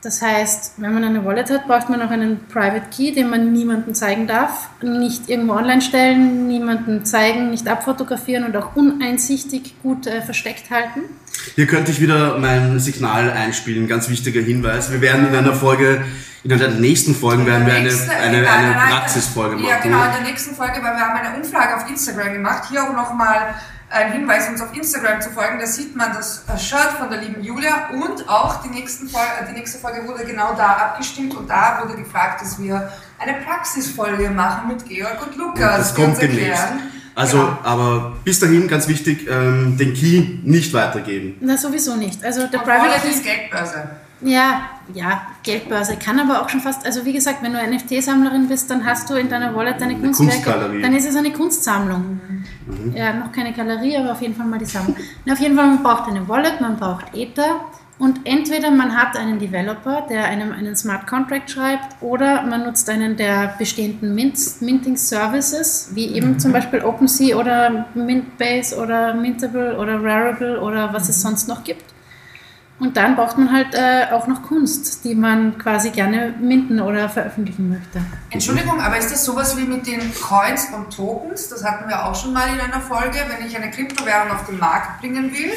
Das 0.00 0.22
heißt, 0.22 0.74
wenn 0.76 0.94
man 0.94 1.02
eine 1.02 1.24
Wallet 1.24 1.50
hat, 1.50 1.66
braucht 1.66 1.88
man 1.90 2.00
auch 2.00 2.10
einen 2.10 2.46
Private 2.46 2.86
Key, 2.94 3.12
den 3.12 3.30
man 3.30 3.52
niemandem 3.52 3.94
zeigen 3.94 4.28
darf. 4.28 4.68
Nicht 4.80 5.28
irgendwo 5.28 5.54
online 5.54 5.80
stellen, 5.80 6.46
niemandem 6.46 7.04
zeigen, 7.04 7.50
nicht 7.50 7.66
abfotografieren 7.66 8.44
und 8.44 8.56
auch 8.56 8.76
uneinsichtig 8.76 9.74
gut 9.82 10.06
äh, 10.06 10.22
versteckt 10.22 10.70
halten. 10.70 11.00
Hier 11.56 11.66
könnte 11.66 11.90
ich 11.90 12.00
wieder 12.00 12.38
mein 12.38 12.78
Signal 12.78 13.30
einspielen, 13.32 13.88
ganz 13.88 14.08
wichtiger 14.08 14.40
Hinweis. 14.40 14.92
Wir 14.92 15.00
werden 15.00 15.28
in 15.28 15.34
einer 15.34 15.54
Folge, 15.54 16.04
in 16.44 16.52
einer 16.52 16.68
der 16.68 16.78
nächsten 16.78 17.16
Folgen 17.16 17.44
werden 17.44 17.66
wir 17.66 17.74
eine, 17.74 17.90
eine, 17.90 18.48
eine 18.48 18.72
Praxisfolge 18.74 19.56
machen. 19.56 19.68
Ja, 19.68 19.80
genau, 19.80 20.04
in 20.04 20.12
der 20.12 20.30
nächsten 20.30 20.54
Folge, 20.54 20.74
weil 20.74 20.94
wir 20.94 21.00
haben 21.00 21.18
eine 21.18 21.36
Umfrage 21.36 21.76
auf 21.76 21.90
Instagram 21.90 22.34
gemacht. 22.34 22.68
Hier 22.70 22.84
auch 22.84 22.94
nochmal 22.94 23.54
ein 23.90 24.12
Hinweis, 24.12 24.48
uns 24.48 24.60
auf 24.60 24.74
Instagram 24.76 25.20
zu 25.20 25.30
folgen. 25.30 25.58
Da 25.58 25.66
sieht 25.66 25.96
man 25.96 26.12
das 26.12 26.44
äh, 26.48 26.58
Shirt 26.58 26.92
von 26.98 27.10
der 27.10 27.20
lieben 27.20 27.42
Julia 27.42 27.88
und 27.92 28.28
auch 28.28 28.62
die, 28.62 28.68
nächsten 28.68 29.08
Folge, 29.08 29.28
die 29.50 29.54
nächste 29.54 29.78
Folge 29.78 30.06
wurde 30.06 30.24
genau 30.24 30.54
da 30.54 30.66
abgestimmt 30.68 31.34
und 31.36 31.48
da 31.48 31.80
wurde 31.82 31.96
gefragt, 31.96 32.42
dass 32.42 32.58
wir 32.60 32.92
eine 33.18 33.34
Praxisfolge 33.44 34.30
machen 34.30 34.68
mit 34.68 34.84
Georg 34.86 35.26
und 35.26 35.36
Lukas. 35.36 35.78
Das 35.78 35.94
die 35.94 36.02
kommt 36.02 36.20
demnächst. 36.20 36.60
erklären. 36.60 36.80
Also, 37.14 37.38
Genau. 37.38 37.58
aber 37.64 38.12
bis 38.22 38.38
dahin 38.38 38.68
ganz 38.68 38.86
wichtig, 38.86 39.26
ähm, 39.28 39.76
den 39.76 39.92
Key 39.92 40.38
nicht 40.44 40.72
weitergeben. 40.72 41.36
Na, 41.40 41.56
sowieso 41.56 41.96
nicht. 41.96 42.22
Also 42.24 42.46
der 42.46 42.60
Und 42.60 42.66
Private 42.66 43.00
Key 43.02 43.08
ist 43.08 43.24
Geldbörse. 43.24 43.90
Ja, 44.20 44.70
ja, 44.92 45.22
Geldbörse. 45.48 45.96
Kann 45.96 46.20
aber 46.20 46.42
auch 46.42 46.50
schon 46.50 46.60
fast, 46.60 46.84
also 46.84 47.06
wie 47.06 47.14
gesagt, 47.14 47.42
wenn 47.42 47.54
du 47.54 47.58
NFT-Sammlerin 47.58 48.48
bist, 48.48 48.70
dann 48.70 48.84
hast 48.84 49.08
du 49.08 49.14
in 49.14 49.30
deiner 49.30 49.54
Wallet 49.54 49.80
deine 49.80 49.94
Eine 49.94 50.02
Kunstwerke. 50.02 50.80
Dann 50.82 50.94
ist 50.94 51.08
es 51.08 51.16
eine 51.16 51.32
Kunstsammlung. 51.32 52.20
Ja, 52.94 53.14
noch 53.14 53.32
keine 53.32 53.54
Galerie, 53.54 53.96
aber 53.96 54.12
auf 54.12 54.20
jeden 54.20 54.34
Fall 54.34 54.46
mal 54.46 54.58
die 54.58 54.66
Sammlung. 54.66 54.94
Na, 55.24 55.32
auf 55.32 55.40
jeden 55.40 55.56
Fall, 55.56 55.66
man 55.66 55.82
braucht 55.82 56.06
eine 56.10 56.28
Wallet, 56.28 56.60
man 56.60 56.76
braucht 56.76 57.14
Ether. 57.14 57.60
Und 57.98 58.20
entweder 58.24 58.70
man 58.70 58.94
hat 58.94 59.16
einen 59.16 59.38
Developer, 59.38 60.06
der 60.08 60.26
einem 60.26 60.52
einen 60.52 60.76
Smart 60.76 61.06
Contract 61.06 61.50
schreibt, 61.50 62.00
oder 62.02 62.42
man 62.42 62.64
nutzt 62.64 62.88
einen 62.90 63.16
der 63.16 63.54
bestehenden 63.58 64.14
Mint 64.14 64.38
Minting 64.60 64.98
Services, 64.98 65.90
wie 65.94 66.08
eben 66.14 66.38
zum 66.38 66.52
Beispiel 66.52 66.82
OpenSea 66.84 67.36
oder 67.36 67.86
Mintbase 67.94 68.76
oder 68.76 69.14
Mintable 69.14 69.78
oder 69.78 69.94
Rarible 70.00 70.60
oder 70.60 70.92
was 70.92 71.08
es 71.08 71.22
sonst 71.22 71.48
noch 71.48 71.64
gibt. 71.64 71.84
Und 72.80 72.96
dann 72.96 73.16
braucht 73.16 73.36
man 73.38 73.52
halt 73.52 73.74
äh, 73.74 74.12
auch 74.12 74.28
noch 74.28 74.42
Kunst, 74.44 75.04
die 75.04 75.16
man 75.16 75.58
quasi 75.58 75.90
gerne 75.90 76.34
minten 76.40 76.80
oder 76.80 77.08
veröffentlichen 77.08 77.68
möchte. 77.68 78.00
Entschuldigung, 78.30 78.80
aber 78.80 78.96
ist 78.98 79.10
das 79.10 79.24
sowas 79.24 79.56
wie 79.56 79.64
mit 79.64 79.86
den 79.86 80.00
Coins 80.14 80.68
und 80.72 80.94
Tokens? 80.94 81.48
Das 81.48 81.64
hatten 81.64 81.88
wir 81.88 82.06
auch 82.06 82.14
schon 82.14 82.32
mal 82.32 82.48
in 82.48 82.60
einer 82.60 82.80
Folge. 82.80 83.18
Wenn 83.26 83.46
ich 83.46 83.56
eine 83.56 83.70
Kryptowährung 83.70 84.30
auf 84.30 84.46
den 84.46 84.58
Markt 84.58 85.00
bringen 85.00 85.32
will, 85.32 85.50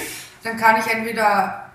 dann 0.43 0.57
kann 0.57 0.77
ich 0.79 0.91
entweder 0.91 1.67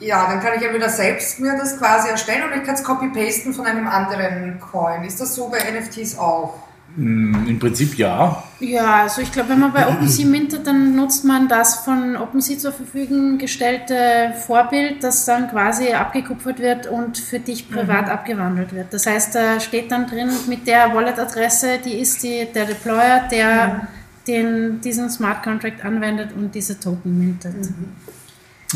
ja, 0.00 0.26
dann 0.26 0.40
kann 0.40 0.54
ich 0.56 0.62
entweder 0.62 0.88
selbst 0.88 1.40
mir 1.40 1.56
das 1.56 1.78
quasi 1.78 2.08
erstellen 2.08 2.44
oder 2.44 2.56
ich 2.56 2.64
kann 2.64 2.74
es 2.74 2.82
copy-pasten 2.82 3.52
von 3.52 3.66
einem 3.66 3.86
anderen 3.86 4.58
Coin. 4.58 5.04
Ist 5.04 5.20
das 5.20 5.34
so 5.34 5.48
bei 5.48 5.58
NFTs 5.58 6.18
auch? 6.18 6.58
Mm, 6.96 7.46
Im 7.46 7.58
Prinzip 7.58 7.96
ja. 7.96 8.42
Ja, 8.58 9.02
also 9.02 9.22
ich 9.22 9.30
glaube, 9.30 9.50
wenn 9.50 9.60
man 9.60 9.72
bei 9.72 9.86
OpenSea 9.92 10.26
mintet, 10.26 10.66
dann 10.66 10.96
nutzt 10.96 11.24
man 11.24 11.48
das 11.48 11.76
von 11.76 12.16
OpenSea 12.16 12.58
zur 12.58 12.72
Verfügung 12.72 13.38
gestellte 13.38 14.34
Vorbild, 14.46 15.02
das 15.02 15.24
dann 15.24 15.48
quasi 15.50 15.92
abgekupfert 15.92 16.58
wird 16.58 16.86
und 16.86 17.18
für 17.18 17.38
dich 17.38 17.70
privat 17.70 18.08
abgewandelt 18.08 18.74
wird. 18.74 18.92
Das 18.92 19.06
heißt, 19.06 19.34
da 19.34 19.60
steht 19.60 19.90
dann 19.90 20.06
drin 20.06 20.30
mit 20.48 20.66
der 20.66 20.94
Wallet-Adresse, 20.94 21.78
die 21.84 21.94
ist 21.94 22.22
die, 22.22 22.46
der 22.52 22.66
Deployer, 22.66 23.28
der 23.30 23.88
den, 24.26 24.80
diesen 24.80 25.10
Smart 25.10 25.42
Contract 25.42 25.84
anwendet 25.84 26.30
und 26.36 26.54
diese 26.54 26.78
Token 26.78 27.18
mintet. 27.18 27.54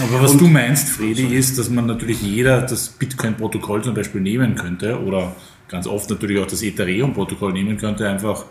Aber 0.00 0.22
was 0.22 0.36
du 0.36 0.48
meinst, 0.48 0.88
Fredi, 0.88 1.36
ist, 1.36 1.58
dass 1.58 1.70
man 1.70 1.86
natürlich 1.86 2.20
jeder 2.20 2.62
das 2.62 2.88
Bitcoin-Protokoll 2.88 3.84
zum 3.84 3.94
Beispiel 3.94 4.20
nehmen 4.20 4.56
könnte 4.56 5.00
oder 5.00 5.36
ganz 5.74 5.88
oft 5.88 6.08
natürlich 6.08 6.38
auch 6.40 6.46
das 6.46 6.62
Ethereum-Protokoll 6.62 7.52
nehmen 7.52 7.76
könnte, 7.76 8.08
einfach 8.08 8.44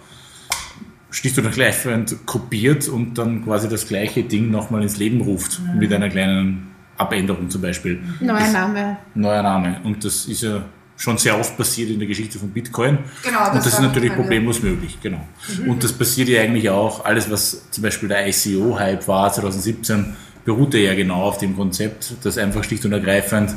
schlicht 1.09 1.37
und 1.37 1.45
ergreifend 1.45 2.25
kopiert 2.25 2.89
und 2.89 3.17
dann 3.17 3.45
quasi 3.45 3.69
das 3.69 3.87
gleiche 3.87 4.23
Ding 4.23 4.51
nochmal 4.51 4.81
ins 4.81 4.97
Leben 4.97 5.21
ruft 5.21 5.61
mit 5.79 5.93
einer 5.93 6.09
kleinen 6.09 6.71
Abänderung 6.97 7.49
zum 7.49 7.61
Beispiel. 7.61 8.01
Neuer 8.19 8.51
Name. 8.51 8.97
Neuer 9.15 9.41
Name. 9.41 9.79
Und 9.85 10.03
das 10.03 10.25
ist 10.25 10.43
ja 10.43 10.65
schon 10.97 11.17
sehr 11.17 11.39
oft 11.39 11.55
passiert 11.57 11.91
in 11.91 11.99
der 11.99 12.09
Geschichte 12.09 12.37
von 12.37 12.49
Bitcoin. 12.49 12.99
Genau, 13.23 13.39
das 13.39 13.49
und 13.49 13.57
das 13.57 13.67
ist 13.67 13.81
natürlich 13.81 14.13
problemlos 14.13 14.61
möglich, 14.61 14.97
genau. 15.01 15.25
Und 15.65 15.81
das 15.83 15.93
passiert 15.93 16.27
ja 16.27 16.41
eigentlich 16.41 16.69
auch, 16.69 17.05
alles 17.05 17.31
was 17.31 17.69
zum 17.71 17.83
Beispiel 17.83 18.09
der 18.09 18.27
ICO-Hype 18.27 19.07
war 19.07 19.31
2017, 19.31 20.15
beruhte 20.43 20.77
ja 20.77 20.93
genau 20.93 21.23
auf 21.23 21.37
dem 21.37 21.55
Konzept, 21.55 22.15
dass 22.23 22.37
einfach 22.37 22.63
schlicht 22.63 22.85
und 22.85 22.91
ergreifend 22.91 23.55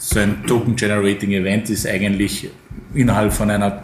so 0.00 0.18
ein 0.18 0.46
Token-Generating-Event 0.46 1.68
ist 1.70 1.86
eigentlich 1.86 2.50
innerhalb 2.94 3.32
von 3.32 3.50
einer 3.50 3.82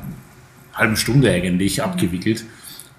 halben 0.74 0.96
Stunde 0.96 1.30
eigentlich 1.30 1.82
abgewickelt. 1.82 2.44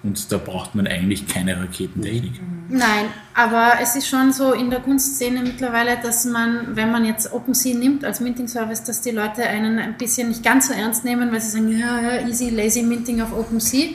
Und 0.02 0.30
da 0.30 0.38
braucht 0.38 0.74
man 0.76 0.86
eigentlich 0.86 1.26
keine 1.26 1.60
Raketentechnik. 1.60 2.40
Nein, 2.68 3.06
aber 3.34 3.72
es 3.82 3.96
ist 3.96 4.06
schon 4.06 4.32
so 4.32 4.52
in 4.52 4.70
der 4.70 4.78
Kunstszene 4.80 5.42
mittlerweile, 5.42 5.98
dass 6.00 6.24
man, 6.24 6.76
wenn 6.76 6.92
man 6.92 7.04
jetzt 7.04 7.32
OpenSea 7.32 7.76
nimmt 7.76 8.04
als 8.04 8.20
Minting-Service, 8.20 8.84
dass 8.84 9.00
die 9.00 9.10
Leute 9.10 9.42
einen 9.42 9.78
ein 9.78 9.96
bisschen 9.96 10.28
nicht 10.28 10.44
ganz 10.44 10.68
so 10.68 10.74
ernst 10.74 11.04
nehmen, 11.04 11.32
weil 11.32 11.40
sie 11.40 11.50
sagen, 11.50 11.76
ja, 11.76 12.00
ja, 12.00 12.28
easy, 12.28 12.50
lazy 12.50 12.82
Minting 12.82 13.22
auf 13.22 13.32
OpenSea. 13.32 13.88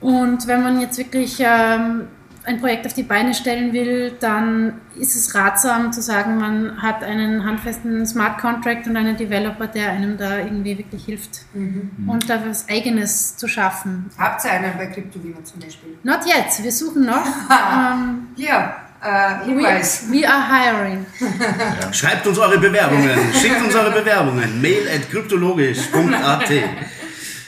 Und 0.00 0.46
wenn 0.46 0.62
man 0.62 0.80
jetzt 0.80 0.96
wirklich 0.96 1.36
ähm, 1.40 2.04
ein 2.44 2.58
Projekt 2.60 2.86
auf 2.86 2.94
die 2.94 3.02
Beine 3.02 3.34
stellen 3.34 3.72
will, 3.72 4.12
dann 4.20 4.80
ist 4.98 5.14
es 5.14 5.34
ratsam 5.34 5.92
zu 5.92 6.00
sagen, 6.00 6.38
man 6.38 6.80
hat 6.80 7.02
einen 7.04 7.44
handfesten 7.44 8.06
Smart 8.06 8.38
Contract 8.38 8.86
und 8.86 8.96
einen 8.96 9.16
Developer, 9.16 9.66
der 9.66 9.90
einem 9.90 10.16
da 10.16 10.38
irgendwie 10.38 10.78
wirklich 10.78 11.04
hilft 11.04 11.42
und 11.54 12.28
da 12.30 12.40
was 12.46 12.68
Eigenes 12.68 13.36
zu 13.36 13.46
schaffen. 13.46 14.10
Habt 14.18 14.44
ihr 14.44 14.50
einen 14.52 14.76
bei 14.78 14.86
Kryptowiener 14.86 15.44
zum 15.44 15.60
Beispiel? 15.60 15.98
Not 16.02 16.20
yet, 16.26 16.62
wir 16.62 16.72
suchen 16.72 17.04
noch. 17.06 17.24
ähm, 17.94 18.28
Hier, 18.36 18.74
äh, 19.02 19.44
Hinweis. 19.44 20.04
we, 20.08 20.20
we 20.22 20.28
are 20.28 20.42
hiring. 20.48 21.06
Schreibt 21.92 22.26
uns 22.26 22.38
eure 22.38 22.58
Bewerbungen, 22.58 23.18
schickt 23.34 23.62
uns 23.62 23.74
eure 23.74 23.92
Bewerbungen. 23.92 24.60
Mail 24.60 24.88
at 24.94 25.10
kryptologisch.at. 25.10 26.50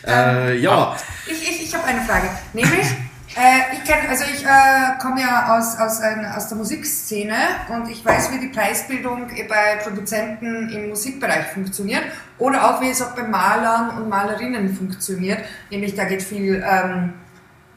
Äh, 0.06 0.58
ja, 0.58 0.96
Ich, 1.26 1.42
ich, 1.42 1.62
ich 1.64 1.74
habe 1.74 1.84
eine 1.84 2.00
Frage. 2.02 2.28
Nämlich, 2.52 2.86
äh, 3.36 3.74
ich 3.74 3.84
kenn, 3.84 4.08
also 4.08 4.24
ich 4.24 4.44
äh, 4.44 4.98
komme 5.00 5.20
ja 5.20 5.56
aus, 5.56 5.78
aus, 5.78 6.00
ein, 6.00 6.24
aus 6.26 6.48
der 6.48 6.58
Musikszene 6.58 7.36
und 7.68 7.88
ich 7.88 8.04
weiß, 8.04 8.30
wie 8.32 8.38
die 8.38 8.48
Preisbildung 8.48 9.30
eh 9.30 9.44
bei 9.44 9.76
Produzenten 9.82 10.68
im 10.68 10.90
Musikbereich 10.90 11.46
funktioniert 11.46 12.02
oder 12.38 12.68
auch 12.68 12.80
wie 12.80 12.90
es 12.90 13.00
auch 13.00 13.12
bei 13.12 13.22
Malern 13.22 13.96
und 13.96 14.08
Malerinnen 14.08 14.74
funktioniert. 14.74 15.38
Nämlich 15.70 15.94
da 15.94 16.04
geht 16.04 16.22
viel, 16.22 16.62
ähm, 16.66 17.14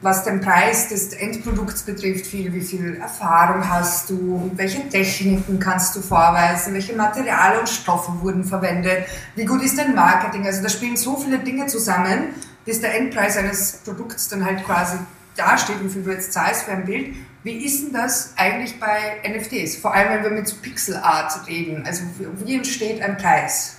was 0.02 0.24
den 0.24 0.40
Preis 0.42 0.88
des 0.88 1.14
Endprodukts 1.14 1.82
betrifft, 1.84 2.26
viel, 2.26 2.52
wie 2.52 2.60
viel 2.60 2.96
Erfahrung 2.96 3.68
hast 3.68 4.10
du, 4.10 4.50
welche 4.54 4.86
Techniken 4.88 5.58
kannst 5.58 5.96
du 5.96 6.00
vorweisen, 6.00 6.74
welche 6.74 6.94
Materialien 6.94 7.60
und 7.60 7.68
Stoffe 7.68 8.12
wurden 8.20 8.44
verwendet, 8.44 9.06
wie 9.34 9.46
gut 9.46 9.62
ist 9.62 9.78
dein 9.78 9.94
Marketing. 9.94 10.44
Also 10.46 10.62
da 10.62 10.68
spielen 10.68 10.96
so 10.96 11.16
viele 11.16 11.38
Dinge 11.38 11.66
zusammen, 11.66 12.34
bis 12.66 12.82
der 12.82 12.94
Endpreis 12.94 13.38
eines 13.38 13.78
Produkts 13.84 14.28
dann 14.28 14.44
halt 14.44 14.62
quasi 14.64 14.98
dasteht, 15.36 15.82
wie 15.82 15.88
viel 15.88 16.02
du 16.02 16.10
jetzt 16.10 16.32
zahlst 16.32 16.64
für 16.64 16.72
ein 16.72 16.84
Bild. 16.84 17.14
Wie 17.42 17.64
ist 17.64 17.84
denn 17.84 17.92
das 17.92 18.32
eigentlich 18.36 18.78
bei 18.80 19.20
NFTs? 19.28 19.76
Vor 19.76 19.94
allem, 19.94 20.12
wenn 20.14 20.22
wir 20.24 20.30
mit 20.30 20.48
so 20.48 20.56
Pixel 20.60 20.96
Art 20.96 21.46
reden. 21.46 21.84
Also 21.86 22.02
wie- 22.18 22.46
wie 22.46 22.54
entsteht 22.56 23.00
ein 23.02 23.16
Preis? 23.16 23.76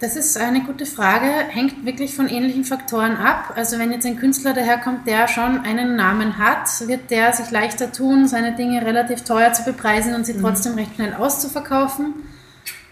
Das 0.00 0.16
ist 0.16 0.36
eine 0.36 0.60
gute 0.64 0.86
Frage, 0.86 1.26
hängt 1.48 1.86
wirklich 1.86 2.14
von 2.14 2.28
ähnlichen 2.28 2.64
Faktoren 2.64 3.16
ab. 3.16 3.52
Also 3.56 3.78
wenn 3.78 3.92
jetzt 3.92 4.04
ein 4.04 4.18
Künstler 4.18 4.52
daherkommt, 4.52 5.06
der 5.06 5.28
schon 5.28 5.60
einen 5.64 5.96
Namen 5.96 6.36
hat, 6.36 6.68
wird 6.88 7.10
der 7.10 7.32
sich 7.32 7.50
leichter 7.50 7.92
tun, 7.92 8.26
seine 8.28 8.54
Dinge 8.54 8.84
relativ 8.84 9.22
teuer 9.22 9.52
zu 9.52 9.62
bepreisen 9.64 10.14
und 10.14 10.26
sie 10.26 10.38
trotzdem 10.38 10.74
recht 10.74 10.94
schnell 10.96 11.14
auszuverkaufen. 11.14 12.14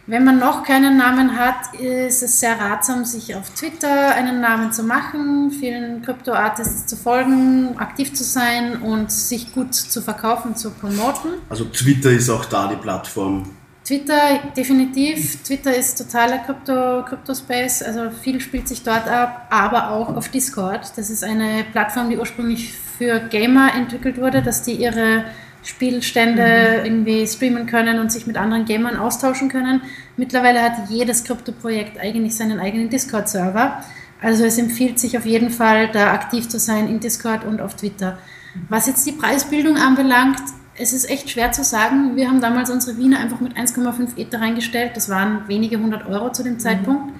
Wenn 0.06 0.24
man 0.24 0.40
noch 0.40 0.64
keinen 0.64 0.96
Namen 0.96 1.38
hat, 1.38 1.74
ist 1.78 2.24
es 2.24 2.40
sehr 2.40 2.58
ratsam, 2.58 3.04
sich 3.04 3.36
auf 3.36 3.50
Twitter 3.50 4.12
einen 4.14 4.40
Namen 4.40 4.72
zu 4.72 4.82
machen, 4.82 5.52
vielen 5.52 6.02
Krypto-Artists 6.02 6.86
zu 6.86 6.96
folgen, 6.96 7.78
aktiv 7.78 8.12
zu 8.12 8.24
sein 8.24 8.82
und 8.82 9.12
sich 9.12 9.54
gut 9.54 9.74
zu 9.74 10.02
verkaufen, 10.02 10.56
zu 10.56 10.72
promoten. 10.72 11.34
also 11.48 11.66
Twitter 11.66 12.10
ist 12.10 12.28
auch 12.30 12.44
da 12.46 12.66
die 12.66 12.76
Plattform. 12.76 13.48
Twitter, 13.84 14.40
definitiv. 14.56 15.42
Twitter 15.44 15.74
ist 15.74 15.98
totaler 15.98 16.38
Krypto, 16.38 17.04
Krypto-Space, 17.04 17.82
also 17.82 18.10
viel 18.10 18.40
spielt 18.40 18.66
sich 18.66 18.82
dort 18.82 19.06
ab, 19.08 19.46
aber 19.50 19.90
auch 19.90 20.16
auf 20.16 20.28
Discord. 20.28 20.92
Das 20.96 21.10
ist 21.10 21.22
eine 21.22 21.64
Plattform, 21.70 22.10
die 22.10 22.16
ursprünglich 22.16 22.72
für 22.98 23.20
Gamer 23.20 23.74
entwickelt 23.74 24.20
wurde, 24.20 24.42
dass 24.42 24.62
die 24.62 24.72
ihre 24.72 25.24
Spielstände 25.62 26.82
irgendwie 26.84 27.26
streamen 27.26 27.66
können 27.66 28.00
und 28.00 28.10
sich 28.10 28.26
mit 28.26 28.36
anderen 28.36 28.64
Gamern 28.64 28.96
austauschen 28.96 29.48
können. 29.48 29.82
Mittlerweile 30.16 30.62
hat 30.62 30.88
jedes 30.88 31.24
Krypto-Projekt 31.24 32.00
eigentlich 32.00 32.36
seinen 32.36 32.58
eigenen 32.58 32.90
Discord-Server. 32.90 33.82
Also 34.20 34.44
es 34.44 34.58
empfiehlt 34.58 34.98
sich 34.98 35.16
auf 35.18 35.26
jeden 35.26 35.50
Fall, 35.50 35.88
da 35.88 36.12
aktiv 36.12 36.48
zu 36.48 36.58
sein 36.58 36.88
in 36.88 37.00
Discord 37.00 37.44
und 37.44 37.60
auf 37.60 37.76
Twitter. 37.76 38.18
Was 38.68 38.86
jetzt 38.86 39.06
die 39.06 39.12
Preisbildung 39.12 39.76
anbelangt, 39.76 40.38
es 40.76 40.92
ist 40.92 41.08
echt 41.10 41.30
schwer 41.30 41.52
zu 41.52 41.64
sagen. 41.64 42.16
Wir 42.16 42.28
haben 42.28 42.40
damals 42.40 42.70
unsere 42.70 42.96
Wiener 42.96 43.18
einfach 43.18 43.40
mit 43.40 43.56
1,5 43.56 44.16
Ether 44.16 44.40
reingestellt. 44.40 44.92
Das 44.94 45.08
waren 45.08 45.46
wenige 45.48 45.78
hundert 45.78 46.06
Euro 46.06 46.32
zu 46.32 46.42
dem 46.42 46.58
Zeitpunkt. 46.58 47.14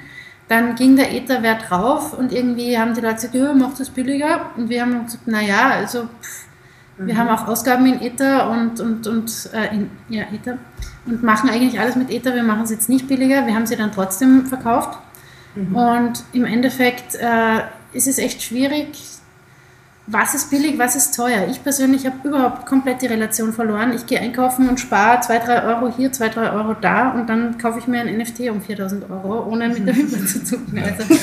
Dann 0.48 0.74
ging 0.74 0.96
der 0.96 1.12
Etherwert 1.12 1.70
rauf 1.70 2.16
und 2.16 2.32
irgendwie 2.32 2.76
haben 2.78 2.94
die 2.94 3.00
Leute 3.00 3.14
gesagt, 3.14 3.34
ja, 3.34 3.52
macht 3.54 3.80
das 3.80 3.90
billiger. 3.90 4.50
Und 4.56 4.68
wir 4.68 4.82
haben 4.82 5.04
gesagt, 5.04 5.26
naja, 5.26 5.70
also 5.70 6.08
pff, 6.20 6.46
wir 7.06 7.16
haben 7.16 7.28
auch 7.28 7.46
Ausgaben 7.48 7.86
in 7.86 8.00
Ether 8.00 8.50
und, 8.50 8.80
und, 8.80 9.06
und 9.06 9.50
äh, 9.52 9.74
in, 9.74 9.90
ja, 10.08 10.24
Ether 10.32 10.58
und 11.06 11.22
machen 11.22 11.50
eigentlich 11.50 11.80
alles 11.80 11.96
mit 11.96 12.10
Ether. 12.10 12.34
Wir 12.34 12.42
machen 12.42 12.62
es 12.62 12.70
jetzt 12.70 12.88
nicht 12.88 13.08
billiger. 13.08 13.46
Wir 13.46 13.54
haben 13.54 13.66
sie 13.66 13.76
dann 13.76 13.92
trotzdem 13.92 14.46
verkauft. 14.46 14.98
Und 15.54 16.24
im 16.32 16.46
Endeffekt 16.46 17.14
äh, 17.16 17.60
ist 17.92 18.08
es 18.08 18.18
echt 18.18 18.42
schwierig, 18.42 18.88
was 20.08 20.34
ist 20.34 20.50
billig, 20.50 20.78
was 20.78 20.96
ist 20.96 21.14
teuer. 21.14 21.46
Ich 21.48 21.62
persönlich 21.62 22.04
habe 22.06 22.16
überhaupt 22.28 22.66
komplett 22.66 23.02
die 23.02 23.06
Relation 23.06 23.52
verloren. 23.52 23.92
Ich 23.94 24.04
gehe 24.04 24.18
einkaufen 24.20 24.68
und 24.68 24.80
spare 24.80 25.20
2, 25.20 25.38
3 25.38 25.62
Euro 25.64 25.92
hier, 25.96 26.10
2, 26.12 26.28
3 26.28 26.50
Euro 26.52 26.74
da 26.80 27.10
und 27.12 27.28
dann 27.28 27.56
kaufe 27.56 27.78
ich 27.78 27.86
mir 27.86 28.00
ein 28.00 28.18
NFT 28.18 28.50
um 28.50 28.60
4000 28.60 29.08
Euro, 29.10 29.46
ohne 29.48 29.68
mit 29.68 29.86
der 29.86 29.96
Wimper 29.96 30.26
zu 30.26 30.42
zucken. 30.44 30.76
Also, 30.82 31.04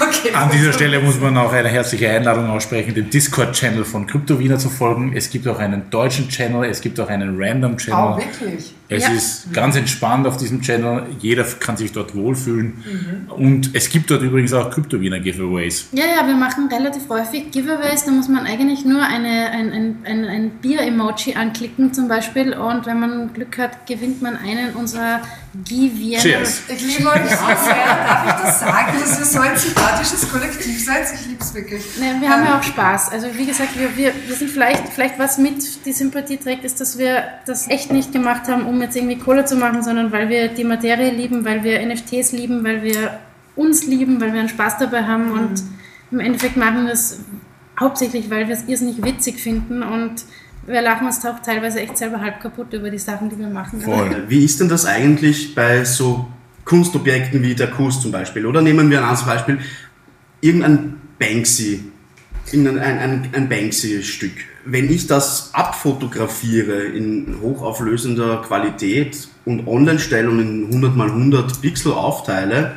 Okay, 0.00 0.34
An 0.34 0.50
dieser 0.50 0.72
Stelle 0.74 1.00
muss 1.00 1.18
man 1.18 1.36
auch 1.38 1.52
eine 1.52 1.68
herzliche 1.68 2.10
Einladung 2.10 2.50
aussprechen, 2.50 2.94
dem 2.94 3.08
Discord-Channel 3.08 3.84
von 3.84 4.06
Crypto 4.06 4.38
Wiener 4.38 4.58
zu 4.58 4.68
folgen. 4.68 5.12
Es 5.16 5.30
gibt 5.30 5.48
auch 5.48 5.58
einen 5.58 5.88
deutschen 5.90 6.28
Channel, 6.28 6.64
es 6.68 6.80
gibt 6.82 7.00
auch 7.00 7.08
einen 7.08 7.36
Oh, 7.36 7.42
Random-Channel. 7.42 8.16
wirklich? 8.18 8.74
Es 8.90 9.02
Ja. 9.02 9.12
ist 9.12 9.52
ganz 9.52 9.76
entspannt 9.76 10.26
auf 10.26 10.38
diesem 10.38 10.62
Channel. 10.62 11.04
Jeder 11.20 11.44
kann 11.44 11.76
sich 11.76 11.92
dort 11.92 12.14
wohlfühlen. 12.14 12.82
Mhm. 13.26 13.30
Und 13.32 13.74
es 13.74 13.90
gibt 13.90 14.10
dort 14.10 14.22
übrigens 14.22 14.54
auch 14.54 14.70
Crypto 14.70 14.98
Wiener 14.98 15.20
Giveaways. 15.20 15.88
ja, 15.92 16.04
ja, 16.16 16.26
wir 16.26 16.34
machen 16.34 16.68
relativ 16.72 17.06
häufig 17.10 17.50
Giveaways. 17.50 18.04
Da 18.06 18.12
muss 18.12 18.28
man 18.28 18.46
eigentlich 18.46 18.86
nur 18.86 19.02
eine, 19.02 19.50
ein, 19.50 19.72
ein, 19.72 19.96
ein, 20.04 20.24
ein 20.24 20.50
Bier-Emoji 20.62 21.34
anklicken 21.34 21.92
zum 21.92 22.08
Beispiel 22.08 22.54
und 22.54 22.86
wenn 22.86 22.98
man 23.00 23.32
Glück 23.34 23.58
hat, 23.58 23.86
gewinnt 23.86 24.22
man 24.22 24.36
einen 24.38 24.72
unserer 24.74 25.20
Givier. 25.64 26.18
Cheers. 26.18 26.62
Ich 26.68 26.80
liebe 26.80 27.08
euch 27.08 27.22
so 27.22 27.46
sehr. 27.46 27.84
Darf 28.06 28.26
ich 28.26 28.44
das 28.44 28.60
sagen, 28.60 28.98
dass 29.00 29.18
ihr 29.18 29.24
so 29.24 29.40
ein 29.40 29.56
sympathisches 29.56 30.30
Kollektiv 30.30 30.84
seid? 30.84 31.06
Ich 31.14 31.26
liebe 31.26 31.42
es 31.42 31.54
wirklich. 31.54 31.82
Ne, 31.98 32.16
wir 32.20 32.28
haben 32.28 32.44
ja 32.44 32.58
auch 32.58 32.62
Spaß. 32.62 33.10
Also 33.10 33.28
wie 33.34 33.46
gesagt, 33.46 33.78
wir, 33.78 33.96
wir, 33.96 34.12
wir 34.26 34.36
sind 34.36 34.50
vielleicht, 34.50 34.88
vielleicht 34.88 35.18
was 35.18 35.38
mit 35.38 35.84
die 35.84 35.92
Sympathie 35.92 36.36
trägt, 36.36 36.64
ist, 36.64 36.80
dass 36.80 36.98
wir 36.98 37.24
das 37.46 37.68
echt 37.68 37.90
nicht 37.90 38.12
gemacht 38.12 38.48
haben, 38.48 38.66
um 38.66 38.80
jetzt 38.82 38.96
irgendwie 38.96 39.18
Kohle 39.18 39.44
zu 39.44 39.56
machen, 39.56 39.82
sondern 39.82 40.12
weil 40.12 40.28
wir 40.28 40.48
die 40.48 40.64
Materie 40.64 41.10
lieben, 41.10 41.44
weil 41.44 41.64
wir 41.64 41.84
NFTs 41.84 42.32
lieben, 42.32 42.62
weil 42.64 42.82
wir 42.82 43.18
uns 43.56 43.86
lieben, 43.86 44.20
weil 44.20 44.32
wir 44.32 44.40
einen 44.40 44.48
Spaß 44.48 44.78
dabei 44.78 45.04
haben 45.04 45.32
und 45.32 45.62
im 46.10 46.20
Endeffekt 46.20 46.56
machen 46.56 46.86
wir 46.86 46.92
es 46.92 47.20
hauptsächlich, 47.78 48.30
weil 48.30 48.48
wir 48.48 48.54
es 48.54 48.64
irrsinnig 48.66 49.02
witzig 49.02 49.40
finden 49.40 49.82
und 49.82 50.24
wir 50.68 50.82
lachen 50.82 51.06
uns 51.06 51.24
auch 51.24 51.40
teilweise 51.40 51.80
echt 51.80 51.96
selber 51.96 52.20
halb 52.20 52.40
kaputt 52.40 52.72
über 52.72 52.90
die 52.90 52.98
Sachen, 52.98 53.30
die 53.30 53.38
wir 53.38 53.48
machen. 53.48 53.80
Voll. 53.80 54.24
Wie 54.28 54.44
ist 54.44 54.60
denn 54.60 54.68
das 54.68 54.84
eigentlich 54.84 55.54
bei 55.54 55.84
so 55.84 56.28
Kunstobjekten 56.64 57.42
wie 57.42 57.54
der 57.54 57.68
Kus 57.70 58.00
zum 58.00 58.12
Beispiel? 58.12 58.44
Oder 58.46 58.60
nehmen 58.60 58.90
wir 58.90 58.98
ein 58.98 59.04
anderes 59.04 59.24
Beispiel, 59.24 59.58
irgendein 60.40 60.94
Banksy, 61.18 61.84
ein, 62.52 62.78
ein, 62.78 63.28
ein 63.32 63.48
Banksy-Stück. 63.48 64.32
Wenn 64.64 64.90
ich 64.90 65.06
das 65.06 65.50
abfotografiere 65.54 66.82
in 66.82 67.38
hochauflösender 67.40 68.42
Qualität 68.42 69.28
und 69.46 69.66
online 69.66 69.98
stelle 69.98 70.28
und 70.28 70.40
in 70.40 70.66
100 70.66 70.96
mal 70.96 71.08
100 71.08 71.62
Pixel 71.62 71.92
aufteile, 71.92 72.74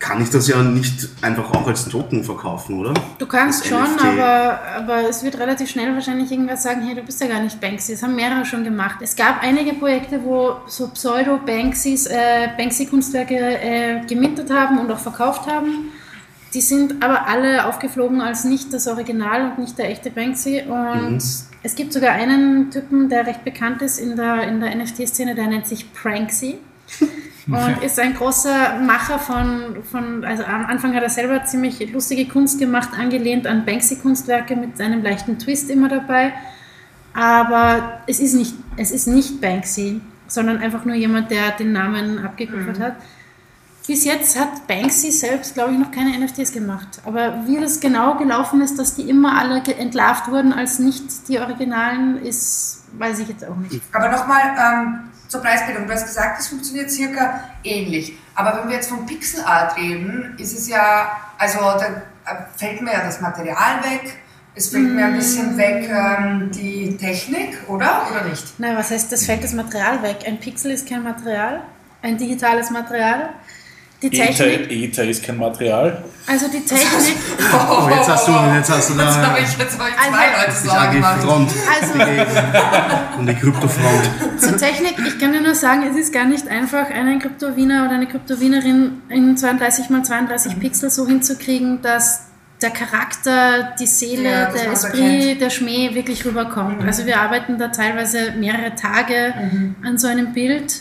kann 0.00 0.22
ich 0.22 0.30
das 0.30 0.48
ja 0.48 0.62
nicht 0.62 1.08
einfach 1.20 1.52
auch 1.52 1.68
als 1.68 1.86
Token 1.86 2.24
verkaufen, 2.24 2.80
oder? 2.80 2.94
Du 3.18 3.26
kannst 3.26 3.66
schon, 3.66 3.98
aber, 3.98 4.58
aber 4.76 5.08
es 5.08 5.22
wird 5.22 5.38
relativ 5.38 5.68
schnell 5.68 5.94
wahrscheinlich 5.94 6.32
irgendwer 6.32 6.56
sagen, 6.56 6.80
hey, 6.82 6.94
du 6.94 7.02
bist 7.02 7.20
ja 7.20 7.28
gar 7.28 7.40
nicht 7.40 7.60
Banksy. 7.60 7.92
Das 7.92 8.02
haben 8.02 8.16
mehrere 8.16 8.46
schon 8.46 8.64
gemacht. 8.64 8.96
Es 9.02 9.14
gab 9.14 9.42
einige 9.42 9.74
Projekte, 9.74 10.24
wo 10.24 10.56
so 10.66 10.88
Pseudo-Banksys 10.88 12.06
äh, 12.06 12.48
Banksy-Kunstwerke 12.56 13.36
äh, 13.36 14.00
gemintet 14.06 14.50
haben 14.50 14.78
und 14.78 14.90
auch 14.90 14.98
verkauft 14.98 15.46
haben. 15.46 15.90
Die 16.54 16.62
sind 16.62 17.04
aber 17.04 17.28
alle 17.28 17.66
aufgeflogen 17.66 18.22
als 18.22 18.44
nicht 18.44 18.72
das 18.72 18.88
Original 18.88 19.50
und 19.50 19.58
nicht 19.58 19.78
der 19.78 19.90
echte 19.90 20.10
Banksy. 20.10 20.62
Und 20.62 21.22
es 21.62 21.74
gibt 21.76 21.92
sogar 21.92 22.12
einen 22.12 22.70
Typen, 22.70 23.10
der 23.10 23.26
recht 23.26 23.44
bekannt 23.44 23.82
ist 23.82 23.98
in 23.98 24.16
der, 24.16 24.48
in 24.48 24.60
der 24.60 24.74
NFT-Szene, 24.74 25.34
der 25.34 25.46
nennt 25.46 25.66
sich 25.66 25.92
Pranksy. 25.92 26.58
Und 27.46 27.82
ist 27.82 27.98
ein 27.98 28.14
großer 28.14 28.78
Macher 28.80 29.18
von, 29.18 29.82
von, 29.90 30.24
also 30.24 30.44
am 30.44 30.66
Anfang 30.66 30.94
hat 30.94 31.02
er 31.02 31.10
selber 31.10 31.44
ziemlich 31.44 31.92
lustige 31.92 32.26
Kunst 32.28 32.58
gemacht, 32.58 32.90
angelehnt 32.98 33.46
an 33.46 33.64
Banksy-Kunstwerke 33.64 34.56
mit 34.56 34.80
einem 34.80 35.02
leichten 35.02 35.38
Twist 35.38 35.70
immer 35.70 35.88
dabei. 35.88 36.32
Aber 37.14 38.00
es 38.06 38.20
ist 38.20 38.34
nicht, 38.34 38.54
es 38.76 38.90
ist 38.90 39.06
nicht 39.06 39.40
Banksy, 39.40 40.00
sondern 40.26 40.58
einfach 40.58 40.84
nur 40.84 40.94
jemand, 40.94 41.30
der 41.30 41.52
den 41.52 41.72
Namen 41.72 42.24
abgekupfert 42.24 42.78
hat. 42.78 42.96
Bis 43.86 44.04
jetzt 44.04 44.38
hat 44.38 44.68
Banksy 44.68 45.10
selbst, 45.10 45.54
glaube 45.54 45.72
ich, 45.72 45.78
noch 45.78 45.90
keine 45.90 46.16
NFTs 46.16 46.52
gemacht. 46.52 47.00
Aber 47.04 47.44
wie 47.46 47.58
das 47.58 47.80
genau 47.80 48.16
gelaufen 48.16 48.60
ist, 48.60 48.78
dass 48.78 48.94
die 48.94 49.08
immer 49.10 49.36
alle 49.36 49.60
entlarvt 49.64 50.28
wurden 50.28 50.52
als 50.52 50.78
nicht 50.78 51.26
die 51.26 51.40
Originalen, 51.40 52.22
ist, 52.22 52.84
weiß 52.96 53.18
ich 53.18 53.28
jetzt 53.28 53.44
auch 53.44 53.56
nicht. 53.56 53.82
Aber 53.92 54.08
nochmal 54.08 54.42
ähm, 54.56 55.09
zur 55.30 55.40
Preisbildung. 55.40 55.86
Du 55.86 55.92
hast 55.92 56.04
gesagt, 56.06 56.40
es 56.40 56.48
funktioniert 56.48 56.90
circa 56.90 57.40
ähnlich. 57.62 58.18
Aber 58.34 58.58
wenn 58.58 58.68
wir 58.68 58.76
jetzt 58.76 58.90
von 58.90 59.06
Pixel 59.06 59.42
Art 59.44 59.76
reden, 59.76 60.34
ist 60.38 60.58
es 60.58 60.68
ja, 60.68 61.12
also 61.38 61.58
da 61.58 62.02
äh, 62.26 62.36
fällt 62.56 62.82
mir 62.82 62.92
ja 62.92 63.04
das 63.04 63.20
Material 63.20 63.82
weg, 63.84 64.16
es 64.56 64.70
fällt 64.70 64.92
mir 64.92 65.06
ein 65.06 65.14
bisschen 65.14 65.56
weg 65.56 65.88
ähm, 65.88 66.50
die 66.50 66.96
Technik, 66.96 67.56
oder? 67.68 68.08
Oder 68.10 68.24
nicht? 68.24 68.44
Na, 68.58 68.76
was 68.76 68.90
heißt, 68.90 69.12
das 69.12 69.24
fällt 69.24 69.44
das 69.44 69.52
Material 69.52 70.02
weg? 70.02 70.24
Ein 70.26 70.40
Pixel 70.40 70.72
ist 70.72 70.88
kein 70.88 71.04
Material, 71.04 71.62
ein 72.02 72.18
digitales 72.18 72.70
Material. 72.70 73.30
Die 74.02 74.06
Ether, 74.18 74.44
Technik, 74.44 74.70
Ether 74.70 75.04
ist 75.04 75.22
kein 75.22 75.36
Material. 75.36 76.02
also 76.26 76.46
die 76.48 76.60
Technik, 76.64 77.16
Oh, 77.52 77.88
jetzt 77.90 78.08
hast 78.08 78.28
du, 78.28 78.32
jetzt 78.32 78.70
hast 78.70 78.90
du 78.90 78.94
Jetzt 78.94 79.16
da 79.16 79.26
habe 79.26 79.38
ich 79.40 79.58
jetzt 79.58 79.78
hab 79.78 79.88
ich 79.88 79.94
zwei 79.94 80.16
Also- 80.16 80.40
Leute 80.40 80.62
die 80.62 80.68
Sorgen 80.68 80.92
gemacht. 80.92 81.18
AG-Front 81.22 81.50
also 81.82 83.18
und 83.18 83.26
die 83.26 83.34
Kryptofront. 83.34 84.40
zur 84.40 84.56
Technik, 84.56 84.94
ich 85.06 85.18
kann 85.18 85.32
dir 85.32 85.42
nur 85.42 85.54
sagen, 85.54 85.82
es 85.90 85.96
ist 85.96 86.12
gar 86.14 86.24
nicht 86.24 86.48
einfach, 86.48 86.88
einen 86.90 87.18
Kryptowiener 87.18 87.84
oder 87.84 87.94
eine 87.96 88.06
Kryptowienerin 88.06 89.02
in 89.10 89.36
32 89.36 89.90
x 89.90 90.08
32 90.08 90.58
Pixel 90.58 90.90
so 90.90 91.06
hinzukriegen, 91.06 91.82
dass 91.82 92.22
der 92.62 92.70
Charakter, 92.70 93.74
die 93.78 93.86
Seele, 93.86 94.30
Ja, 94.30 94.50
der 94.50 94.72
Esprit, 94.72 95.00
erkennt. 95.00 95.40
der 95.40 95.50
Schmäh 95.50 95.94
wirklich 95.94 96.24
rüberkommt. 96.24 96.82
Also 96.86 97.06
wir 97.06 97.18
arbeiten 97.20 97.58
da 97.58 97.68
teilweise 97.68 98.32
mehrere 98.38 98.74
Tage 98.74 99.34
an 99.84 99.96
so 99.98 100.08
einem 100.08 100.32
Bild. 100.32 100.74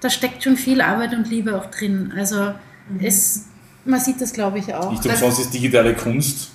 Da 0.00 0.10
steckt 0.10 0.42
schon 0.44 0.56
viel 0.56 0.80
Arbeit 0.80 1.12
und 1.14 1.28
Liebe 1.28 1.56
auch 1.56 1.66
drin. 1.66 2.12
Also 2.16 2.52
es, 3.00 3.46
man 3.84 4.00
sieht 4.00 4.20
das, 4.20 4.32
glaube 4.32 4.58
ich, 4.58 4.74
auch. 4.74 4.90
Nicht 4.90 5.06
umsonst 5.06 5.40
ist 5.40 5.54
digitale 5.54 5.94
Kunst 5.94 6.50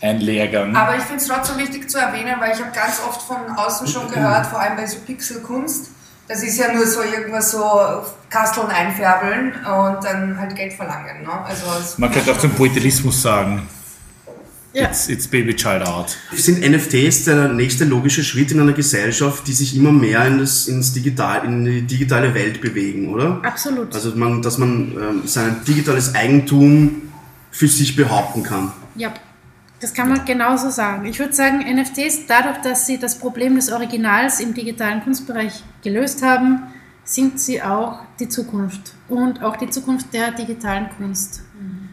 ein 0.00 0.20
Lehrgang. 0.20 0.74
Aber 0.74 0.96
ich 0.96 1.02
finde 1.02 1.22
es 1.22 1.28
trotzdem 1.28 1.58
wichtig 1.58 1.88
zu 1.88 1.98
erwähnen, 1.98 2.34
weil 2.40 2.52
ich 2.52 2.60
habe 2.60 2.72
ganz 2.74 3.00
oft 3.06 3.22
von 3.22 3.36
außen 3.56 3.86
schon 3.86 4.10
gehört, 4.10 4.46
vor 4.46 4.60
allem 4.60 4.76
bei 4.76 4.86
so 4.86 4.98
Pixelkunst, 4.98 5.90
das 6.28 6.42
ist 6.42 6.58
ja 6.58 6.72
nur 6.72 6.86
so 6.86 7.02
irgendwas 7.02 7.52
so 7.52 7.62
Kasteln 8.30 8.68
einfärbeln 8.68 9.52
und 9.52 10.04
dann 10.04 10.38
halt 10.38 10.56
Geld 10.56 10.72
verlangen. 10.72 11.22
Ne? 11.22 11.44
Also 11.44 11.66
Man 11.98 12.10
könnte 12.10 12.32
auch 12.32 12.38
zum 12.38 12.50
Poetelismus 12.52 13.22
sagen, 13.22 13.68
Ja. 14.74 14.88
it's, 14.88 15.08
it's 15.08 15.28
baby 15.28 15.54
child 15.54 15.86
art. 15.86 16.16
Sind 16.34 16.60
NFTs 16.60 17.24
der 17.24 17.48
nächste 17.48 17.84
logische 17.84 18.24
Schritt 18.24 18.52
in 18.52 18.60
einer 18.60 18.72
Gesellschaft, 18.72 19.46
die 19.46 19.52
sich 19.52 19.76
immer 19.76 19.92
mehr 19.92 20.26
in, 20.26 20.38
das, 20.38 20.66
ins 20.66 20.92
Digital, 20.92 21.44
in 21.44 21.64
die 21.64 21.82
digitale 21.82 22.34
Welt 22.34 22.60
bewegen, 22.60 23.08
oder? 23.08 23.40
Absolut. 23.42 23.94
Also 23.94 24.14
man, 24.16 24.40
dass 24.40 24.56
man 24.56 24.92
ähm, 24.92 25.22
sein 25.26 25.60
digitales 25.66 26.14
Eigentum 26.14 27.02
für 27.50 27.68
sich 27.68 27.94
behaupten 27.96 28.42
kann. 28.42 28.72
Ja, 28.94 29.12
das 29.80 29.92
kann 29.92 30.08
man 30.08 30.24
genauso 30.24 30.70
sagen. 30.70 31.04
Ich 31.06 31.18
würde 31.18 31.32
sagen, 31.34 31.58
NFTs, 31.58 32.26
dadurch, 32.26 32.58
dass 32.58 32.86
sie 32.86 32.98
das 32.98 33.18
Problem 33.18 33.56
des 33.56 33.70
Originals 33.70 34.40
im 34.40 34.54
digitalen 34.54 35.02
Kunstbereich 35.02 35.62
gelöst 35.82 36.22
haben, 36.22 36.62
sind 37.04 37.40
sie 37.40 37.60
auch 37.62 38.00
die 38.20 38.28
Zukunft 38.28 38.94
und 39.08 39.42
auch 39.42 39.56
die 39.56 39.68
Zukunft 39.68 40.14
der 40.14 40.30
digitalen 40.30 40.88
Kunst. 40.96 41.42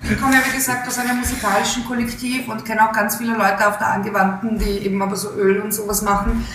Ich 0.02 0.20
komme 0.20 0.34
ja, 0.34 0.40
wie 0.50 0.56
gesagt, 0.56 0.88
aus 0.88 0.98
einem 0.98 1.18
musikalischen 1.20 1.86
Kollektiv 1.86 2.48
und 2.48 2.64
kenne 2.66 2.88
auch 2.88 2.94
ganz 2.94 3.18
viele 3.18 3.34
Leute 3.34 3.68
auf 3.68 3.78
der 3.78 3.88
Angewandten, 3.88 4.58
die 4.58 4.80
eben 4.86 5.02
aber 5.02 5.16
so 5.16 5.32
Öl 5.34 5.60
und 5.60 5.74
sowas 5.74 6.02
machen. 6.02 6.46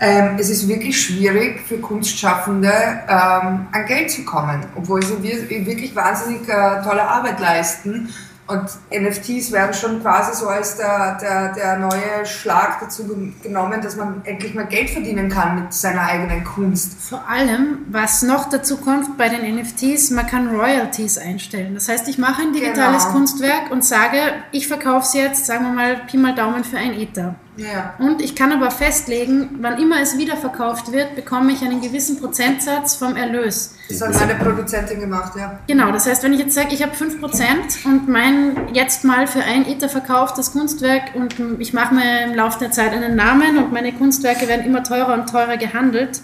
Ähm, 0.00 0.36
es 0.38 0.50
ist 0.50 0.66
wirklich 0.66 1.00
schwierig 1.00 1.60
für 1.68 1.78
Kunstschaffende 1.78 2.72
ähm, 3.08 3.66
an 3.70 3.86
Geld 3.86 4.10
zu 4.10 4.24
kommen, 4.24 4.64
obwohl 4.74 5.02
sie 5.04 5.22
wir- 5.22 5.48
wirklich 5.66 5.94
wahnsinnig 5.94 6.48
äh, 6.48 6.82
tolle 6.82 7.02
Arbeit 7.06 7.38
leisten. 7.40 8.08
Und 8.46 8.66
NFTs 8.90 9.52
werden 9.52 9.72
schon 9.72 10.02
quasi 10.02 10.38
so 10.38 10.48
als 10.48 10.76
der, 10.76 11.16
der, 11.18 11.54
der 11.54 11.78
neue 11.78 12.26
Schlag 12.26 12.78
dazu 12.80 13.06
ge- 13.06 13.32
genommen, 13.42 13.80
dass 13.80 13.96
man 13.96 14.20
endlich 14.24 14.54
mal 14.54 14.66
Geld 14.66 14.90
verdienen 14.90 15.30
kann 15.30 15.62
mit 15.62 15.72
seiner 15.72 16.02
eigenen 16.02 16.44
Kunst. 16.44 16.92
Vor 17.08 17.26
allem, 17.26 17.78
was 17.90 18.20
noch 18.22 18.50
dazu 18.50 18.76
kommt 18.76 19.16
bei 19.16 19.30
den 19.30 19.56
NFTs, 19.56 20.10
man 20.10 20.26
kann 20.26 20.54
Royalties 20.54 21.16
einstellen. 21.16 21.72
Das 21.74 21.88
heißt, 21.88 22.06
ich 22.08 22.18
mache 22.18 22.42
ein 22.42 22.52
digitales 22.52 23.04
Genau. 23.04 23.14
Kunstwerk 23.16 23.70
und 23.70 23.82
sage, 23.82 24.18
ich 24.52 24.68
verkaufe 24.68 25.06
es 25.06 25.14
jetzt, 25.14 25.46
sagen 25.46 25.64
wir 25.64 25.72
mal, 25.72 25.96
Pi 26.06 26.18
mal 26.18 26.34
Daumen 26.34 26.64
für 26.64 26.76
ein 26.76 26.92
Ether. 26.92 27.36
Ja. 27.56 27.94
Und 27.98 28.20
ich 28.20 28.34
kann 28.34 28.52
aber 28.52 28.70
festlegen, 28.70 29.58
wann 29.60 29.78
immer 29.78 30.00
es 30.00 30.18
wiederverkauft 30.18 30.92
wird, 30.92 31.14
bekomme 31.14 31.52
ich 31.52 31.62
einen 31.62 31.80
gewissen 31.80 32.18
Prozentsatz 32.18 32.96
vom 32.96 33.16
Erlös. 33.16 33.74
Das 33.88 34.02
hat 34.02 34.14
meine 34.14 34.34
Produzentin 34.34 35.00
gemacht, 35.00 35.34
ja. 35.36 35.58
Genau, 35.66 35.92
das 35.92 36.06
heißt, 36.06 36.22
wenn 36.24 36.32
ich 36.32 36.40
jetzt 36.40 36.54
sage, 36.54 36.68
ich 36.72 36.82
habe 36.82 36.92
5% 36.92 37.86
und 37.86 38.08
mein 38.08 38.74
jetzt 38.74 39.04
mal 39.04 39.26
für 39.26 39.42
ein 39.42 39.66
Ether 39.68 39.88
verkauftes 39.88 40.52
Kunstwerk 40.52 41.14
und 41.14 41.36
ich 41.60 41.72
mache 41.72 41.94
mir 41.94 42.24
im 42.24 42.34
Laufe 42.34 42.58
der 42.58 42.72
Zeit 42.72 42.92
einen 42.92 43.14
Namen 43.14 43.58
und 43.58 43.72
meine 43.72 43.92
Kunstwerke 43.92 44.48
werden 44.48 44.66
immer 44.66 44.82
teurer 44.82 45.14
und 45.14 45.30
teurer 45.30 45.56
gehandelt, 45.56 46.22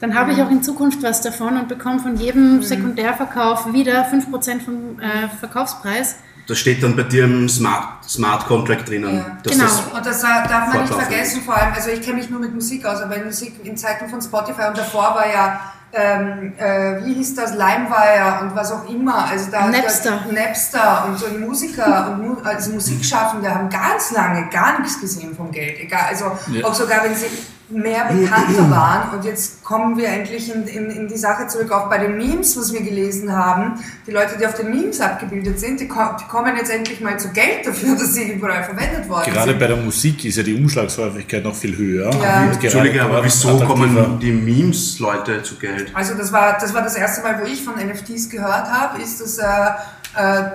dann 0.00 0.14
habe 0.14 0.32
ich 0.32 0.40
auch 0.40 0.50
in 0.50 0.62
Zukunft 0.62 1.02
was 1.02 1.20
davon 1.20 1.58
und 1.58 1.68
bekomme 1.68 1.98
von 1.98 2.16
jedem 2.16 2.62
Sekundärverkauf 2.62 3.74
wieder 3.74 4.06
5% 4.06 4.60
vom 4.60 4.98
äh, 4.98 5.28
Verkaufspreis. 5.38 6.16
Das 6.50 6.58
steht 6.58 6.82
dann 6.82 6.96
bei 6.96 7.04
dir 7.04 7.24
im 7.24 7.48
Smart, 7.48 8.04
Smart 8.08 8.44
Contract 8.46 8.88
drinnen. 8.88 9.16
Ja. 9.18 9.36
dass 9.42 9.52
Genau. 9.52 9.64
das- 9.64 9.82
Und 9.94 10.04
das 10.06 10.22
äh, 10.24 10.26
darf 10.48 10.74
man 10.74 10.82
nicht 10.82 10.92
vergessen, 10.94 11.42
vor 11.42 11.56
allem, 11.56 11.72
also 11.74 11.90
ich 11.90 12.02
kenne 12.02 12.16
mich 12.16 12.28
nur 12.28 12.40
mit 12.40 12.52
Musik 12.52 12.84
aus, 12.84 13.00
aber 13.00 13.14
in 13.16 13.26
Musik 13.26 13.54
in 13.64 13.76
Zeiten 13.76 14.08
von 14.08 14.20
Spotify 14.20 14.62
und 14.68 14.76
davor 14.76 15.14
war 15.14 15.26
ja, 15.32 15.60
ähm, 15.92 16.52
äh, 16.58 17.04
wie 17.04 17.14
hieß 17.14 17.34
das, 17.36 17.52
LimeWire 17.52 18.40
und 18.42 18.54
was 18.56 18.72
auch 18.72 18.88
immer, 18.88 19.26
also 19.26 19.50
da 19.50 19.66
Napster. 19.68 20.20
Da, 20.28 20.32
Napster 20.32 21.04
und 21.08 21.18
so 21.18 21.26
Musiker 21.38 22.10
und 22.10 22.26
Mu 22.26 22.36
also 22.44 22.72
Musikschaffende 22.72 23.52
haben 23.54 23.68
ganz 23.70 24.10
lange 24.12 24.48
gar 24.50 24.80
nichts 24.80 25.00
gesehen 25.00 25.34
vom 25.36 25.50
Geld, 25.52 25.78
egal, 25.80 26.06
also 26.10 26.32
Ja. 26.52 26.64
auch 26.64 26.74
sogar 26.74 27.04
wenn 27.04 27.14
sie 27.14 27.26
mehr 27.70 28.06
bekannter 28.06 28.70
waren 28.70 29.16
und 29.16 29.24
jetzt 29.24 29.62
kommen 29.62 29.96
wir 29.96 30.08
endlich 30.08 30.52
in, 30.52 30.66
in, 30.66 30.90
in 30.90 31.08
die 31.08 31.16
Sache 31.16 31.46
zurück, 31.46 31.70
auch 31.72 31.88
bei 31.88 31.98
den 31.98 32.16
Memes, 32.16 32.56
was 32.56 32.72
wir 32.72 32.80
gelesen 32.80 33.32
haben, 33.32 33.74
die 34.06 34.10
Leute, 34.10 34.36
die 34.38 34.46
auf 34.46 34.54
den 34.54 34.70
Memes 34.70 35.00
abgebildet 35.00 35.60
sind, 35.60 35.80
die, 35.80 35.88
ko 35.88 36.00
die 36.20 36.24
kommen 36.24 36.56
jetzt 36.56 36.70
endlich 36.70 37.00
mal 37.00 37.18
zu 37.18 37.28
Geld 37.28 37.66
dafür, 37.66 37.94
dass 37.98 38.14
sie 38.14 38.32
überall 38.32 38.64
verwendet 38.64 39.08
worden 39.08 39.32
Gerade 39.32 39.50
sind. 39.50 39.60
bei 39.60 39.66
der 39.66 39.76
Musik 39.76 40.24
ist 40.24 40.36
ja 40.36 40.42
die 40.42 40.54
Umschlagshäufigkeit 40.54 41.44
noch 41.44 41.54
viel 41.54 41.76
höher. 41.76 42.10
Ja. 42.22 42.50
Entschuldige, 42.50 43.02
aber 43.02 43.24
wieso 43.24 43.50
attraktiver. 43.50 43.74
kommen 43.74 44.18
die 44.20 44.32
Memes-Leute 44.32 45.42
zu 45.42 45.56
Geld? 45.56 45.90
Also 45.94 46.14
das 46.14 46.32
war, 46.32 46.58
das 46.58 46.74
war 46.74 46.82
das 46.82 46.96
erste 46.96 47.22
Mal, 47.22 47.40
wo 47.40 47.46
ich 47.46 47.62
von 47.62 47.74
NFTs 47.74 48.28
gehört 48.30 48.70
habe, 48.70 49.00
ist 49.02 49.20
das, 49.20 49.38
äh, 49.38 49.44
äh, 49.50 49.99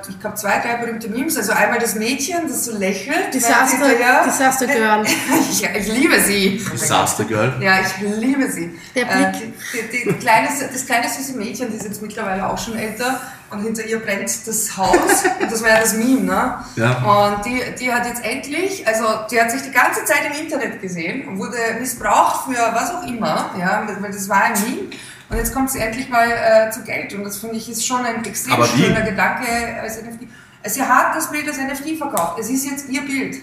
ich 0.10 0.20
glaube, 0.20 0.36
zwei, 0.36 0.60
drei 0.60 0.76
berühmte 0.76 1.08
Memes. 1.08 1.38
Also 1.38 1.54
einmal 1.54 1.80
das 1.80 1.96
Mädchen, 1.96 2.48
das 2.48 2.66
so 2.66 2.78
lächelt. 2.78 3.34
Disaster, 3.34 3.88
Disaster 4.26 4.68
Girl. 4.68 5.06
ich, 5.50 5.64
ich 5.64 5.88
liebe 5.88 6.20
sie. 6.20 6.62
Disaster 6.74 7.24
Girl. 7.24 7.54
Ja, 7.62 7.80
ich 7.80 8.02
liebe 8.02 8.52
sie. 8.52 8.78
Der 8.94 9.04
Äh, 9.04 9.32
Blick. 9.32 9.54
die, 9.74 9.98
die, 9.98 10.10
die 10.10 10.14
kleine, 10.16 10.50
das 10.72 10.86
kleine 10.86 11.08
süße 11.08 11.38
Mädchen, 11.38 11.70
die 11.72 11.78
ist 11.78 11.86
jetzt 11.86 12.02
mittlerweile 12.02 12.50
auch 12.50 12.58
schon 12.58 12.78
älter 12.78 13.22
und 13.50 13.62
hinter 13.62 13.86
ihr 13.86 14.00
brennt 14.00 14.30
das 14.46 14.76
Haus. 14.76 15.24
und 15.42 15.52
das 15.52 15.62
war 15.62 15.70
ja 15.70 15.80
das 15.80 15.94
Meme, 15.94 16.22
ne? 16.22 16.56
Ja. 16.76 16.98
Und 17.04 17.46
die, 17.46 17.62
die 17.80 17.94
hat 17.94 18.06
jetzt 18.08 18.26
endlich, 18.26 18.86
also 18.86 19.06
die 19.32 19.40
hat 19.40 19.52
sich 19.52 19.62
die 19.62 19.72
ganze 19.72 20.04
Zeit 20.04 20.22
im 20.26 20.44
Internet 20.44 20.82
gesehen 20.82 21.28
und 21.28 21.40
wurde 21.40 21.58
missbraucht 21.80 22.46
für 22.46 22.60
was 22.74 22.92
auch 22.94 23.08
immer, 23.08 23.52
ja, 23.58 23.88
weil 24.00 24.12
das 24.12 24.28
war 24.28 24.44
ein 24.44 24.54
Meme. 24.62 24.90
Und 25.30 25.38
jetzt 25.38 25.54
kommt 25.54 25.72
sie 25.72 25.80
endlich 25.80 26.10
mal 26.10 26.28
äh, 26.30 26.72
zu 26.72 26.82
Geld 26.84 27.14
und 27.14 27.24
das 27.24 27.38
finde 27.38 27.56
ich 27.56 27.70
ist 27.70 27.86
schon 27.86 28.06
ein 28.06 28.24
extrem 28.24 28.54
Aber 28.54 28.66
schöner 28.66 29.02
Gedanke 29.02 29.48
als 29.82 30.02
NFT. 30.02 30.28
Sie 30.66 30.82
hat 30.82 31.16
das 31.16 31.32
Bild 31.32 31.48
als 31.48 31.58
NFT 31.58 31.98
verkauft. 31.98 32.40
Es 32.40 32.50
ist 32.50 32.66
jetzt 32.66 32.90
ihr 32.90 33.02
Bild. 33.02 33.38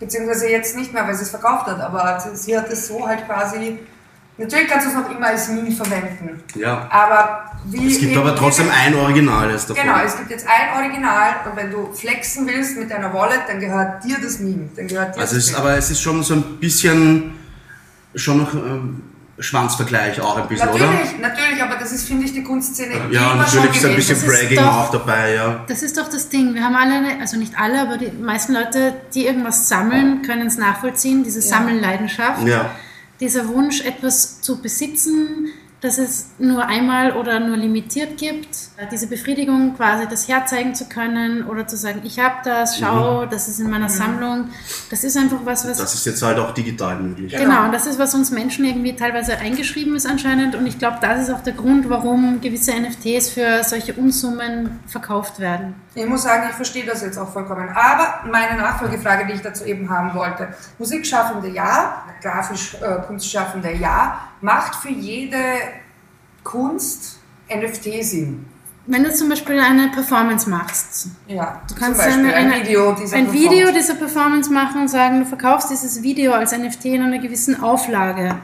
Beziehungsweise 0.00 0.48
jetzt 0.48 0.76
nicht 0.76 0.92
mehr, 0.92 1.06
weil 1.06 1.14
sie 1.14 1.22
es 1.22 1.30
verkauft 1.30 1.66
hat, 1.66 1.80
aber 1.80 2.20
sie, 2.34 2.56
hat 2.56 2.68
es 2.70 2.86
so 2.86 3.06
halt 3.06 3.26
quasi. 3.26 3.78
Natürlich 4.36 4.68
kannst 4.68 4.86
du 4.86 4.90
es 4.90 4.96
noch 4.96 5.10
immer 5.10 5.26
als 5.26 5.48
Meme 5.48 5.72
verwenden. 5.72 6.40
Ja. 6.54 6.88
Aber 6.88 7.50
wie. 7.64 7.92
Es 7.92 7.98
gibt 7.98 8.16
aber 8.16 8.36
trotzdem 8.36 8.68
ein 8.70 8.94
Originales 8.94 9.66
davon. 9.66 9.82
Genau, 9.82 9.98
es 9.98 10.16
gibt 10.16 10.30
jetzt 10.30 10.46
ein 10.46 10.80
Original 10.80 11.34
und 11.50 11.56
wenn 11.56 11.72
du 11.72 11.92
flexen 11.92 12.46
willst 12.46 12.78
mit 12.78 12.90
deiner 12.90 13.12
Wallet, 13.12 13.42
dann 13.48 13.58
gehört 13.58 14.04
dir 14.04 14.16
das 14.22 14.38
Meme. 14.38 14.68
Dann 14.76 14.86
gehört 14.86 15.16
dir 15.16 15.20
Also 15.20 15.34
das 15.34 15.44
ist, 15.44 15.52
Bild. 15.52 15.58
aber 15.58 15.76
es 15.76 15.90
ist 15.90 16.00
schon 16.00 16.22
so 16.22 16.34
ein 16.34 16.58
bisschen, 16.60 17.34
schon 18.14 18.38
noch 18.38 18.54
ähm, 18.54 19.02
Schwanzvergleich 19.40 20.20
auch 20.20 20.36
ein 20.36 20.48
bisschen, 20.48 20.68
oder? 20.68 20.86
Natürlich, 20.86 21.18
natürlich, 21.20 21.62
aber 21.62 21.76
das 21.76 21.92
ist, 21.92 22.08
finde 22.08 22.24
ich, 22.26 22.32
die 22.32 22.42
Kunstszene 22.42 22.94
Ja, 23.10 23.32
immer 23.34 23.46
schon 23.46 23.60
natürlich 23.64 23.76
ist 23.76 23.84
ein 23.84 23.94
bisschen 23.96 24.14
Das 24.16 24.24
ist 24.24 24.40
Bragging 24.40 24.58
doch- 24.58 24.76
auch 24.76 24.90
dabei, 24.90 25.34
ja. 25.34 25.64
Das 25.68 25.82
ist 25.82 25.96
doch 25.96 26.08
das 26.08 26.28
Ding. 26.28 26.54
Wir 26.54 26.64
haben 26.64 26.74
alle, 26.74 26.94
eine, 26.94 27.20
also 27.20 27.36
nicht 27.36 27.52
alle, 27.58 27.80
aber 27.80 27.98
die 27.98 28.10
meisten 28.10 28.52
Leute, 28.52 28.94
die 29.14 29.26
irgendwas 29.26 29.68
sammeln, 29.68 30.22
können 30.22 30.46
es 30.48 30.58
nachvollziehen, 30.58 31.22
diese 31.22 31.40
Sammelleidenschaft. 31.40 32.46
Ja. 32.46 32.70
Dieser 33.20 33.48
Wunsch, 33.48 33.80
etwas 33.80 34.40
zu 34.40 34.60
besitzen, 34.62 35.48
das 35.80 35.98
es 35.98 36.30
nur 36.38 36.66
einmal 36.66 37.12
oder 37.12 37.38
nur 37.38 37.56
limitiert 37.56 38.18
gibt. 38.18 38.48
Diese 38.90 39.06
Befriedigung, 39.06 39.76
quasi 39.76 40.08
das 40.08 40.26
herzeigen 40.26 40.74
zu 40.74 40.86
können 40.86 41.44
oder 41.44 41.68
zu 41.68 41.76
sagen, 41.76 42.00
ich 42.04 42.18
habe 42.18 42.36
das, 42.44 42.78
schau, 42.78 43.26
das 43.26 43.48
ist 43.48 43.60
in 43.60 43.70
meiner 43.70 43.88
Sammlung. 43.88 44.48
Das 44.90 45.04
ist 45.04 45.16
einfach 45.16 45.38
was, 45.44 45.68
was 45.68 45.78
Mhm. 45.78 45.82
Das 45.82 45.94
ist 45.94 46.06
jetzt 46.06 46.22
halt 46.22 46.38
auch 46.38 46.52
digital 46.52 46.98
möglich. 46.98 47.32
Genau, 47.32 47.64
und 47.64 47.72
das 47.72 47.86
ist, 47.86 47.98
was 47.98 48.14
uns 48.14 48.30
Menschen 48.30 48.64
irgendwie 48.64 48.94
teilweise 48.96 49.38
eingeschrieben 49.38 49.94
ist 49.94 50.06
anscheinend. 50.06 50.56
Und 50.56 50.66
ich 50.66 50.78
glaube, 50.78 50.98
das 51.00 51.22
ist 51.22 51.30
auch 51.30 51.42
der 51.42 51.52
Grund, 51.52 51.88
warum 51.88 52.40
gewisse 52.40 52.72
NFTs 52.72 53.30
für 53.30 53.62
solche 53.62 53.94
Unsummen 53.94 54.80
verkauft 54.86 55.38
werden. 55.38 55.74
Ich 55.98 56.06
muss 56.08 56.22
sagen, 56.22 56.44
ich 56.48 56.54
verstehe 56.54 56.86
das 56.86 57.02
jetzt 57.02 57.18
auch 57.18 57.32
vollkommen. 57.32 57.68
Aber 57.70 58.20
meine 58.30 58.60
Nachfolgefrage, 58.60 59.26
die 59.26 59.32
ich 59.34 59.40
dazu 59.40 59.64
eben 59.64 59.90
haben 59.90 60.14
wollte. 60.14 60.48
Musikschaffende 60.78 61.48
ja, 61.48 62.04
grafisch 62.22 62.76
äh, 62.80 63.02
Kunstschaffende 63.06 63.72
ja, 63.72 64.20
macht 64.40 64.76
für 64.76 64.90
jede 64.90 65.38
Kunst 66.44 67.18
NFT 67.50 68.04
Sinn. 68.04 68.46
Wenn 68.86 69.04
du 69.04 69.12
zum 69.12 69.28
Beispiel 69.28 69.60
eine 69.60 69.88
Performance 69.88 70.48
machst, 70.48 71.08
Ja, 71.26 71.60
du 71.68 71.74
kannst 71.74 72.00
eine, 72.00 72.32
ein 72.32 72.52
Video 72.62 72.92
dieser 72.92 73.16
ein 73.16 73.26
Performance. 73.26 73.50
Video 73.54 73.72
dieser 73.72 73.94
Performance 73.96 74.50
machen 74.50 74.80
und 74.80 74.88
sagen, 74.88 75.20
du 75.20 75.26
verkaufst 75.26 75.70
dieses 75.70 76.02
Video 76.02 76.32
als 76.32 76.56
NFT 76.56 76.86
in 76.86 77.02
einer 77.02 77.18
gewissen 77.18 77.62
Auflage. 77.62 78.36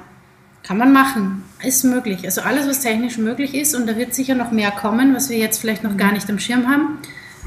Kann 0.62 0.76
man 0.76 0.92
machen, 0.92 1.44
ist 1.62 1.84
möglich. 1.84 2.24
Also 2.24 2.42
alles, 2.42 2.68
was 2.68 2.80
technisch 2.80 3.16
möglich 3.16 3.54
ist, 3.54 3.74
und 3.74 3.86
da 3.86 3.96
wird 3.96 4.14
sicher 4.14 4.34
noch 4.34 4.50
mehr 4.50 4.70
kommen, 4.70 5.14
was 5.14 5.30
wir 5.30 5.38
jetzt 5.38 5.60
vielleicht 5.60 5.82
noch 5.82 5.96
gar 5.96 6.12
nicht 6.12 6.28
am 6.28 6.38
Schirm 6.38 6.68
haben. 6.68 6.98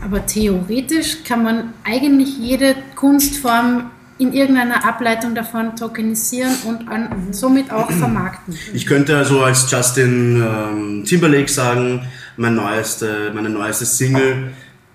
Aber 0.04 0.26
theoretisch 0.26 1.24
kann 1.24 1.44
man 1.44 1.74
eigentlich 1.84 2.38
jede 2.38 2.76
Kunstform 2.96 3.92
in 4.20 4.34
irgendeiner 4.34 4.86
Ableitung 4.86 5.36
davon 5.36 5.76
tokenisieren 5.76 6.52
und 6.66 6.88
an, 6.88 7.28
somit 7.32 7.72
auch 7.72 7.92
vermarkten. 7.92 8.56
Ich 8.74 8.86
könnte 8.86 9.16
also 9.16 9.44
als 9.44 9.70
Justin 9.70 10.42
ähm, 10.42 11.04
Timberlake 11.06 11.50
sagen, 11.50 12.08
mein 12.36 12.56
neueste, 12.56 13.32
meine 13.34 13.50
neueste 13.50 13.86
Single, 13.86 14.52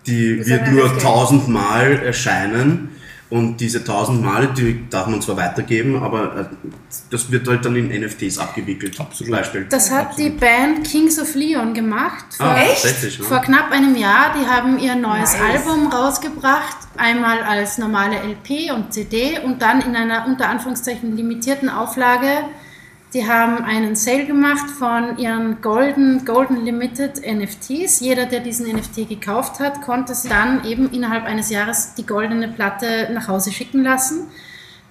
die 0.07 0.39
Das 0.39 0.49
wird 0.49 0.73
nur 0.73 0.99
tausendmal 0.99 2.01
erscheinen. 2.05 2.89
Und 3.33 3.57
diese 3.62 3.83
tausend 3.83 4.22
Male, 4.22 4.49
die 4.55 4.87
darf 4.91 5.07
man 5.07 5.22
zwar 5.22 5.39
weitergeben, 5.39 6.03
aber 6.03 6.37
äh, 6.37 6.45
das 7.09 7.30
wird 7.33 7.49
halt 7.49 7.64
dann 7.64 7.74
in 7.76 7.89
NFTs 7.89 8.39
abgewickelt. 8.39 9.01
Absolut. 9.01 9.33
Beispiel. 9.33 9.66
Das 9.70 9.91
hat 9.91 10.18
die 10.18 10.28
Band 10.28 10.85
Kings 10.87 11.18
of 11.18 11.35
Leon 11.35 11.72
gemacht. 11.72 12.26
Vor, 12.37 12.45
Ah, 12.45 12.61
Echt? 12.61 13.22
vor 13.22 13.39
knapp 13.39 13.72
einem 13.72 13.97
Jahr. 13.97 14.35
Die 14.39 14.47
haben 14.47 14.78
ihr 14.78 14.95
neues 14.97 15.33
Nice. 15.33 15.66
Album 15.66 15.87
rausgebracht. 15.87 16.76
Einmal 16.99 17.41
als 17.43 17.78
normale 17.78 18.16
LP 18.16 18.70
und 18.70 18.93
CD 18.93 19.39
und 19.43 19.62
dann 19.62 19.80
in 19.80 19.97
einer 19.97 20.26
unter 20.26 20.51
Anführungszeichen 20.51 21.16
limitierten 21.16 21.70
Auflage. 21.70 22.28
Die 23.15 23.29
haben 23.29 23.63
einen 23.63 23.95
Sale 23.95 24.25
gemacht 24.25 24.71
von 24.71 25.19
ihren 25.19 25.61
Golden, 25.61 26.25
Golden 26.25 26.65
Limited 26.65 27.21
NFTs. 27.27 28.01
Jeder, 28.01 28.25
der 28.25 28.41
diesen 28.41 28.75
NFT 28.75 29.07
gekauft 29.07 29.61
hat, 29.61 29.83
konnte 29.83 30.15
dann 30.31 30.65
eben 30.65 30.91
innerhalb 30.93 31.25
eines 31.25 31.51
Jahres 31.51 31.95
die 31.95 32.07
goldene 32.07 32.49
Platte 32.49 33.11
nach 33.13 33.29
Hause 33.29 33.53
schicken 33.53 33.83
lassen. 33.83 34.29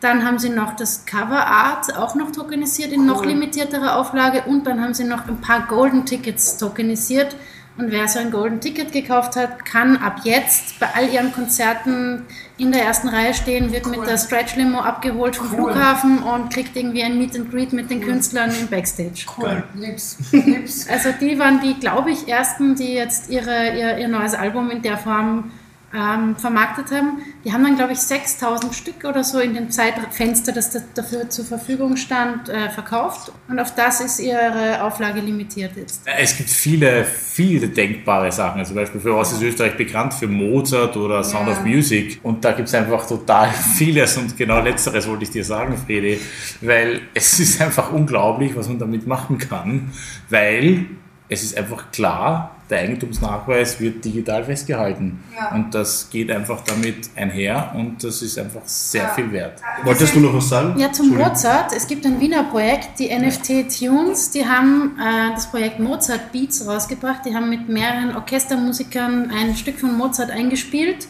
Dann 0.01 0.23
haben 0.23 0.37
sie 0.37 0.49
noch 0.49 0.75
das 0.75 1.05
Cover 1.07 1.47
Art 1.47 1.97
auch 1.97 2.13
noch 2.13 2.31
tokenisiert 2.31 2.91
in 2.91 3.07
noch 3.07 3.21
Cool. 3.21 3.29
limitierterer 3.29 3.97
Auflage 3.97 4.43
und 4.47 4.67
dann 4.67 4.81
haben 4.81 4.93
sie 4.93 5.03
noch 5.03 5.27
ein 5.27 5.41
paar 5.41 5.65
Golden 5.67 6.05
Tickets 6.05 6.57
tokenisiert. 6.57 7.35
Und 7.77 7.91
wer 7.91 8.07
so 8.07 8.19
ein 8.19 8.31
Golden 8.31 8.59
Ticket 8.59 8.91
gekauft 8.91 9.35
hat, 9.37 9.65
kann 9.65 9.95
ab 9.97 10.21
jetzt 10.23 10.79
bei 10.79 10.87
all 10.93 11.09
ihren 11.09 11.31
Konzerten 11.31 12.25
in 12.57 12.71
der 12.71 12.83
ersten 12.83 13.07
Reihe 13.07 13.33
stehen, 13.33 13.71
wird 13.71 13.87
mit 13.87 14.05
der 14.05 14.17
Stretch 14.17 14.55
Limo 14.55 14.79
abgeholt 14.79 15.37
vom 15.37 15.47
Cool. 15.47 15.55
Flughafen 15.55 16.19
und 16.19 16.53
kriegt 16.53 16.75
irgendwie 16.75 17.01
ein 17.01 17.17
Meet 17.17 17.35
and 17.37 17.51
Greet 17.51 17.71
mit 17.71 17.89
den 17.89 18.01
Künstlern 18.01 18.51
im 18.59 18.67
Backstage. 18.67 19.25
Cool, 19.37 19.63
lieb's, 19.73 20.17
lieb's. 20.31 20.87
Also 20.89 21.09
die 21.19 21.39
waren 21.39 21.61
die, 21.61 21.79
glaube 21.79 22.11
ich, 22.11 22.27
ersten, 22.27 22.75
die 22.75 22.93
jetzt 22.93 23.29
ihre, 23.29 23.75
ihr, 23.75 23.97
ihr 23.97 24.07
neues 24.09 24.33
Album 24.33 24.69
in 24.69 24.81
der 24.81 24.97
Form 24.97 25.51
ähm, 25.93 26.35
vermarktet 26.37 26.91
haben. 26.91 27.17
Die 27.43 27.51
haben 27.51 27.63
dann, 27.63 27.75
glaube 27.75 27.91
ich, 27.93 27.99
6000 27.99 28.73
Stück 28.73 29.03
oder 29.03 29.23
so 29.23 29.39
in 29.39 29.53
dem 29.53 29.69
Zeitfenster, 29.71 30.51
das 30.53 30.69
da- 30.71 30.79
dafür 30.95 31.29
zur 31.29 31.43
Verfügung 31.45 31.97
stand, 31.97 32.47
äh, 32.49 32.69
verkauft. 32.69 33.31
Und 33.49 33.59
auf 33.59 33.75
das 33.75 33.99
ist 34.01 34.19
ihre 34.19 34.83
Auflage 34.83 35.19
limitiert 35.19 35.71
jetzt. 35.75 36.01
Es 36.17 36.37
gibt 36.37 36.49
viele, 36.49 37.03
viele 37.03 37.67
denkbare 37.67 38.31
Sachen. 38.31 38.59
Also 38.59 38.69
zum 38.69 38.77
Beispiel 38.81 39.01
für 39.01 39.15
was 39.17 39.33
ist 39.33 39.41
Österreich 39.41 39.75
bekannt? 39.75 40.13
Für 40.13 40.27
Mozart 40.27 40.95
oder 40.95 41.23
Sound 41.23 41.47
Ja. 41.47 41.53
of 41.53 41.65
Music. 41.65 42.19
Und 42.23 42.45
da 42.45 42.53
gibt 42.53 42.67
es 42.69 42.73
einfach 42.75 43.05
total 43.05 43.49
vieles. 43.75 44.15
Und 44.17 44.37
genau 44.37 44.61
letzteres 44.61 45.07
wollte 45.09 45.23
ich 45.23 45.31
dir 45.31 45.43
sagen, 45.43 45.75
Fredi. 45.85 46.19
Weil 46.61 47.01
es 47.13 47.39
ist 47.39 47.61
einfach 47.61 47.91
unglaublich, 47.91 48.55
was 48.55 48.67
man 48.69 48.79
damit 48.79 49.05
machen 49.07 49.37
kann. 49.37 49.91
Weil 50.29 50.85
es 51.27 51.43
ist 51.43 51.57
einfach 51.57 51.91
klar, 51.91 52.55
der 52.71 52.79
Eigentumsnachweis 52.79 53.79
wird 53.79 54.03
digital 54.03 54.43
festgehalten. 54.43 55.19
Ja. 55.35 55.53
Und 55.53 55.75
das 55.75 56.09
geht 56.09 56.31
einfach 56.31 56.61
damit 56.61 57.09
einher 57.15 57.73
und 57.75 58.03
das 58.03 58.21
ist 58.21 58.39
einfach 58.39 58.61
sehr 58.65 59.03
Ja. 59.03 59.09
viel 59.09 59.31
wert. 59.31 59.61
Wolltest 59.83 60.15
du 60.15 60.19
noch 60.21 60.33
was 60.33 60.49
sagen? 60.49 60.79
Ja, 60.79 60.91
zum. 60.91 61.11
Mozart. 61.11 61.73
Es 61.75 61.85
gibt 61.87 62.05
ein 62.05 62.19
Wiener 62.21 62.43
Projekt, 62.43 62.97
die 62.99 63.09
NFT 63.09 63.67
Tunes. 63.69 64.31
Die 64.31 64.45
haben 64.45 64.97
äh, 64.97 65.31
das 65.35 65.47
Projekt 65.51 65.79
Mozart 65.79 66.31
Beats 66.31 66.65
rausgebracht. 66.65 67.25
Die 67.25 67.35
haben 67.35 67.49
mit 67.49 67.67
mehreren 67.67 68.15
Orchestermusikern 68.15 69.29
ein 69.31 69.55
Stück 69.55 69.77
von 69.79 69.97
Mozart 69.97 70.31
eingespielt 70.31 71.07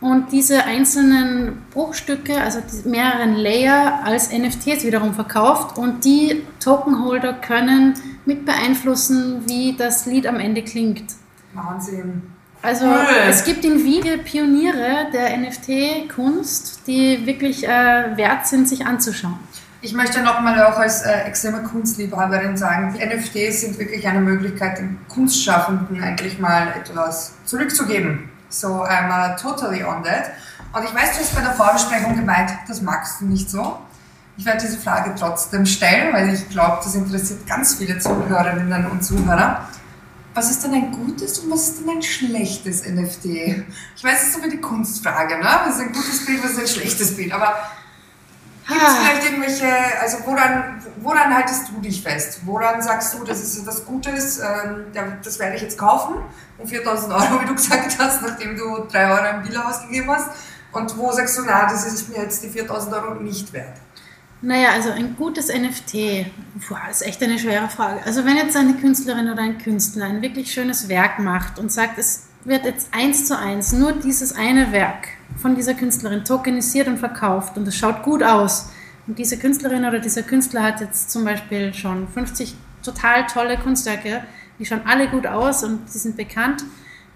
und 0.00 0.30
diese 0.30 0.64
einzelnen 0.64 1.62
Bruchstücke, 1.70 2.40
also 2.40 2.60
mehreren 2.84 3.34
Layer, 3.34 4.00
als 4.04 4.30
NFTs 4.30 4.84
wiederum 4.84 5.14
verkauft. 5.14 5.78
Und 5.78 6.04
die 6.04 6.42
Tokenholder 6.60 7.32
können 7.32 7.94
mit 8.26 8.44
beeinflussen, 8.44 9.42
wie 9.46 9.74
das 9.76 10.04
Lied 10.04 10.26
am 10.26 10.38
Ende 10.38 10.62
klingt. 10.62 11.04
Wahnsinn. 11.54 12.22
Also 12.60 12.86
Cool. 12.86 13.06
es 13.28 13.44
gibt 13.44 13.64
in 13.64 13.84
Wien 13.84 14.04
Pioniere 14.24 15.06
der 15.12 15.36
NFT-Kunst, 15.38 16.86
die 16.86 17.24
wirklich 17.24 17.66
äh, 17.66 18.16
wert 18.16 18.46
sind, 18.46 18.68
sich 18.68 18.84
anzuschauen. 18.84 19.38
Ich 19.82 19.94
möchte 19.94 20.20
nochmal 20.20 20.60
auch 20.64 20.78
als 20.78 21.02
äh, 21.02 21.12
extreme 21.26 21.62
Kunstliebhaberin 21.62 22.56
sagen, 22.56 22.94
die 22.98 23.06
NFTs 23.06 23.60
sind 23.60 23.78
wirklich 23.78 24.06
eine 24.08 24.20
Möglichkeit, 24.20 24.78
den 24.78 24.98
Kunstschaffenden 25.08 26.02
eigentlich 26.02 26.38
mal 26.38 26.68
etwas 26.76 27.34
zurückzugeben. 27.44 28.30
So, 28.48 28.82
I'm 28.84 29.10
uh, 29.10 29.36
totally 29.36 29.82
on 29.82 30.02
that. 30.04 30.30
Und 30.72 30.84
ich 30.84 30.94
weiß, 30.94 31.12
du 31.16 31.20
hast 31.20 31.34
bei 31.34 31.40
der 31.42 31.52
Vorbesprechung 31.52 32.14
gemeint, 32.16 32.50
das 32.68 32.80
magst 32.82 33.20
du 33.20 33.26
nicht 33.26 33.50
so. 33.50 33.78
Ich 34.36 34.44
werde 34.44 34.60
diese 34.60 34.78
Frage 34.78 35.14
trotzdem 35.18 35.64
stellen, 35.64 36.12
weil 36.12 36.32
ich 36.32 36.48
glaube, 36.50 36.78
das 36.84 36.94
interessiert 36.94 37.46
ganz 37.46 37.74
viele 37.76 37.98
Zuhörerinnen 37.98 38.86
und 38.90 39.02
Zuhörer. 39.02 39.66
Was 40.34 40.50
ist 40.50 40.62
denn 40.64 40.74
ein 40.74 40.92
gutes 40.92 41.38
und 41.38 41.50
was 41.50 41.68
ist 41.68 41.80
denn 41.80 41.88
ein 41.96 42.02
schlechtes 42.02 42.84
NFT? 42.86 43.24
Ich 43.96 44.04
weiß, 44.04 44.20
es 44.22 44.28
ist 44.28 44.34
so 44.34 44.42
wie 44.42 44.50
die 44.50 44.60
Kunstfrage, 44.60 45.38
ne? 45.38 45.48
Was 45.64 45.76
ist 45.76 45.80
ein 45.80 45.92
gutes 45.92 46.26
Bild, 46.26 46.44
was 46.44 46.50
ist 46.52 46.60
ein 46.60 46.66
schlechtes 46.66 47.16
Bild? 47.16 47.32
Aber 47.32 47.54
Gibt 48.68 48.82
es 48.82 48.88
Ah. 48.88 48.96
vielleicht 49.00 49.30
irgendwelche, 49.30 49.68
also 50.02 50.18
woran, 50.26 50.82
woran 50.96 51.32
haltest 51.34 51.68
du 51.68 51.80
dich 51.80 52.02
fest? 52.02 52.40
Woran 52.44 52.82
sagst 52.82 53.14
du, 53.14 53.22
das 53.24 53.40
ist 53.40 53.60
etwas 53.60 53.86
Gutes, 53.86 54.40
ähm, 54.40 54.86
ja, 54.92 55.04
das 55.22 55.38
werde 55.38 55.54
ich 55.54 55.62
jetzt 55.62 55.78
kaufen 55.78 56.16
um 56.58 56.66
4000 56.66 57.12
Euro, 57.12 57.42
wie 57.42 57.46
du 57.46 57.54
gesagt 57.54 57.98
hast, 57.98 58.22
nachdem 58.22 58.56
du 58.56 58.86
3 58.90 59.10
Euro 59.10 59.38
im 59.38 59.48
Villa 59.48 59.68
ausgegeben 59.68 60.10
hast? 60.10 60.30
Und 60.72 60.96
wo 60.96 61.10
sagst 61.12 61.38
du, 61.38 61.42
na, 61.46 61.64
das 61.64 61.86
ist 61.86 62.08
mir 62.08 62.22
jetzt 62.22 62.42
die 62.42 62.48
4000 62.48 62.94
Euro 62.94 63.14
nicht 63.14 63.52
wert? 63.52 63.76
Naja, 64.42 64.70
also 64.72 64.90
ein 64.90 65.16
gutes 65.16 65.48
NFT, 65.48 66.26
boah, 66.68 66.82
ist 66.90 67.02
echt 67.02 67.22
eine 67.22 67.38
schwere 67.38 67.68
Frage. 67.68 68.00
Also 68.04 68.24
wenn 68.24 68.36
jetzt 68.36 68.56
eine 68.56 68.74
Künstlerin 68.74 69.30
oder 69.30 69.42
ein 69.42 69.58
Künstler 69.58 70.04
ein 70.04 70.20
wirklich 70.20 70.52
schönes 70.52 70.88
Werk 70.88 71.18
macht 71.18 71.58
und 71.58 71.72
sagt, 71.72 71.98
es 71.98 72.26
wird 72.44 72.64
jetzt 72.64 72.88
eins 72.92 73.26
zu 73.26 73.36
eins 73.36 73.72
nur 73.72 73.92
dieses 73.92 74.34
eine 74.34 74.72
Werk 74.72 75.08
von 75.36 75.54
dieser 75.56 75.74
Künstlerin 75.74 76.24
tokenisiert 76.24 76.86
und 76.86 76.98
verkauft 76.98 77.56
und 77.56 77.66
es 77.66 77.76
schaut 77.76 78.02
gut 78.02 78.22
aus 78.22 78.70
und 79.06 79.18
diese 79.18 79.38
Künstlerin 79.38 79.84
oder 79.84 80.00
dieser 80.00 80.22
Künstler 80.22 80.62
hat 80.62 80.80
jetzt 80.80 81.10
zum 81.10 81.24
Beispiel 81.24 81.72
schon 81.74 82.08
50 82.08 82.54
total 82.82 83.26
tolle 83.26 83.56
Kunstwerke, 83.58 84.22
die 84.58 84.66
schauen 84.66 84.82
alle 84.84 85.08
gut 85.08 85.26
aus 85.26 85.64
und 85.64 85.80
die 85.92 85.98
sind 85.98 86.16
bekannt, 86.16 86.64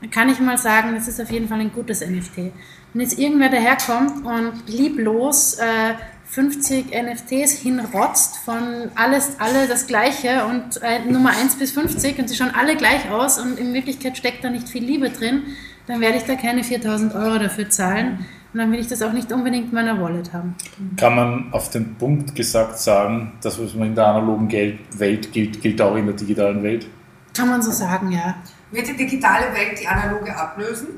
dann 0.00 0.10
kann 0.10 0.28
ich 0.28 0.40
mal 0.40 0.58
sagen, 0.58 0.94
das 0.94 1.08
ist 1.08 1.20
auf 1.20 1.30
jeden 1.30 1.48
Fall 1.48 1.60
ein 1.60 1.72
gutes 1.72 2.00
NFT. 2.00 2.52
Wenn 2.92 3.02
jetzt 3.02 3.18
irgendwer 3.18 3.50
daherkommt 3.50 4.24
und 4.24 4.52
lieblos 4.66 5.54
äh, 5.54 5.94
50 6.30 6.86
NFTs 6.92 7.52
hinrotzt 7.52 8.38
von 8.38 8.90
alles, 8.94 9.36
alle 9.40 9.66
das 9.66 9.86
Gleiche 9.86 10.44
und 10.44 10.80
äh, 10.82 11.10
Nummer 11.10 11.30
1 11.30 11.56
bis 11.56 11.72
50 11.72 12.18
und 12.20 12.28
sie 12.28 12.36
schauen 12.36 12.52
alle 12.56 12.76
gleich 12.76 13.10
aus 13.10 13.38
und 13.38 13.58
in 13.58 13.74
Wirklichkeit 13.74 14.16
steckt 14.16 14.44
da 14.44 14.50
nicht 14.50 14.68
viel 14.68 14.84
Liebe 14.84 15.10
drin, 15.10 15.42
dann 15.86 16.00
werde 16.00 16.18
ich 16.18 16.24
da 16.24 16.36
keine 16.36 16.62
4000 16.62 17.14
Euro 17.14 17.38
dafür 17.38 17.68
zahlen 17.68 18.24
und 18.52 18.58
dann 18.58 18.70
will 18.70 18.78
ich 18.78 18.86
das 18.86 19.02
auch 19.02 19.12
nicht 19.12 19.32
unbedingt 19.32 19.70
in 19.70 19.74
meiner 19.74 20.00
Wallet 20.00 20.32
haben. 20.32 20.54
Kann 20.96 21.16
man 21.16 21.52
auf 21.52 21.70
den 21.70 21.96
Punkt 21.96 22.34
gesagt 22.36 22.78
sagen, 22.78 23.32
das, 23.42 23.60
was 23.60 23.74
man 23.74 23.88
in 23.88 23.94
der 23.96 24.06
analogen 24.06 24.50
Welt 24.98 25.32
gilt, 25.32 25.60
gilt 25.60 25.80
auch 25.82 25.96
in 25.96 26.06
der 26.06 26.14
digitalen 26.14 26.62
Welt? 26.62 26.86
Kann 27.34 27.48
man 27.48 27.62
so 27.62 27.70
sagen, 27.70 28.10
ja. 28.10 28.34
Wird 28.70 28.88
die 28.88 28.96
digitale 28.96 29.52
Welt 29.54 29.78
die 29.80 29.86
analoge 29.86 30.36
ablösen? 30.36 30.88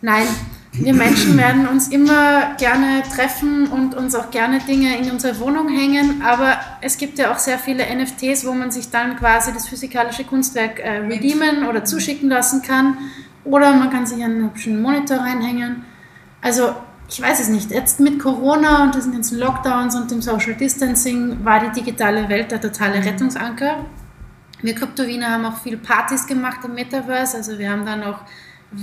Nein, 0.00 0.26
wir 0.72 0.92
Menschen 0.92 1.38
werden 1.38 1.66
uns 1.66 1.88
immer 1.88 2.56
gerne 2.56 3.02
treffen 3.14 3.68
und 3.68 3.94
uns 3.94 4.14
auch 4.14 4.30
gerne 4.30 4.58
Dinge 4.58 4.98
in 4.98 5.10
unsere 5.10 5.38
Wohnung 5.38 5.68
hängen, 5.68 6.22
aber 6.22 6.58
es 6.80 6.98
gibt 6.98 7.18
ja 7.18 7.32
auch 7.32 7.38
sehr 7.38 7.58
viele 7.58 7.84
NFTs, 7.84 8.44
wo 8.44 8.52
man 8.52 8.70
sich 8.70 8.90
dann 8.90 9.16
quasi 9.16 9.52
das 9.52 9.68
physikalische 9.68 10.24
Kunstwerk 10.24 10.80
äh, 10.80 10.98
redeemen 10.98 11.66
oder 11.66 11.84
zuschicken 11.84 12.28
lassen 12.28 12.60
kann 12.62 12.98
oder 13.44 13.72
man 13.72 13.90
kann 13.90 14.04
sich 14.04 14.22
einen 14.22 14.42
hübschen 14.42 14.82
Monitor 14.82 15.18
reinhängen. 15.18 15.84
Also 16.42 16.74
ich 17.08 17.20
weiß 17.22 17.40
es 17.40 17.48
nicht. 17.48 17.70
Jetzt 17.70 18.00
mit 18.00 18.18
Corona 18.18 18.82
und 18.82 18.94
diesen 18.94 19.12
ganzen 19.12 19.38
Lockdowns 19.38 19.94
und 19.94 20.10
dem 20.10 20.22
Social 20.22 20.54
Distancing 20.54 21.44
war 21.44 21.60
die 21.60 21.80
digitale 21.80 22.28
Welt 22.28 22.50
der 22.50 22.60
totale 22.60 23.04
Rettungsanker. 23.04 23.84
Wir 24.62 24.74
Kryptowiener 24.74 25.30
haben 25.30 25.44
auch 25.44 25.58
viel 25.58 25.76
Partys 25.76 26.26
gemacht 26.26 26.64
im 26.64 26.74
Metaverse, 26.74 27.36
also 27.36 27.58
wir 27.58 27.70
haben 27.70 27.84
dann 27.84 28.02
auch 28.02 28.20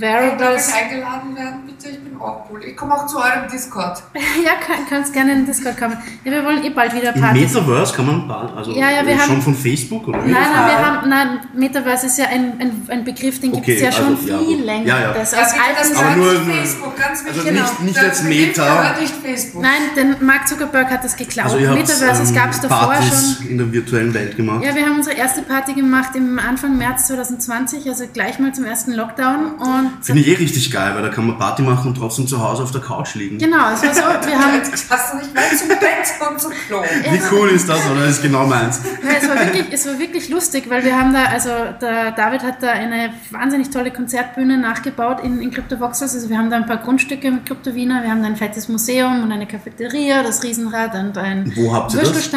Variables. 0.00 0.68
ich 0.68 0.74
eingeladen 0.74 1.36
werden, 1.36 1.60
bitte? 1.66 1.88
Ich 1.90 2.00
bin 2.02 2.18
auch 2.20 2.46
cool. 2.50 2.62
Ich 2.64 2.76
komme 2.76 2.94
auch 2.94 3.06
zu 3.06 3.18
eurem 3.18 3.48
Discord. 3.52 4.02
Ja, 4.44 4.52
kann, 4.64 4.86
kannst 4.88 5.12
gerne 5.12 5.32
in 5.32 5.38
den 5.40 5.46
Discord 5.46 5.76
kommen. 5.78 5.96
Ja, 6.24 6.32
wir 6.32 6.44
wollen 6.44 6.64
eh 6.64 6.70
bald 6.70 6.94
wieder 6.94 7.14
Im 7.14 7.20
Partys. 7.20 7.52
Metaverse 7.54 7.94
kann 7.94 8.06
man, 8.06 8.26
ba- 8.28 8.52
also 8.56 8.72
Ja, 8.72 8.90
ja, 8.90 9.06
wir 9.06 9.18
schon 9.18 9.30
haben- 9.32 9.42
von 9.42 9.54
Facebook 9.54 10.08
oder? 10.08 10.18
Nein, 10.18 10.32
nein, 10.32 10.66
wir 10.66 10.78
haben, 10.86 11.08
nein, 11.08 11.40
Metaverse 11.54 12.06
ist 12.06 12.18
ja 12.18 12.26
ein, 12.26 12.60
ein, 12.60 12.86
ein 12.88 13.04
Begriff, 13.04 13.40
den 13.40 13.52
gibt 13.52 13.68
es 13.68 13.74
Okay, 13.76 13.84
ja 13.84 13.92
schon 13.92 14.16
also, 14.16 14.28
ja, 14.28 14.38
viel 14.38 14.62
länger. 14.64 14.86
Ja, 14.86 15.00
ja. 15.00 15.12
Das 15.12 15.32
Ja, 15.32 15.42
aus 15.42 15.52
alten 15.52 15.94
Aber 15.96 16.04
sagt 16.04 16.16
nur- 16.16 16.32
nicht 16.32 16.56
Facebook, 16.58 16.96
ganz 16.98 17.24
wichtig. 17.24 17.38
also 17.38 17.50
nicht- 17.52 17.80
nicht 17.82 17.96
Der 17.96 18.04
als 18.04 18.22
Meta. 18.22 18.94
nicht 19.00 19.14
Facebook. 19.14 19.62
Nein, 19.62 19.82
denn 19.96 20.16
Mark 20.20 20.48
Zuckerberg 20.48 20.90
hat 20.90 21.04
das 21.04 21.16
geklaut. 21.16 21.46
Also 21.46 21.58
ihr 21.58 21.68
habt 21.70 21.78
Metaverse 21.78 22.22
ähm, 22.22 22.34
gab 22.34 22.50
es 22.50 22.60
davor 22.60 22.78
Partys 22.92 23.36
schon. 23.38 23.48
in 23.48 23.58
der 23.58 23.72
virtuellen 23.72 24.14
Welt 24.14 24.36
gemacht. 24.36 24.64
Ja, 24.64 24.74
wir 24.74 24.82
haben 24.84 24.96
unsere 24.96 25.16
erste 25.16 25.42
Party 25.42 25.74
gemacht 25.74 26.16
im 26.16 26.38
Anfang 26.38 26.76
März 26.78 27.06
2020, 27.08 27.88
also 27.88 28.04
gleich 28.12 28.38
mal 28.38 28.52
zum 28.54 28.64
ersten 28.64 28.92
Lockdown. 28.92 29.52
Und 29.56 29.81
Finde 30.00 30.22
ich 30.22 30.28
eh 30.28 30.34
richtig 30.34 30.70
geil, 30.70 30.92
weil 30.94 31.02
da 31.02 31.08
kann 31.08 31.26
man 31.26 31.38
Party 31.38 31.62
machen 31.62 31.88
und 31.88 31.94
trotzdem 31.96 32.26
zu 32.26 32.42
Hause 32.42 32.62
auf 32.62 32.70
der 32.70 32.80
Couch 32.80 33.14
liegen. 33.14 33.38
genau, 33.38 33.72
es 33.72 33.82
war 33.82 33.94
so, 33.94 34.00
wir 34.28 34.38
haben 34.38 34.54
Jetzt 34.54 34.90
hast 34.90 35.12
du 35.12 35.18
nicht 35.18 35.34
mehr 35.34 35.42
zum 35.56 35.68
Bett 35.68 36.30
und 36.30 36.40
zum 36.40 36.52
Klo. 36.66 36.82
Wie 36.82 37.20
cool 37.34 37.48
ist 37.50 37.68
das, 37.68 37.78
oder? 37.90 38.00
Das 38.00 38.16
ist 38.16 38.22
genau 38.22 38.46
meins. 38.46 38.80
Ja, 39.02 39.10
es, 39.20 39.28
war 39.28 39.36
wirklich, 39.36 39.66
es 39.70 39.86
war 39.86 39.98
wirklich 39.98 40.28
lustig, 40.28 40.64
weil 40.68 40.84
wir 40.84 40.98
haben 40.98 41.12
da, 41.12 41.24
also 41.24 41.50
der 41.80 42.12
David 42.12 42.42
hat 42.42 42.62
da 42.62 42.70
eine 42.70 43.12
wahnsinnig 43.30 43.70
tolle 43.70 43.90
Konzertbühne 43.90 44.58
nachgebaut 44.58 45.22
in, 45.22 45.40
in 45.40 45.50
Kryptovoxels. 45.50 46.14
Also 46.14 46.30
wir 46.30 46.38
haben 46.38 46.50
da 46.50 46.56
ein 46.56 46.66
paar 46.66 46.78
Grundstücke 46.78 47.30
mit 47.30 47.46
Krypto 47.46 47.74
Wiener, 47.74 48.02
wir 48.02 48.10
haben 48.10 48.22
da 48.22 48.28
ein 48.28 48.36
fettes 48.36 48.68
Museum 48.68 49.22
und 49.22 49.32
eine 49.32 49.46
Cafeteria, 49.46 50.22
das 50.22 50.42
Riesenrad 50.42 50.94
und 50.94 51.18
ein 51.18 51.52
Wo 51.56 51.74
habt 51.74 51.94
ihr 51.94 52.00
das? 52.00 52.30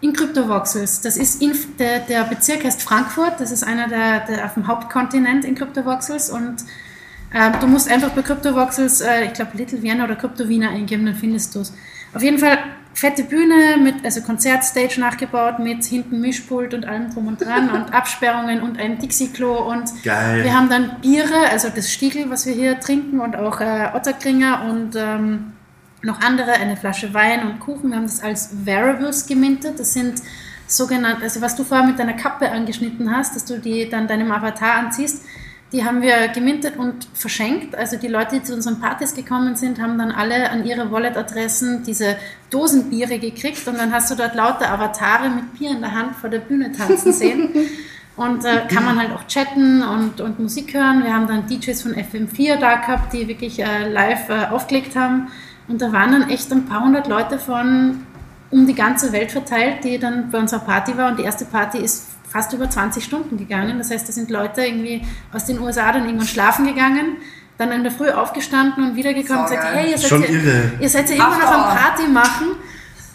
In 0.00 0.12
Kryptovoxels. 0.12 1.02
Das 1.02 1.16
ist 1.16 1.42
in, 1.42 1.52
der, 1.78 2.00
der 2.00 2.24
Bezirk 2.24 2.64
heißt 2.64 2.82
Frankfurt, 2.82 3.38
das 3.38 3.50
ist 3.50 3.62
einer 3.62 3.88
der, 3.88 4.20
der 4.26 4.46
auf 4.46 4.54
dem 4.54 4.66
Hauptkontinent 4.66 5.44
in 5.44 5.54
Kryptovoxels 5.54 6.30
und 6.30 6.64
ähm, 7.32 7.52
du 7.60 7.66
musst 7.66 7.90
einfach 7.90 8.10
bei 8.10 8.22
Kryptovoxels, 8.22 9.02
äh, 9.02 9.26
ich 9.26 9.34
glaube 9.34 9.56
Little 9.56 9.82
Vienna 9.82 10.04
oder 10.04 10.16
Krypto 10.16 10.48
Wiener 10.48 10.70
eingeben, 10.70 11.06
dann 11.06 11.14
findest 11.14 11.54
du 11.54 11.60
es. 11.60 11.72
Auf 12.12 12.22
jeden 12.22 12.38
Fall 12.38 12.58
fette 12.92 13.22
Bühne 13.22 13.76
mit, 13.82 14.04
also 14.04 14.20
Konzertstage 14.22 14.98
nachgebaut 14.98 15.58
mit 15.60 15.84
hinten 15.84 16.20
Mischpult 16.20 16.74
und 16.74 16.86
allem 16.86 17.12
drum 17.12 17.28
und 17.28 17.40
dran 17.40 17.70
und 17.70 17.92
Absperrungen 17.94 18.62
und 18.62 18.78
ein 18.78 18.98
Dixie-Klo 18.98 19.70
und 19.70 20.02
Geil. 20.02 20.42
wir 20.42 20.56
haben 20.56 20.68
dann 20.68 21.00
Biere, 21.00 21.50
also 21.50 21.68
das 21.74 21.92
Stiegel, 21.92 22.30
was 22.30 22.46
wir 22.46 22.54
hier 22.54 22.80
trinken 22.80 23.20
und 23.20 23.36
auch 23.36 23.60
äh, 23.60 23.90
Otterkringer 23.94 24.64
und 24.68 24.96
ähm, 24.96 25.52
noch 26.02 26.20
andere, 26.20 26.52
eine 26.52 26.76
Flasche 26.76 27.12
Wein 27.14 27.46
und 27.46 27.60
Kuchen. 27.60 27.90
Wir 27.90 27.96
haben 27.96 28.04
das 28.04 28.22
als 28.22 28.50
Variables 28.64 29.26
gemintet. 29.26 29.78
Das 29.78 29.92
sind 29.92 30.22
sogenannte, 30.66 31.22
also 31.22 31.40
was 31.40 31.56
du 31.56 31.64
vorher 31.64 31.86
mit 31.86 31.98
deiner 31.98 32.14
Kappe 32.14 32.50
angeschnitten 32.50 33.14
hast, 33.14 33.34
dass 33.36 33.44
du 33.44 33.58
die 33.58 33.88
dann 33.88 34.06
deinem 34.06 34.30
Avatar 34.32 34.74
anziehst, 34.74 35.24
die 35.72 35.84
haben 35.84 36.02
wir 36.02 36.28
gemintet 36.28 36.76
und 36.76 37.06
verschenkt. 37.14 37.76
Also 37.76 37.96
die 37.96 38.08
Leute, 38.08 38.36
die 38.36 38.42
zu 38.42 38.54
unseren 38.54 38.80
Partys 38.80 39.14
gekommen 39.14 39.54
sind, 39.54 39.80
haben 39.80 39.98
dann 39.98 40.10
alle 40.10 40.50
an 40.50 40.64
ihre 40.64 40.90
Wallet-Adressen 40.90 41.84
diese 41.84 42.16
Dosenbiere 42.50 43.18
gekriegt 43.18 43.66
und 43.68 43.78
dann 43.78 43.92
hast 43.92 44.10
du 44.10 44.16
dort 44.16 44.34
lauter 44.34 44.68
Avatare 44.70 45.28
mit 45.30 45.58
Bier 45.58 45.70
in 45.70 45.80
der 45.80 45.92
Hand 45.92 46.16
vor 46.16 46.28
der 46.28 46.40
Bühne 46.40 46.72
tanzen 46.72 47.12
sehen. 47.12 47.50
Und 48.16 48.44
äh, 48.44 48.66
kann 48.68 48.84
man 48.84 48.98
halt 48.98 49.12
auch 49.12 49.26
chatten 49.28 49.82
und, 49.82 50.20
und 50.20 50.38
Musik 50.38 50.74
hören. 50.74 51.02
Wir 51.04 51.14
haben 51.14 51.26
dann 51.26 51.46
DJs 51.46 51.80
von 51.80 51.94
FM4 51.94 52.56
da 52.56 52.74
gehabt, 52.74 53.14
die 53.14 53.26
wirklich 53.28 53.60
äh, 53.60 53.88
live 53.88 54.28
äh, 54.28 54.46
aufgelegt 54.50 54.94
haben. 54.94 55.28
Und 55.70 55.80
da 55.80 55.92
waren 55.92 56.10
dann 56.12 56.28
echt 56.30 56.50
ein 56.52 56.66
paar 56.66 56.82
hundert 56.84 57.06
Leute 57.06 57.38
von 57.38 58.04
um 58.50 58.66
die 58.66 58.74
ganze 58.74 59.12
Welt 59.12 59.30
verteilt, 59.30 59.84
die 59.84 59.98
dann 59.98 60.30
bei 60.32 60.38
unserer 60.38 60.58
Party 60.60 60.96
war. 60.98 61.10
Und 61.10 61.20
die 61.20 61.22
erste 61.22 61.44
Party 61.44 61.78
ist 61.78 62.08
fast 62.28 62.52
über 62.52 62.68
20 62.68 63.04
Stunden 63.04 63.36
gegangen. 63.36 63.78
Das 63.78 63.90
heißt, 63.92 64.08
da 64.08 64.12
sind 64.12 64.30
Leute 64.30 64.62
irgendwie 64.66 65.02
aus 65.32 65.44
den 65.44 65.60
USA 65.60 65.92
dann 65.92 66.04
irgendwann 66.06 66.26
schlafen 66.26 66.66
gegangen, 66.66 67.18
dann 67.58 67.70
in 67.70 67.84
der 67.84 67.92
Früh 67.92 68.10
aufgestanden 68.10 68.82
und 68.90 68.96
wiedergekommen 68.96 69.42
und 69.44 69.50
gesagt, 69.50 69.68
hey, 69.72 69.90
ihr 69.92 69.98
seid, 69.98 70.08
Schon 70.08 70.22
ja, 70.22 70.28
irre. 70.28 70.72
ihr 70.80 70.88
seid 70.88 71.08
ja 71.10 71.14
immer 71.16 71.38
noch 71.38 71.52
am. 71.52 71.76
Party 71.76 72.08
machen. 72.08 72.46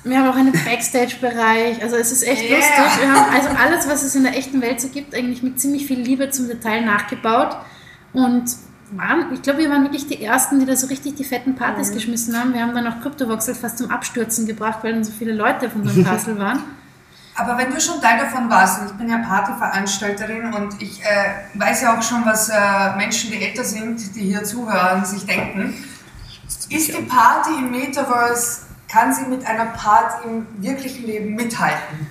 Wir 0.06 0.20
haben 0.20 0.30
auch 0.30 0.36
einen 0.38 0.52
Backstage-Bereich, 0.52 1.82
also 1.82 1.96
es 1.98 2.12
ist 2.12 2.24
echt 2.28 2.44
Yeah. 2.44 2.58
lustig. 2.58 3.02
Wir 3.02 3.12
haben 3.12 3.34
also 3.36 3.50
alles, 3.58 3.90
was 3.90 4.04
es 4.04 4.16
in 4.16 4.24
der 4.24 4.38
echten 4.38 4.62
Welt 4.62 4.80
so 4.80 4.88
gibt, 4.90 5.16
eigentlich 5.16 5.42
mit 5.44 5.60
ziemlich 5.60 5.88
viel 5.88 6.00
Liebe 6.00 6.30
zum 6.30 6.48
Detail 6.48 6.86
nachgebaut. 6.86 7.58
Und 8.14 8.46
waren, 8.92 9.34
ich 9.34 9.42
glaube, 9.42 9.60
wir 9.60 9.70
waren 9.70 9.84
wirklich 9.84 10.08
die 10.08 10.24
Ersten, 10.24 10.60
die 10.60 10.66
da 10.66 10.76
so 10.76 10.88
richtig 10.88 11.16
die 11.16 11.24
fetten 11.24 11.56
Partys 11.56 11.92
geschmissen 11.92 12.40
haben. 12.40 12.54
Wir 12.54 12.62
haben 12.62 12.76
dann 12.76 12.88
auch 12.88 13.02
Kryptovoxel 13.02 13.56
fast 13.56 13.78
zum 13.80 13.90
Abstürzen 13.90 14.46
gebracht, 14.46 14.80
weil 14.84 14.94
dann 14.94 15.04
so 15.04 15.12
viele 15.12 15.34
Leute 15.34 15.70
von 15.70 15.82
unserem 15.82 16.06
Castle 16.06 16.38
waren. 16.38 16.60
Aber 17.38 17.58
wenn 17.58 17.70
du 17.70 17.82
schon 17.82 18.00
Teil 18.00 18.18
davon 18.18 18.50
warst, 18.50 18.82
und 18.82 18.88
ich 18.88 18.94
bin 18.94 19.10
ja 19.10 19.18
Partyveranstalterin 19.18 20.54
und 20.54 20.82
ich 20.82 21.02
äh, 21.04 21.60
weiß 21.60 21.82
ja 21.82 21.98
auch 21.98 22.02
schon, 22.02 22.26
was 22.26 22.48
äh, 22.50 22.96
Menschen, 22.96 23.30
die 23.30 23.44
älter 23.44 23.64
sind, 23.64 24.16
die 24.16 24.22
hier 24.22 24.44
zuhören, 24.44 25.04
sich 25.04 25.26
denken. 25.26 25.74
Ist 26.70 26.98
die 26.98 27.02
Party 27.02 27.50
im 27.60 27.72
Metaverse, 27.72 28.62
kann 28.88 29.14
sie 29.14 29.26
mit 29.26 29.46
einer 29.46 29.66
Party 29.66 30.28
im 30.28 30.48
wirklichen 30.64 31.06
Leben 31.06 31.36
mithalten? 31.36 32.08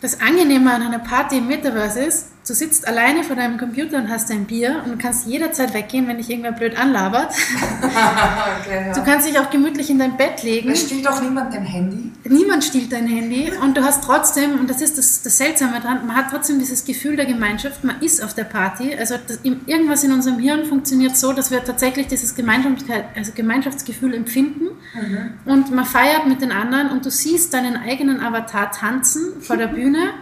Das 0.00 0.20
Angenehme 0.20 0.72
an 0.72 0.82
einer 0.82 1.00
Party 1.00 1.38
im 1.38 1.48
Metaverse 1.48 2.00
ist, 2.00 2.26
Du 2.48 2.54
sitzt 2.54 2.88
alleine 2.88 3.24
vor 3.24 3.36
deinem 3.36 3.58
Computer 3.58 3.98
und 3.98 4.08
hast 4.08 4.30
dein 4.30 4.46
Bier 4.46 4.82
und 4.86 4.96
kannst 4.96 5.26
jederzeit 5.26 5.74
weggehen, 5.74 6.08
wenn 6.08 6.16
dich 6.16 6.30
irgendwer 6.30 6.52
blöd 6.52 6.78
anlabert. 6.78 7.30
okay, 7.82 8.86
ja. 8.86 8.94
Du 8.94 9.04
kannst 9.04 9.28
dich 9.28 9.38
auch 9.38 9.50
gemütlich 9.50 9.90
in 9.90 9.98
dein 9.98 10.16
Bett 10.16 10.42
legen. 10.42 10.70
Da 10.70 10.74
stiehlt 10.74 11.04
doch 11.04 11.20
niemand 11.20 11.52
dein 11.52 11.64
Handy. 11.64 12.10
Niemand 12.24 12.64
stiehlt 12.64 12.90
dein 12.90 13.06
Handy 13.06 13.52
und 13.62 13.76
du 13.76 13.84
hast 13.84 14.02
trotzdem, 14.02 14.58
und 14.58 14.70
das 14.70 14.80
ist 14.80 14.96
das, 14.96 15.20
das 15.20 15.36
Seltsame 15.36 15.78
dran, 15.80 16.06
man 16.06 16.16
hat 16.16 16.30
trotzdem 16.30 16.58
dieses 16.58 16.86
Gefühl 16.86 17.16
der 17.16 17.26
Gemeinschaft, 17.26 17.84
man 17.84 18.00
ist 18.00 18.24
auf 18.24 18.32
der 18.32 18.44
Party. 18.44 18.96
Also 18.98 19.16
das, 19.26 19.40
irgendwas 19.44 20.02
in 20.04 20.12
unserem 20.12 20.38
Hirn 20.38 20.64
funktioniert 20.64 21.18
so, 21.18 21.34
dass 21.34 21.50
wir 21.50 21.62
tatsächlich 21.62 22.06
dieses 22.06 22.34
Gemeinschaftsgefühl, 22.34 23.04
also 23.14 23.32
Gemeinschaftsgefühl 23.34 24.14
empfinden 24.14 24.68
mhm. 24.94 25.32
und 25.44 25.70
man 25.70 25.84
feiert 25.84 26.26
mit 26.26 26.40
den 26.40 26.52
anderen 26.52 26.88
und 26.88 27.04
du 27.04 27.10
siehst 27.10 27.52
deinen 27.52 27.76
eigenen 27.76 28.20
Avatar 28.20 28.72
tanzen 28.72 29.42
vor 29.42 29.58
der 29.58 29.66
Bühne. 29.78 30.14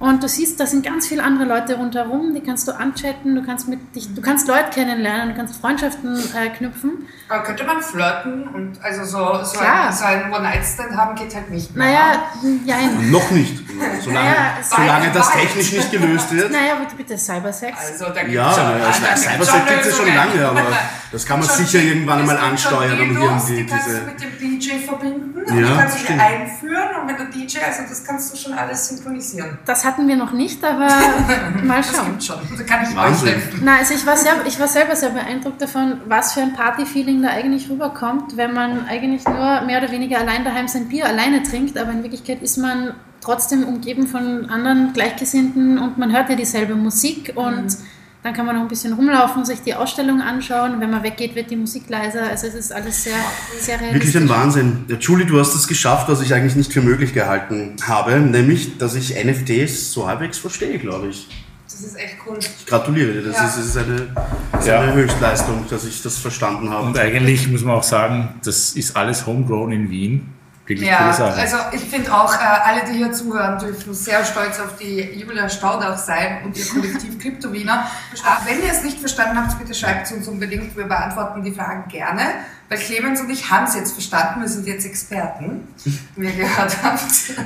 Und 0.00 0.22
du 0.22 0.28
siehst, 0.28 0.60
da 0.60 0.66
sind 0.66 0.84
ganz 0.84 1.08
viele 1.08 1.24
andere 1.24 1.44
Leute 1.44 1.76
rundherum, 1.76 2.32
die 2.32 2.40
kannst 2.40 2.68
du 2.68 2.72
anchatten, 2.72 3.34
du 3.34 3.44
kannst 3.44 3.66
mit 3.66 3.96
dich, 3.96 4.14
du 4.14 4.22
kannst 4.22 4.46
Leute 4.46 4.70
kennenlernen, 4.72 5.30
du 5.30 5.34
kannst 5.34 5.60
Freundschaften 5.60 6.16
äh, 6.36 6.50
knüpfen. 6.50 7.08
Aber 7.28 7.42
könnte 7.42 7.64
man 7.64 7.82
flirten 7.82 8.46
und 8.46 8.80
also 8.80 9.04
so, 9.04 9.44
so 9.44 9.58
ein, 9.58 9.92
so 9.92 10.04
ein 10.04 10.32
One-Night-Stand 10.32 10.96
haben 10.96 11.16
geht 11.16 11.34
halt 11.34 11.50
nicht 11.50 11.74
mehr. 11.74 11.86
Naja, 11.86 12.22
ja, 12.64 12.76
noch 13.10 13.28
nicht. 13.32 13.64
Solange, 14.00 14.28
naja, 14.28 14.56
solange 14.62 15.10
das 15.10 15.32
technisch 15.32 15.72
nicht 15.72 15.90
gelöst 15.90 16.32
wird. 16.32 16.52
Naja, 16.52 16.76
bitte, 16.76 16.94
bitte 16.96 17.18
Cybersex. 17.18 17.76
Also, 17.76 18.04
da 18.06 18.20
gibt's 18.20 18.34
ja, 18.34 18.52
schon, 18.52 18.64
naja, 18.64 18.92
Cybersex 18.92 19.66
gibt 19.66 19.80
es 19.80 19.98
ja 19.98 20.04
schon 20.04 20.14
lange, 20.14 20.48
aber 20.48 20.62
das 21.12 21.26
kann 21.26 21.40
man 21.40 21.48
sicher 21.48 21.80
irgendwann 21.80 22.20
einmal 22.20 22.38
ansteuern 22.38 23.00
und 23.00 23.16
irgendwie 23.16 23.56
die 23.56 23.66
kannst 23.66 23.86
diese. 23.88 24.00
Du 24.00 24.06
mit 24.06 24.20
dem 24.20 24.60
DJ 24.60 24.86
verbinden 24.86 25.42
und 25.44 25.60
ja, 25.60 25.76
kannst 25.76 26.08
du 26.08 26.12
einführen 26.12 26.88
und 27.00 27.08
wenn 27.08 27.16
du 27.16 27.24
DJ, 27.30 27.58
also 27.66 27.82
das 27.88 28.04
kannst 28.04 28.32
du 28.32 28.36
schon 28.36 28.52
alles 28.54 28.88
synchronisieren. 28.88 29.58
Das 29.64 29.84
hatten 29.88 30.06
wir 30.06 30.16
noch 30.16 30.32
nicht, 30.32 30.62
aber 30.64 30.88
mal 31.64 31.82
schauen. 31.82 32.14
Das 32.16 32.26
schon. 32.26 32.36
Da 32.56 32.62
kann 32.64 32.86
ich 32.88 32.94
Wahnsinn. 32.94 33.34
Na, 33.62 33.76
also 33.78 33.94
ich 33.94 34.06
war, 34.06 34.16
sehr, 34.16 34.34
ich 34.46 34.60
war 34.60 34.68
selber 34.68 34.94
sehr 34.94 35.10
beeindruckt 35.10 35.60
davon, 35.60 36.00
was 36.06 36.34
für 36.34 36.40
ein 36.40 36.52
Party-Feeling 36.52 37.22
da 37.22 37.28
eigentlich 37.28 37.68
rüberkommt, 37.70 38.36
wenn 38.36 38.52
man 38.52 38.86
eigentlich 38.86 39.26
nur 39.26 39.62
mehr 39.62 39.78
oder 39.78 39.90
weniger 39.90 40.18
allein 40.18 40.44
daheim 40.44 40.68
sein 40.68 40.88
Bier 40.88 41.06
alleine 41.06 41.42
trinkt, 41.42 41.78
aber 41.78 41.90
in 41.92 42.02
Wirklichkeit 42.02 42.42
ist 42.42 42.58
man 42.58 42.94
trotzdem 43.20 43.64
umgeben 43.64 44.06
von 44.06 44.48
anderen 44.48 44.92
Gleichgesinnten 44.92 45.78
und 45.78 45.98
man 45.98 46.12
hört 46.12 46.28
ja 46.30 46.36
dieselbe 46.36 46.74
Musik 46.74 47.32
und 47.34 47.64
mhm. 47.64 47.76
Dann 48.22 48.34
kann 48.34 48.46
man 48.46 48.56
noch 48.56 48.62
ein 48.62 48.68
bisschen 48.68 48.92
rumlaufen, 48.94 49.44
sich 49.44 49.60
die 49.62 49.74
Ausstellung 49.74 50.20
anschauen. 50.20 50.80
Wenn 50.80 50.90
man 50.90 51.04
weggeht, 51.04 51.36
wird 51.36 51.50
die 51.50 51.56
Musik 51.56 51.84
leiser. 51.88 52.24
Also 52.24 52.48
es 52.48 52.54
ist 52.54 52.72
alles 52.72 53.04
sehr, 53.04 53.14
sehr 53.60 53.80
realistisch. 53.80 54.14
Wirklich 54.14 54.16
ein 54.22 54.28
Wahnsinn. 54.28 54.84
Ja, 54.88 54.96
Julie, 54.96 55.24
du 55.24 55.38
hast 55.38 55.54
es 55.54 55.68
geschafft, 55.68 56.08
was 56.08 56.20
ich 56.20 56.34
eigentlich 56.34 56.56
nicht 56.56 56.72
für 56.72 56.82
möglich 56.82 57.14
gehalten 57.14 57.76
habe, 57.86 58.18
nämlich, 58.18 58.76
dass 58.76 58.96
ich 58.96 59.14
NFTs 59.24 59.92
so 59.92 60.08
halbwegs 60.08 60.36
verstehe, 60.38 60.78
glaube 60.78 61.08
ich. 61.08 61.28
Das 61.64 61.80
ist 61.80 61.96
echt 61.96 62.16
cool. 62.26 62.38
Ich 62.40 62.66
gratuliere 62.66 63.12
dir. 63.12 63.22
Das, 63.22 63.36
ja. 63.36 63.46
ist, 63.46 63.58
ist, 63.58 63.76
eine, 63.76 64.08
das 64.50 64.66
ja. 64.66 64.80
eine 64.80 64.94
Höchstleistung, 64.94 65.64
dass 65.70 65.84
ich 65.84 66.02
das 66.02 66.18
verstanden 66.18 66.70
habe. 66.70 66.88
Und 66.88 66.98
eigentlich 66.98 67.46
muss 67.48 67.62
man 67.62 67.76
auch 67.76 67.84
sagen, 67.84 68.34
das 68.42 68.72
ist 68.72 68.96
alles 68.96 69.26
homegrown 69.26 69.70
in 69.70 69.88
Wien. 69.88 70.37
Wirklich 70.68 70.86
ja, 70.86 70.98
also 70.98 71.56
ich 71.72 71.80
finde 71.80 72.12
auch, 72.12 72.34
äh, 72.34 72.38
alle, 72.38 72.82
die 72.84 72.98
hier 72.98 73.10
zuhören, 73.10 73.58
dürfen 73.58 73.94
sehr 73.94 74.22
stolz 74.22 74.60
auf 74.60 74.76
die 74.78 75.00
Julia 75.00 75.48
Staudach 75.48 75.96
sein 75.96 76.40
und 76.44 76.58
ihr 76.58 76.66
Kollektiv 76.66 77.18
Kryptowiener. 77.22 77.86
Äh, 78.12 78.46
wenn 78.46 78.62
ihr 78.62 78.70
es 78.70 78.84
nicht 78.84 79.00
verstanden 79.00 79.38
habt, 79.38 79.58
bitte 79.58 79.74
schreibt 79.74 80.06
es 80.06 80.12
uns 80.12 80.28
unbedingt. 80.28 80.76
Wir 80.76 80.84
beantworten 80.84 81.42
die 81.42 81.52
Fragen 81.52 81.88
gerne, 81.88 82.20
weil 82.68 82.76
Clemens 82.76 83.18
und 83.22 83.30
ich 83.30 83.50
haben 83.50 83.64
es 83.64 83.76
jetzt 83.76 83.92
verstanden. 83.92 84.42
Wir 84.42 84.48
sind 84.48 84.66
jetzt 84.66 84.84
Experten, 84.84 85.68
wie 86.16 86.26
ihr 86.26 86.32
gehört 86.32 86.76
habt. 86.82 87.00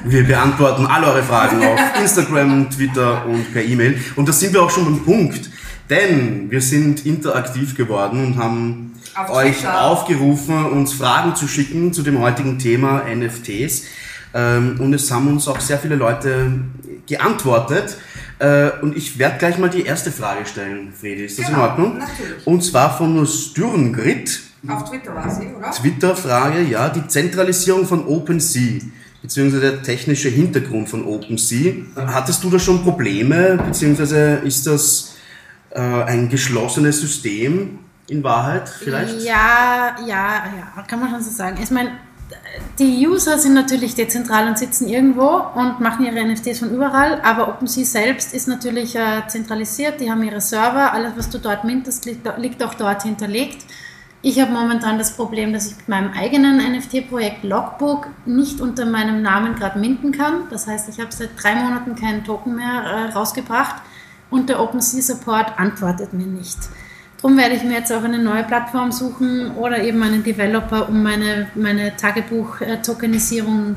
Wir 0.04 0.26
beantworten 0.26 0.86
alle 0.86 1.06
eure 1.06 1.22
Fragen 1.22 1.64
auf 1.64 1.78
Instagram, 2.00 2.70
Twitter 2.70 3.24
und 3.26 3.52
per 3.52 3.62
E-Mail. 3.62 4.02
Und 4.16 4.28
da 4.28 4.32
sind 4.32 4.52
wir 4.52 4.64
auch 4.64 4.70
schon 4.70 4.84
beim 4.84 5.04
Punkt. 5.04 5.48
Denn 5.88 6.50
wir 6.50 6.60
sind 6.60 7.06
interaktiv 7.06 7.76
geworden 7.76 8.24
und 8.24 8.36
haben 8.36 8.91
Auf 9.14 9.30
euch 9.30 9.58
Twitter. 9.58 9.82
aufgerufen, 9.82 10.64
uns 10.66 10.92
Fragen 10.94 11.36
zu 11.36 11.46
schicken 11.46 11.92
zu 11.92 12.02
dem 12.02 12.20
heutigen 12.20 12.58
Thema 12.58 13.02
NFTs. 13.04 13.84
Ähm, 14.34 14.76
und 14.80 14.94
es 14.94 15.10
haben 15.10 15.28
uns 15.28 15.46
auch 15.48 15.60
sehr 15.60 15.78
viele 15.78 15.96
Leute 15.96 16.52
geantwortet. 17.06 17.98
Äh, 18.38 18.70
und 18.80 18.96
ich 18.96 19.18
werde 19.18 19.38
gleich 19.38 19.58
mal 19.58 19.68
die 19.68 19.82
erste 19.82 20.10
Frage 20.10 20.46
stellen, 20.46 20.92
Fredi. 20.98 21.24
Ist 21.24 21.38
das 21.38 21.46
genau, 21.46 21.58
in 21.58 21.70
Ordnung? 21.70 21.98
Natürlich. 21.98 22.46
Und 22.46 22.62
zwar 22.62 22.96
von 22.96 23.26
Stürngrit. 23.26 24.40
Auf 24.66 24.88
Twitter 24.88 25.14
war 25.14 25.30
sie, 25.30 25.48
oder? 25.48 25.70
Twitter-Frage, 25.70 26.62
ja. 26.62 26.88
Die 26.88 27.06
Zentralisierung 27.06 27.86
von 27.86 28.06
OpenSea 28.06 28.80
beziehungsweise 29.22 29.60
der 29.60 29.82
technische 29.82 30.28
Hintergrund 30.28 30.88
von 30.88 31.04
OpenSea. 31.04 31.74
Hattest 31.94 32.42
du 32.42 32.50
da 32.50 32.58
schon 32.58 32.82
Probleme, 32.82 33.58
beziehungsweise 33.64 34.40
ist 34.44 34.66
das 34.66 35.14
äh, 35.70 35.80
ein 35.80 36.28
geschlossenes 36.28 37.00
System 37.00 37.78
in 38.09 38.22
Wahrheit 38.24 38.68
vielleicht? 38.68 39.22
Ja, 39.22 39.96
ja, 40.07 40.44
ja, 40.44 40.82
kann 40.86 41.00
man 41.00 41.11
schon 41.11 41.22
so 41.22 41.30
sagen. 41.30 41.59
Ich 41.62 41.70
meine, 41.70 41.92
die 42.78 43.07
User 43.07 43.38
sind 43.38 43.55
natürlich 43.55 43.94
dezentral 43.94 44.48
und 44.48 44.59
sitzen 44.59 44.88
irgendwo 44.88 45.42
und 45.55 45.80
machen 45.80 46.05
ihre 46.07 46.24
NFTs 46.24 46.61
von 46.61 46.70
überall, 46.70 47.20
aber 47.22 47.48
OpenSea 47.48 47.84
selbst 47.84 48.34
ist 48.34 48.48
natürlich 48.48 48.96
äh, 48.96 49.26
zentralisiert, 49.28 50.00
die 50.00 50.11
haben 50.11 50.22
ihre 50.22 50.40
Server, 50.40 50.92
alles 50.92 51.12
was 51.16 51.30
du 51.30 51.38
dort 51.38 51.64
mintest, 51.64 52.07
liegt, 52.07 52.26
liegt 52.38 52.62
auch 52.62 52.74
dort 52.74 53.03
hinterlegt. 53.03 53.64
Ich 54.24 54.40
habe 54.40 54.53
momentan 54.53 54.98
das 54.98 55.16
Problem, 55.16 55.53
dass 55.53 55.66
ich 55.66 55.76
mit 55.78 55.88
meinem 55.88 56.12
eigenen 56.12 56.59
NFT-Projekt 56.59 57.42
Logbook 57.42 58.07
nicht 58.24 58.61
unter 58.61 58.86
meinem 58.86 59.20
Namen 59.20 59.57
gerade 59.57 59.80
minten 59.80 60.12
kann. 60.12 60.44
Das 60.48 60.68
heißt, 60.68 60.88
ich 60.88 61.00
habe 61.00 61.11
seit 61.11 61.30
drei 61.42 61.57
Monaten 61.57 61.96
keinen 61.96 62.22
Token 62.22 62.55
mehr 62.55 62.82
äh, 62.84 63.12
rausgebracht 63.12 63.82
und 64.30 64.48
der 64.48 64.61
OpenSea 64.61 65.03
Support 65.03 65.59
antwortet 65.59 66.12
mir 66.12 66.26
nicht. 66.26 66.59
Darum 67.22 67.38
werde 67.38 67.54
ich 67.54 67.62
mir 67.62 67.74
jetzt 67.74 67.92
auch 67.92 68.02
eine 68.02 68.18
neue 68.18 68.42
Plattform 68.42 68.90
suchen 68.90 69.52
oder 69.52 69.82
eben 69.82 70.02
einen 70.02 70.24
Developer, 70.24 70.88
um 70.88 71.04
meine, 71.04 71.48
meine 71.54 71.96
Tagebuch-Tokenisierung 71.96 73.76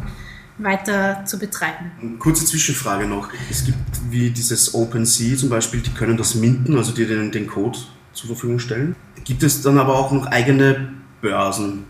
weiter 0.58 1.24
zu 1.26 1.38
betreiben. 1.38 2.18
Kurze 2.18 2.46
Zwischenfrage 2.46 3.06
noch. 3.06 3.30
Es 3.52 3.64
gibt 3.64 3.78
wie 4.10 4.32
dieses 4.32 4.74
OpenSea 4.74 5.38
zum 5.38 5.50
Beispiel, 5.50 5.82
die 5.82 5.92
können 5.92 6.18
das 6.18 6.34
minten, 6.34 6.76
also 6.76 6.92
die 6.92 7.06
den, 7.06 7.32
den 7.32 7.46
Code 7.46 7.78
zur 8.14 8.28
Verfügung 8.30 8.58
stellen. 8.58 8.96
Gibt 9.24 9.44
es 9.44 9.62
dann 9.62 9.78
aber 9.78 9.96
auch 9.96 10.12
noch 10.12 10.26
eigene 10.28 10.94
Börsen, 11.22 11.86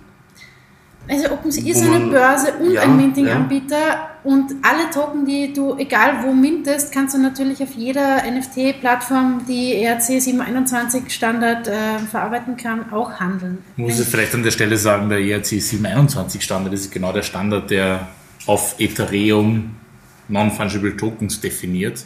also 1.07 1.31
OpenSea 1.31 1.71
ist 1.71 1.83
eine 1.83 2.07
Börse 2.07 2.53
und 2.53 2.71
ja, 2.71 2.81
ein 2.81 2.97
Minting-Anbieter 2.97 3.77
ja. 3.77 4.14
Und 4.25 4.51
alle 4.63 4.89
Token, 4.89 5.25
die 5.25 5.53
du, 5.53 5.77
egal 5.77 6.23
wo 6.23 6.33
mintest, 6.33 6.91
kannst 6.91 7.13
du 7.13 7.19
natürlich 7.19 7.61
auf 7.61 7.73
jeder 7.75 8.23
NFT-Plattform, 8.23 9.45
die 9.47 9.75
ERC 9.75 10.21
721 10.21 11.13
Standard 11.13 11.67
äh, 11.67 11.99
verarbeiten 11.99 12.57
kann, 12.57 12.91
auch 12.91 13.19
handeln. 13.19 13.59
Muss 13.77 13.99
ich 13.99 14.07
vielleicht 14.07 14.33
an 14.33 14.43
der 14.43 14.51
Stelle 14.51 14.77
sagen, 14.77 15.09
der 15.09 15.19
ERC 15.19 15.45
721 15.45 16.41
Standard 16.41 16.73
ist 16.73 16.91
genau 16.91 17.13
der 17.13 17.21
Standard, 17.21 17.69
der 17.69 18.07
auf 18.47 18.75
Ethereum 18.79 19.75
Non-Fungible 20.27 20.97
Tokens 20.97 21.39
definiert 21.39 22.05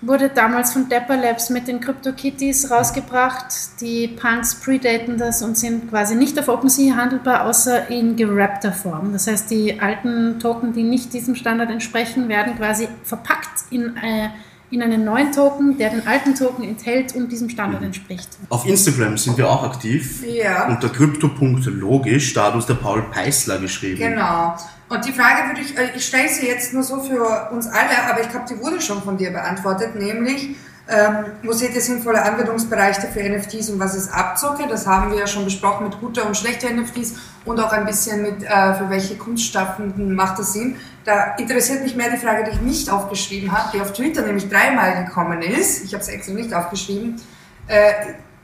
wurde 0.00 0.28
damals 0.28 0.72
von 0.72 0.88
Dapper 0.88 1.16
Labs 1.16 1.50
mit 1.50 1.66
den 1.66 1.80
CryptoKitties 1.80 2.70
rausgebracht. 2.70 3.80
Die 3.80 4.08
Punks 4.08 4.54
predaten 4.54 5.18
das 5.18 5.42
und 5.42 5.58
sind 5.58 5.90
quasi 5.90 6.14
nicht 6.14 6.38
auf 6.38 6.48
OpenSea 6.48 6.96
handelbar, 6.96 7.46
außer 7.46 7.90
in 7.90 8.14
gerappter 8.16 8.72
Form. 8.72 9.12
Das 9.12 9.26
heißt, 9.26 9.50
die 9.50 9.80
alten 9.80 10.38
Token, 10.38 10.72
die 10.72 10.84
nicht 10.84 11.12
diesem 11.12 11.34
Standard 11.34 11.70
entsprechen, 11.70 12.28
werden 12.28 12.56
quasi 12.56 12.88
verpackt 13.02 13.64
in, 13.70 13.96
äh, 13.96 14.28
in 14.70 14.82
einen 14.82 15.04
neuen 15.04 15.32
Token, 15.32 15.78
der 15.78 15.90
den 15.90 16.06
alten 16.06 16.34
Token 16.34 16.62
enthält 16.62 17.16
und 17.16 17.32
diesem 17.32 17.48
Standard 17.48 17.82
entspricht. 17.82 18.28
Auf 18.50 18.66
Instagram 18.66 19.18
sind 19.18 19.36
wir 19.36 19.50
auch 19.50 19.64
aktiv. 19.64 20.22
Ja. 20.24 20.68
Unter 20.68 20.90
crypto.logisch, 20.90 22.34
da 22.34 22.46
hat 22.46 22.54
uns 22.54 22.66
der 22.66 22.74
Paul 22.74 23.02
Peißler 23.10 23.58
geschrieben. 23.58 23.98
Genau. 23.98 24.54
Und 24.88 25.04
die 25.04 25.12
Frage 25.12 25.48
würde 25.48 25.60
ich, 25.60 25.76
äh, 25.76 25.90
ich 25.94 26.06
stelle 26.06 26.28
sie 26.28 26.46
jetzt 26.46 26.72
nur 26.72 26.82
so 26.82 27.00
für 27.00 27.50
uns 27.52 27.66
alle, 27.66 28.10
aber 28.10 28.20
ich 28.22 28.30
glaube, 28.30 28.46
die 28.48 28.58
wurde 28.58 28.80
schon 28.80 29.02
von 29.02 29.16
dir 29.16 29.30
beantwortet, 29.30 29.94
nämlich, 29.94 30.56
ähm, 30.90 31.26
wo 31.42 31.52
seht 31.52 31.74
ihr 31.74 31.82
sinnvolle 31.82 32.22
Anwendungsbereiche 32.22 33.08
für 33.08 33.22
NFTs 33.22 33.68
und 33.68 33.78
was 33.78 33.94
ist 33.94 34.10
Abzocke? 34.10 34.66
Das 34.66 34.86
haben 34.86 35.10
wir 35.12 35.18
ja 35.18 35.26
schon 35.26 35.44
besprochen 35.44 35.84
mit 35.88 36.00
guter 36.00 36.26
und 36.26 36.34
schlechter 36.34 36.70
NFTs 36.70 37.16
und 37.44 37.60
auch 37.60 37.72
ein 37.72 37.84
bisschen 37.84 38.22
mit, 38.22 38.42
äh, 38.42 38.74
für 38.74 38.88
welche 38.88 39.16
Kunstschaffenden 39.16 40.14
macht 40.14 40.38
das 40.38 40.54
Sinn. 40.54 40.76
Da 41.04 41.34
interessiert 41.36 41.82
mich 41.82 41.94
mehr 41.94 42.10
die 42.10 42.16
Frage, 42.16 42.44
die 42.44 42.52
ich 42.52 42.60
nicht 42.62 42.90
aufgeschrieben 42.90 43.52
habe, 43.52 43.68
die 43.74 43.82
auf 43.82 43.92
Twitter 43.92 44.22
nämlich 44.22 44.48
dreimal 44.48 45.04
gekommen 45.04 45.42
ist. 45.42 45.84
Ich 45.84 45.92
habe 45.92 46.02
es 46.02 46.08
extra 46.08 46.32
nicht 46.32 46.54
aufgeschrieben. 46.54 47.20
Äh, 47.66 47.92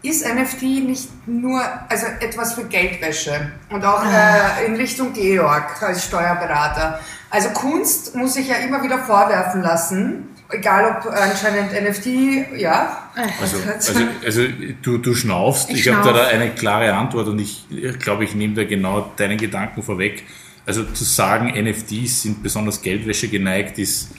ist 0.04 0.26
NFT 0.26 0.62
nicht 0.86 1.08
nur 1.26 1.60
also 1.88 2.06
etwas 2.20 2.54
für 2.54 2.64
Geldwäsche 2.64 3.52
und 3.70 3.84
auch 3.84 4.04
ah. 4.04 4.58
äh, 4.60 4.66
in 4.66 4.76
Richtung 4.76 5.12
Georg 5.14 5.82
als 5.82 6.04
Steuerberater. 6.04 7.00
Also 7.30 7.48
Kunst 7.50 8.14
muss 8.14 8.36
ich 8.36 8.48
ja 8.48 8.56
immer 8.56 8.82
wieder 8.82 8.98
vorwerfen 8.98 9.62
lassen, 9.62 10.28
egal 10.50 10.84
ob 10.98 11.10
anscheinend 11.10 11.72
NFT, 11.72 12.58
ja. 12.60 13.08
Also, 13.40 13.56
also, 13.74 14.00
also 14.24 14.42
du, 14.82 14.98
du 14.98 15.14
schnaufst, 15.14 15.70
ich, 15.70 15.86
ich 15.86 15.92
habe 15.92 16.12
da 16.12 16.26
eine 16.26 16.50
klare 16.50 16.92
Antwort 16.92 17.28
und 17.28 17.38
ich 17.38 17.66
glaube, 17.98 18.24
ich 18.24 18.34
nehme 18.34 18.54
da 18.54 18.64
genau 18.64 19.10
deinen 19.16 19.38
Gedanken 19.38 19.82
vorweg. 19.82 20.24
Also 20.66 20.84
zu 20.84 21.04
sagen, 21.04 21.48
NFTs 21.48 22.22
sind 22.22 22.42
besonders 22.42 22.82
Geldwäsche 22.82 23.28
geneigt, 23.28 23.78
ist 23.78 24.10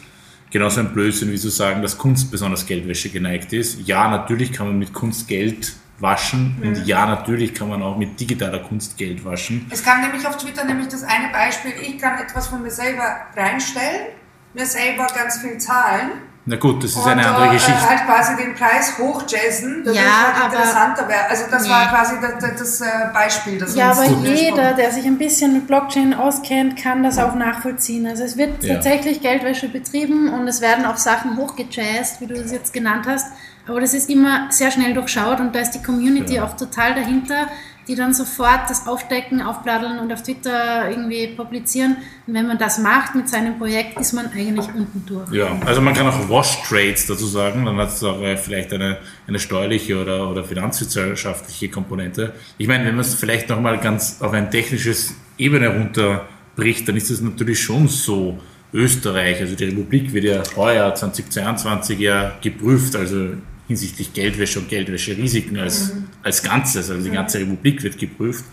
genauso 0.55 0.79
ein 0.79 0.93
Blödsinn 0.93 1.33
wie 1.33 1.37
zu 1.37 1.49
sagen, 1.49 1.81
dass 1.81 1.97
Kunst 1.97 2.31
besonders 2.31 2.65
Geldwäsche 2.65 3.09
geneigt 3.09 3.51
ist. 3.51 3.85
Ja, 3.85 4.07
natürlich 4.07 4.53
kann 4.53 4.67
man 4.67 4.79
mit 4.79 4.93
Kunst 4.93 5.27
Geld 5.27 5.73
waschen 5.99 6.55
mhm. 6.57 6.67
und 6.67 6.87
ja, 6.87 7.05
natürlich 7.05 7.53
kann 7.53 7.67
man 7.67 7.83
auch 7.83 7.97
mit 7.97 8.17
digitaler 8.17 8.59
Kunst 8.59 8.97
Geld 8.97 9.25
waschen. 9.25 9.65
Es 9.69 9.83
kam 9.83 9.99
nämlich 9.99 10.25
auf 10.25 10.37
Twitter 10.37 10.63
nämlich 10.63 10.87
das 10.87 11.03
eine 11.03 11.27
Beispiel, 11.33 11.73
ich 11.81 11.97
kann 11.97 12.17
etwas 12.19 12.47
von 12.47 12.61
mir 12.61 12.71
selber 12.71 13.17
reinstellen, 13.35 14.07
mir 14.53 14.65
selber 14.65 15.07
ganz 15.13 15.39
viel 15.39 15.57
zahlen 15.57 16.11
na 16.47 16.57
gut, 16.57 16.83
das 16.83 16.91
ist 16.91 16.97
und, 16.97 17.07
eine 17.07 17.27
andere 17.27 17.47
äh, 17.47 17.53
Geschichte. 17.53 17.89
halt 17.89 18.05
quasi 18.05 18.35
den 18.35 18.53
Preis 18.53 18.99
hochjazzen, 18.99 19.83
das 19.83 19.95
ja, 19.95 20.03
halt 20.03 20.53
interessanter 20.53 21.07
wäre. 21.07 21.27
Also 21.27 21.45
das 21.49 21.63
nee. 21.63 21.69
war 21.69 21.89
quasi 21.89 22.15
das, 22.21 22.59
das, 22.59 22.81
äh, 22.81 22.85
Beispiel. 23.11 23.57
Das 23.57 23.75
ja, 23.75 23.91
aber 23.91 24.05
jeder, 24.05 24.73
der 24.73 24.91
sich 24.91 25.05
ein 25.05 25.17
bisschen 25.17 25.53
mit 25.53 25.65
Blockchain 25.65 26.13
auskennt, 26.13 26.77
kann 26.77 27.01
das 27.01 27.17
auch 27.17 27.33
nachvollziehen. 27.33 28.05
Also 28.05 28.23
es 28.23 28.37
wird 28.37 28.63
ja. 28.63 28.75
tatsächlich 28.75 29.21
Geldwäsche 29.21 29.69
betrieben 29.69 30.31
und 30.31 30.47
es 30.47 30.61
werden 30.61 30.85
auch 30.85 30.97
Sachen 30.97 31.35
hochgejazzt, 31.35 32.21
wie 32.21 32.27
du 32.27 32.35
das 32.35 32.51
jetzt 32.51 32.73
genannt 32.73 33.07
hast. 33.07 33.25
Aber 33.67 33.81
das 33.81 33.95
ist 33.95 34.07
immer 34.11 34.51
sehr 34.51 34.69
schnell 34.69 34.93
durchschaut 34.93 35.39
und 35.39 35.55
da 35.55 35.61
ist 35.61 35.71
die 35.71 35.81
Community 35.81 36.35
ja. 36.35 36.45
auch 36.45 36.55
total 36.55 36.93
dahinter 36.93 37.47
die 37.87 37.95
dann 37.95 38.13
sofort 38.13 38.69
das 38.69 38.87
aufdecken, 38.87 39.41
aufbladdeln 39.41 39.99
und 39.99 40.11
auf 40.11 40.23
Twitter 40.23 40.89
irgendwie 40.89 41.27
publizieren. 41.27 41.97
Und 42.27 42.33
wenn 42.33 42.47
man 42.47 42.57
das 42.57 42.79
macht 42.79 43.15
mit 43.15 43.29
seinem 43.29 43.57
Projekt, 43.57 43.99
ist 43.99 44.13
man 44.13 44.27
eigentlich 44.27 44.67
unten 44.67 45.03
durch. 45.05 45.31
Ja, 45.31 45.57
also 45.65 45.81
man 45.81 45.93
kann 45.93 46.07
auch 46.07 46.29
Wash-Trades 46.29 47.07
dazu 47.07 47.25
sagen, 47.25 47.65
dann 47.65 47.77
hat 47.77 47.89
es 47.89 48.03
auch 48.03 48.21
äh, 48.21 48.37
vielleicht 48.37 48.73
eine, 48.73 48.97
eine 49.27 49.39
steuerliche 49.39 50.01
oder, 50.01 50.29
oder 50.29 50.43
finanzwirtschaftliche 50.43 51.69
Komponente. 51.69 52.33
Ich 52.57 52.67
meine, 52.67 52.85
wenn 52.85 52.95
man 52.95 53.05
es 53.05 53.15
vielleicht 53.15 53.49
nochmal 53.49 53.77
ganz 53.79 54.21
auf 54.21 54.33
ein 54.33 54.51
technisches 54.51 55.13
Ebene 55.37 55.69
runterbricht, 55.69 56.87
dann 56.87 56.95
ist 56.95 57.09
es 57.09 57.21
natürlich 57.21 57.61
schon 57.61 57.87
so, 57.87 58.39
Österreich, 58.75 59.39
also 59.39 59.55
die 59.55 59.63
Republik 59.65 60.13
wird 60.13 60.25
ja 60.25 60.43
heuer 60.57 60.93
2022 60.93 61.97
ja 61.97 62.33
geprüft, 62.41 62.95
also 62.97 63.29
hinsichtlich 63.67 64.13
Geldwäsche 64.13 64.59
und 64.59 64.69
Geldwäscherisiken 64.69 65.57
als, 65.57 65.93
mhm. 65.93 66.05
als 66.23 66.43
Ganzes. 66.43 66.89
Also 66.89 67.03
die 67.03 67.13
ganze 67.13 67.39
Republik 67.39 67.83
wird 67.83 67.97
geprüft. 67.97 68.45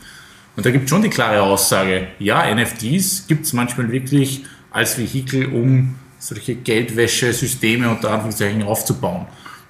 Und 0.56 0.66
da 0.66 0.70
gibt 0.70 0.84
es 0.84 0.90
schon 0.90 1.02
die 1.02 1.08
klare 1.08 1.42
Aussage, 1.42 2.08
ja, 2.18 2.54
NFTs 2.54 3.26
gibt 3.26 3.46
es 3.46 3.52
manchmal 3.52 3.90
wirklich 3.90 4.44
als 4.70 4.98
Vehikel, 4.98 5.46
um 5.46 5.94
solche 6.18 6.54
Geldwäschesysteme 6.54 7.88
unter 7.88 8.10
Anführungszeichen 8.10 8.62
aufzubauen. 8.62 9.26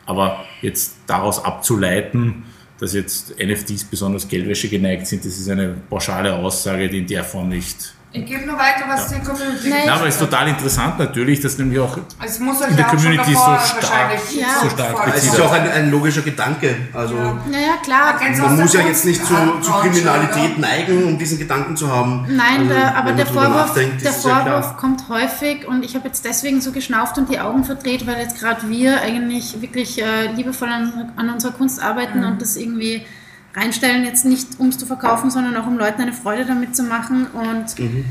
Aber 0.06 0.44
jetzt 0.60 0.96
daraus 1.06 1.44
abzuleiten, 1.44 2.42
dass 2.78 2.94
jetzt 2.94 3.36
NFTs 3.38 3.84
besonders 3.84 4.28
Geldwäsche 4.28 4.68
geneigt 4.68 5.06
sind, 5.06 5.24
das 5.24 5.38
ist 5.38 5.48
eine 5.48 5.76
pauschale 5.88 6.34
Aussage, 6.34 6.88
die 6.88 6.98
in 6.98 7.06
der 7.06 7.22
Form 7.22 7.48
nicht 7.48 7.94
ich 8.14 8.26
gebe 8.26 8.44
nur 8.44 8.58
weiter, 8.58 8.84
was 8.88 9.10
ja. 9.10 9.18
die 9.18 9.24
Community 9.24 9.70
Nein, 9.70 9.88
aber 9.88 10.06
es 10.06 10.14
ist 10.14 10.20
total 10.20 10.48
interessant 10.48 10.98
natürlich, 10.98 11.40
dass 11.40 11.56
nämlich 11.56 11.78
auch 11.80 11.96
es 12.22 12.38
muss 12.40 12.60
in 12.60 12.76
der 12.76 12.84
Community 12.84 13.32
so 13.32 13.40
stark, 13.40 14.10
ja. 14.34 14.46
so 14.62 14.68
stark 14.68 15.16
Es 15.16 15.24
ist 15.24 15.38
ja 15.38 15.44
auch 15.44 15.52
ein, 15.52 15.70
ein, 15.70 15.90
logischer 15.90 16.20
Gedanke. 16.20 16.76
Also 16.92 17.14
ja. 17.14 17.40
Naja, 17.50 17.76
klar. 17.82 18.20
Man, 18.20 18.38
man 18.38 18.60
muss 18.60 18.74
ja 18.74 18.82
jetzt 18.82 19.06
nicht 19.06 19.24
zu, 19.24 19.34
zu 19.62 19.72
Kriminalität 19.72 20.58
neigen, 20.58 21.04
um 21.04 21.18
diesen 21.18 21.38
Gedanken 21.38 21.74
zu 21.74 21.90
haben. 21.90 22.26
Nein, 22.28 22.60
also, 22.60 22.74
der, 22.74 22.96
aber 22.96 23.12
der 23.12 23.26
Vorwurf, 23.26 23.74
der 23.74 24.12
Vorwurf 24.12 24.76
kommt 24.76 25.08
häufig 25.08 25.66
und 25.66 25.82
ich 25.82 25.94
habe 25.94 26.08
jetzt 26.08 26.24
deswegen 26.26 26.60
so 26.60 26.72
geschnauft 26.72 27.16
und 27.16 27.30
die 27.30 27.40
Augen 27.40 27.64
verdreht, 27.64 28.06
weil 28.06 28.18
jetzt 28.18 28.38
gerade 28.38 28.68
wir 28.68 29.00
eigentlich 29.00 29.62
wirklich 29.62 30.02
äh, 30.02 30.26
liebevoll 30.32 30.68
an, 30.68 31.12
an, 31.16 31.30
unserer 31.30 31.52
Kunst 31.52 31.82
arbeiten 31.82 32.20
mhm. 32.20 32.26
und 32.26 32.42
das 32.42 32.56
irgendwie 32.56 33.06
reinstellen, 33.54 34.04
jetzt 34.04 34.24
nicht 34.24 34.58
um 34.58 34.68
es 34.68 34.78
zu 34.78 34.86
verkaufen, 34.86 35.30
sondern 35.30 35.56
auch 35.56 35.66
um 35.66 35.78
Leuten 35.78 36.02
eine 36.02 36.12
Freude 36.12 36.44
damit 36.44 36.74
zu 36.74 36.82
machen. 36.82 37.26
Und 37.26 37.78
mhm. 37.78 38.04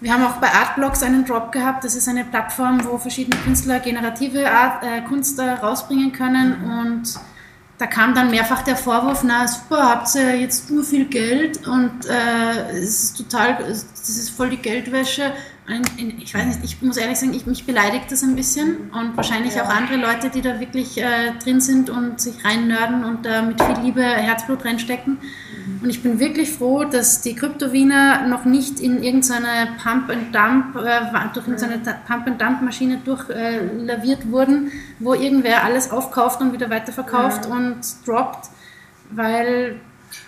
wir 0.00 0.12
haben 0.12 0.24
auch 0.24 0.36
bei 0.36 0.52
Artblocks 0.52 1.02
einen 1.02 1.24
Drop 1.24 1.52
gehabt. 1.52 1.84
Das 1.84 1.94
ist 1.94 2.08
eine 2.08 2.24
Plattform, 2.24 2.84
wo 2.84 2.98
verschiedene 2.98 3.36
Künstler 3.42 3.80
generative 3.80 4.50
Art, 4.50 4.82
äh, 4.82 5.02
Kunst 5.02 5.38
rausbringen 5.38 6.12
können. 6.12 6.56
Mhm. 6.62 6.78
Und 6.78 7.20
da 7.78 7.86
kam 7.86 8.14
dann 8.14 8.30
mehrfach 8.30 8.62
der 8.62 8.76
Vorwurf, 8.76 9.22
na 9.22 9.46
super, 9.46 9.88
habt 9.88 10.12
ihr 10.16 10.36
jetzt 10.36 10.68
nur 10.68 10.82
viel 10.82 11.04
Geld 11.04 11.66
und 11.66 12.06
äh, 12.06 12.72
es 12.72 13.04
ist 13.04 13.16
total, 13.16 13.56
das 13.68 14.08
ist 14.08 14.30
voll 14.30 14.50
die 14.50 14.56
Geldwäsche 14.56 15.32
ich 16.18 16.34
weiß 16.34 16.46
nicht, 16.46 16.64
ich 16.64 16.82
muss 16.82 16.96
ehrlich 16.96 17.18
sagen, 17.18 17.34
ich, 17.34 17.44
mich 17.46 17.66
beleidigt 17.66 18.10
das 18.10 18.22
ein 18.22 18.34
bisschen 18.36 18.90
und 18.90 19.16
wahrscheinlich 19.16 19.54
ja. 19.54 19.64
auch 19.64 19.68
andere 19.68 19.96
Leute, 19.96 20.30
die 20.30 20.40
da 20.40 20.60
wirklich 20.60 20.98
äh, 20.98 21.32
drin 21.42 21.60
sind 21.60 21.90
und 21.90 22.20
sich 22.20 22.42
reinnörden 22.42 23.04
und 23.04 23.26
da 23.26 23.42
mit 23.42 23.62
viel 23.62 23.76
Liebe 23.84 24.02
Herzblut 24.02 24.64
reinstecken. 24.64 25.18
Mhm. 25.18 25.80
Und 25.82 25.90
ich 25.90 26.02
bin 26.02 26.18
wirklich 26.18 26.50
froh, 26.50 26.84
dass 26.84 27.20
die 27.20 27.34
Kryptowiener 27.34 28.26
noch 28.28 28.46
nicht 28.46 28.80
in 28.80 29.02
irgendeine 29.02 29.76
Pump-and-Dump, 29.82 30.76
äh, 30.76 31.34
durch 31.34 31.46
irgendeine 31.46 31.98
Pump-and-Dump-Maschine 32.06 33.02
durchlaviert 33.04 34.24
äh, 34.24 34.30
wurden, 34.30 34.72
wo 35.00 35.12
irgendwer 35.12 35.64
alles 35.64 35.90
aufkauft 35.90 36.40
und 36.40 36.54
wieder 36.54 36.70
weiterverkauft 36.70 37.44
ja. 37.44 37.54
und 37.54 37.80
droppt, 38.06 38.48
weil 39.10 39.80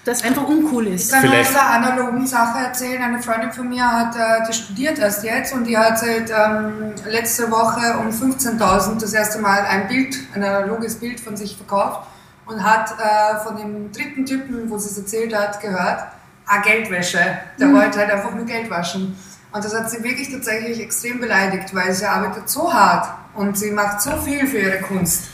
das 0.05 0.23
einfach 0.23 0.47
uncool 0.47 0.87
ist. 0.87 1.07
Ich 1.07 1.13
kann 1.13 1.23
Vielleicht. 1.23 1.53
nur 1.53 1.63
eine 1.63 1.87
analogen 1.93 2.27
Sache 2.27 2.65
erzählen. 2.65 3.03
Eine 3.03 3.23
Freundin 3.23 3.53
von 3.53 3.69
mir 3.69 3.87
hat, 3.87 4.17
äh, 4.17 4.47
die 4.49 4.53
studiert 4.55 4.99
erst 4.99 5.25
jetzt 5.25 5.53
und 5.53 5.65
die 5.65 5.77
hat 5.77 5.99
seit 5.99 6.31
ähm, 6.31 6.95
letzter 7.05 7.51
Woche 7.51 7.99
um 7.99 8.09
15.000 8.09 9.01
das 9.01 9.13
erste 9.13 9.41
Mal 9.41 9.61
ein 9.61 9.89
Bild, 9.89 10.17
ein 10.35 10.43
analoges 10.43 10.97
Bild 10.97 11.21
von 11.21 11.37
sich 11.37 11.57
verkauft 11.57 12.09
und 12.47 12.65
hat 12.65 12.93
äh, 12.99 13.39
von 13.45 13.57
dem 13.57 13.93
dritten 13.93 14.25
Typen, 14.25 14.71
wo 14.71 14.79
sie 14.79 14.89
es 14.89 14.99
erzählt 14.99 15.35
hat, 15.35 15.61
gehört, 15.61 16.05
ah, 16.47 16.61
Geldwäsche. 16.63 17.21
Der 17.59 17.69
mhm. 17.69 17.77
wollte 17.77 17.99
halt 17.99 18.11
einfach 18.11 18.35
nur 18.35 18.47
Geld 18.47 18.71
waschen. 18.71 19.17
Und 19.53 19.65
das 19.65 19.75
hat 19.75 19.91
sie 19.91 20.03
wirklich 20.03 20.31
tatsächlich 20.31 20.81
extrem 20.81 21.21
beleidigt, 21.21 21.75
weil 21.75 21.93
sie 21.93 22.07
arbeitet 22.07 22.49
so 22.49 22.73
hart 22.73 23.09
und 23.35 23.59
sie 23.59 23.71
macht 23.71 24.01
so 24.01 24.17
viel 24.17 24.47
für 24.47 24.59
ihre 24.59 24.81
Kunst. 24.81 25.25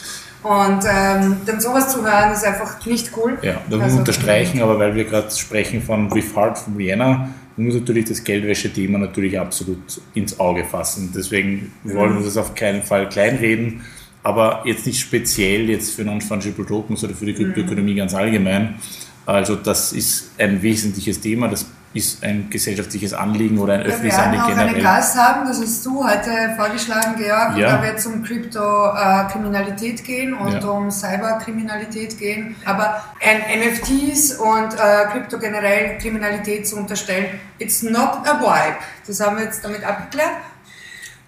Und 0.47 0.85
ähm, 0.89 1.39
dann 1.45 1.61
sowas 1.61 1.93
zu 1.93 2.05
hören, 2.05 2.33
ist 2.33 2.45
einfach 2.45 2.87
nicht 2.87 3.11
cool. 3.17 3.37
Ja, 3.43 3.61
da 3.69 3.77
muss 3.77 3.87
also, 3.87 3.99
unterstreichen, 3.99 4.63
aber 4.63 4.79
weil 4.79 4.95
wir 4.95 5.05
gerade 5.05 5.29
sprechen 5.33 5.83
von 5.83 6.15
With 6.15 6.37
Heart 6.37 6.59
von 6.59 6.79
Vienna, 6.79 7.31
muss 7.57 7.75
natürlich 7.75 8.05
das 8.05 8.23
Geldwäsche-Thema 8.23 8.99
natürlich 8.99 9.41
absolut 9.41 10.01
ins 10.15 10.39
Auge 10.39 10.65
fassen. 10.65 11.11
Deswegen 11.13 11.73
wollen 11.83 12.19
wir 12.19 12.25
das 12.25 12.37
auf 12.37 12.55
keinen 12.55 12.85
Fall 12.85 13.09
kleinreden, 13.09 13.81
aber 14.23 14.63
jetzt 14.65 14.87
nicht 14.87 15.01
speziell 15.01 15.69
jetzt 15.69 15.97
für 15.97 16.05
Non-Fungible 16.05 16.65
Tokens 16.65 17.03
oder 17.03 17.15
für 17.15 17.27
die 17.27 17.35
Kryptoökonomie 17.35 17.97
ganz 17.97 18.15
allgemein. 18.15 18.77
Also 19.25 19.57
das 19.57 19.93
ist 19.93 20.31
ein 20.39 20.63
wesentliches 20.63 21.21
Thema, 21.21 21.49
das 21.49 21.67
ist 21.97 22.23
ein 22.23 22.51
gesellschaftliches 22.51 23.13
Anliegen 23.15 23.59
oder 23.59 23.75
ein 23.75 23.83
öffentliches 23.83 24.19
Anliegen 24.19 24.47
generell. 24.47 24.69
Wir 24.69 24.75
werden 24.75 24.87
auch 24.87 24.91
einen 24.91 25.01
Gast 25.01 25.17
haben, 25.17 25.47
das 25.47 25.61
hast 25.61 25.87
du 25.87 26.05
heute 26.05 26.31
vorgeschlagen, 26.57 27.17
Georg, 27.17 27.57
ja. 27.57 27.77
da 27.77 27.83
wird 27.83 27.99
es 27.99 28.07
um 28.07 28.23
Krypto-Kriminalität 28.23 30.05
gehen 30.05 30.35
und 30.35 30.53
ja. 30.53 30.69
um 30.69 30.91
Cyberkriminalität 30.91 32.19
gehen. 32.19 32.57
Aber 32.65 33.03
NFTs 33.21 34.35
und 34.35 34.75
äh, 34.75 35.07
Krypto 35.13 35.39
generell 35.39 35.99
Kriminalität 35.99 36.69
zu 36.69 36.77
unterstellen, 36.77 37.27
it's 37.59 37.83
not 37.83 38.27
a 38.27 38.41
vibe. 38.41 38.77
Das 39.07 39.21
haben 39.21 39.39
wir 39.39 39.45
jetzt 39.45 39.65
damit 39.65 39.83
abgeklärt. 39.83 40.33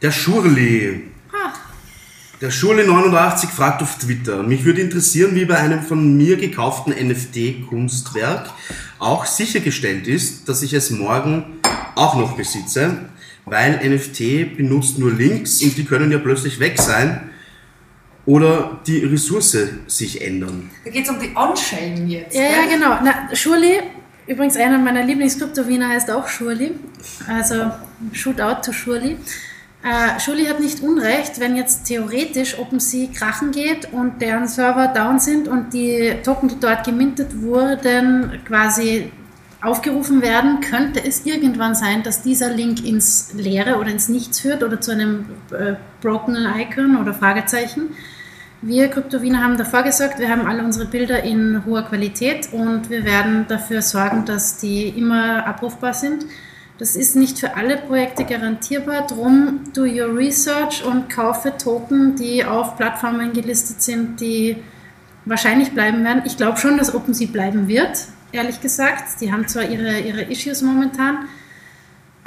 Der 0.03 0.13
Schurli. 0.13 1.11
Ah. 1.33 1.68
Der 2.41 2.53
Schule89 2.53 3.49
fragt 3.49 3.83
auf 3.83 3.99
Twitter, 3.99 4.45
mich 4.45 4.65
würde 4.65 4.81
interessieren, 4.81 5.35
wie 5.35 5.45
bei 5.45 5.57
einem 5.57 5.83
von 5.83 6.17
mir 6.17 6.37
gekauften 6.37 6.93
NFT-Kunstwerk 6.93 8.51
auch 9.01 9.27
sichergestellt 9.27 10.07
ist, 10.07 10.49
dass 10.49 10.63
ich 10.63 10.73
es 10.73 10.91
morgen 10.91 11.59
auch 11.97 12.15
noch 12.15 12.37
besitze, 12.37 13.07
weil 13.45 13.81
NFT 13.85 14.57
benutzt 14.57 15.01
nur 15.01 15.13
Links 15.13 15.61
und 15.63 15.77
die 15.77 15.85
können 15.85 16.13
ja 16.13 16.19
plötzlich 16.19 16.61
weg 16.61 16.81
sein 16.81 17.29
oder 18.25 18.79
die 18.87 19.05
Ressource 19.05 19.57
sich 19.89 20.25
ändern. 20.25 20.71
Da 20.85 20.91
geht 20.91 21.03
es 21.03 21.11
um 21.11 21.19
die 21.19 21.35
On-Chain 21.35 22.09
jetzt. 22.09 22.37
Ja, 22.37 22.43
ja, 22.43 22.67
genau. 22.71 22.99
Na, 23.03 23.35
Schurli, 23.35 23.81
übrigens 24.29 24.57
einer 24.57 24.79
meiner 24.79 25.03
Lieblingskryptowiener 25.03 25.89
heißt 25.89 26.09
auch 26.13 26.29
Schurli, 26.29 26.71
also 27.27 27.73
Shootout 28.13 28.63
to 28.65 28.73
Schurli. 28.73 29.17
Äh, 29.89 30.21
Schuli 30.21 30.45
hat 30.45 30.61
nicht 30.61 30.83
unrecht, 30.83 31.41
wenn 31.41 31.57
jetzt 31.57 31.85
theoretisch 31.85 32.59
OpenSea 32.59 33.09
krachen 33.15 33.53
geht 33.53 33.91
und 33.91 34.21
deren 34.21 34.47
Server 34.47 34.89
down 34.89 35.19
sind 35.19 35.49
und 35.49 35.73
die 35.73 36.15
Token, 36.23 36.49
die 36.49 36.61
dort 36.61 36.85
gemintet 36.85 37.41
wurden, 37.41 38.39
quasi 38.45 39.11
aufgerufen 39.63 40.21
werden, 40.21 40.61
könnte 40.61 41.03
es 41.03 41.25
irgendwann 41.25 41.75
sein, 41.75 42.03
dass 42.03 42.23
dieser 42.23 42.51
Link 42.51 42.85
ins 42.85 43.33
Leere 43.33 43.79
oder 43.79 43.89
ins 43.89 44.11
Nichts 44.11 44.41
führt 44.41 44.63
oder 44.63 44.79
zu 44.79 44.91
einem 44.91 45.25
äh, 45.53 45.75
broken 46.03 46.37
Icon 46.59 46.99
oder 46.99 47.15
Fragezeichen. 47.15 47.95
Wir 48.61 48.89
Kryptowiener 48.89 49.43
haben 49.43 49.57
davor 49.57 49.85
gesagt, 49.85 50.19
wir 50.19 50.29
haben 50.29 50.47
alle 50.47 50.65
unsere 50.65 50.85
Bilder 50.85 51.23
in 51.23 51.65
hoher 51.65 51.85
Qualität 51.85 52.53
und 52.53 52.91
wir 52.91 53.05
werden 53.05 53.47
dafür 53.49 53.81
sorgen, 53.81 54.27
dass 54.27 54.59
die 54.59 54.89
immer 54.89 55.47
abrufbar 55.47 55.95
sind. 55.95 56.27
Das 56.79 56.95
ist 56.95 57.17
nicht 57.17 57.39
für 57.39 57.57
alle 57.57 57.77
Projekte 57.77 58.25
garantierbar. 58.25 59.07
Drum 59.07 59.61
do 59.75 59.83
your 59.83 60.17
research 60.17 60.85
und 60.85 61.11
kaufe 61.11 61.57
Token, 61.57 62.15
die 62.15 62.45
auf 62.45 62.77
Plattformen 62.77 63.33
gelistet 63.33 63.83
sind, 63.83 64.21
die 64.21 64.57
wahrscheinlich 65.25 65.73
bleiben 65.73 66.05
werden. 66.05 66.23
Ich 66.25 66.37
glaube 66.37 66.59
schon, 66.59 66.79
dass 66.79 66.95
OpenSea 66.95 67.29
bleiben 67.31 67.67
wird, 67.67 68.05
ehrlich 68.31 68.61
gesagt. 68.61 69.21
Die 69.21 69.33
haben 69.33 69.49
zwar 69.49 69.65
ihre, 69.65 69.99
ihre 69.99 70.23
Issues 70.23 70.63
momentan, 70.63 71.27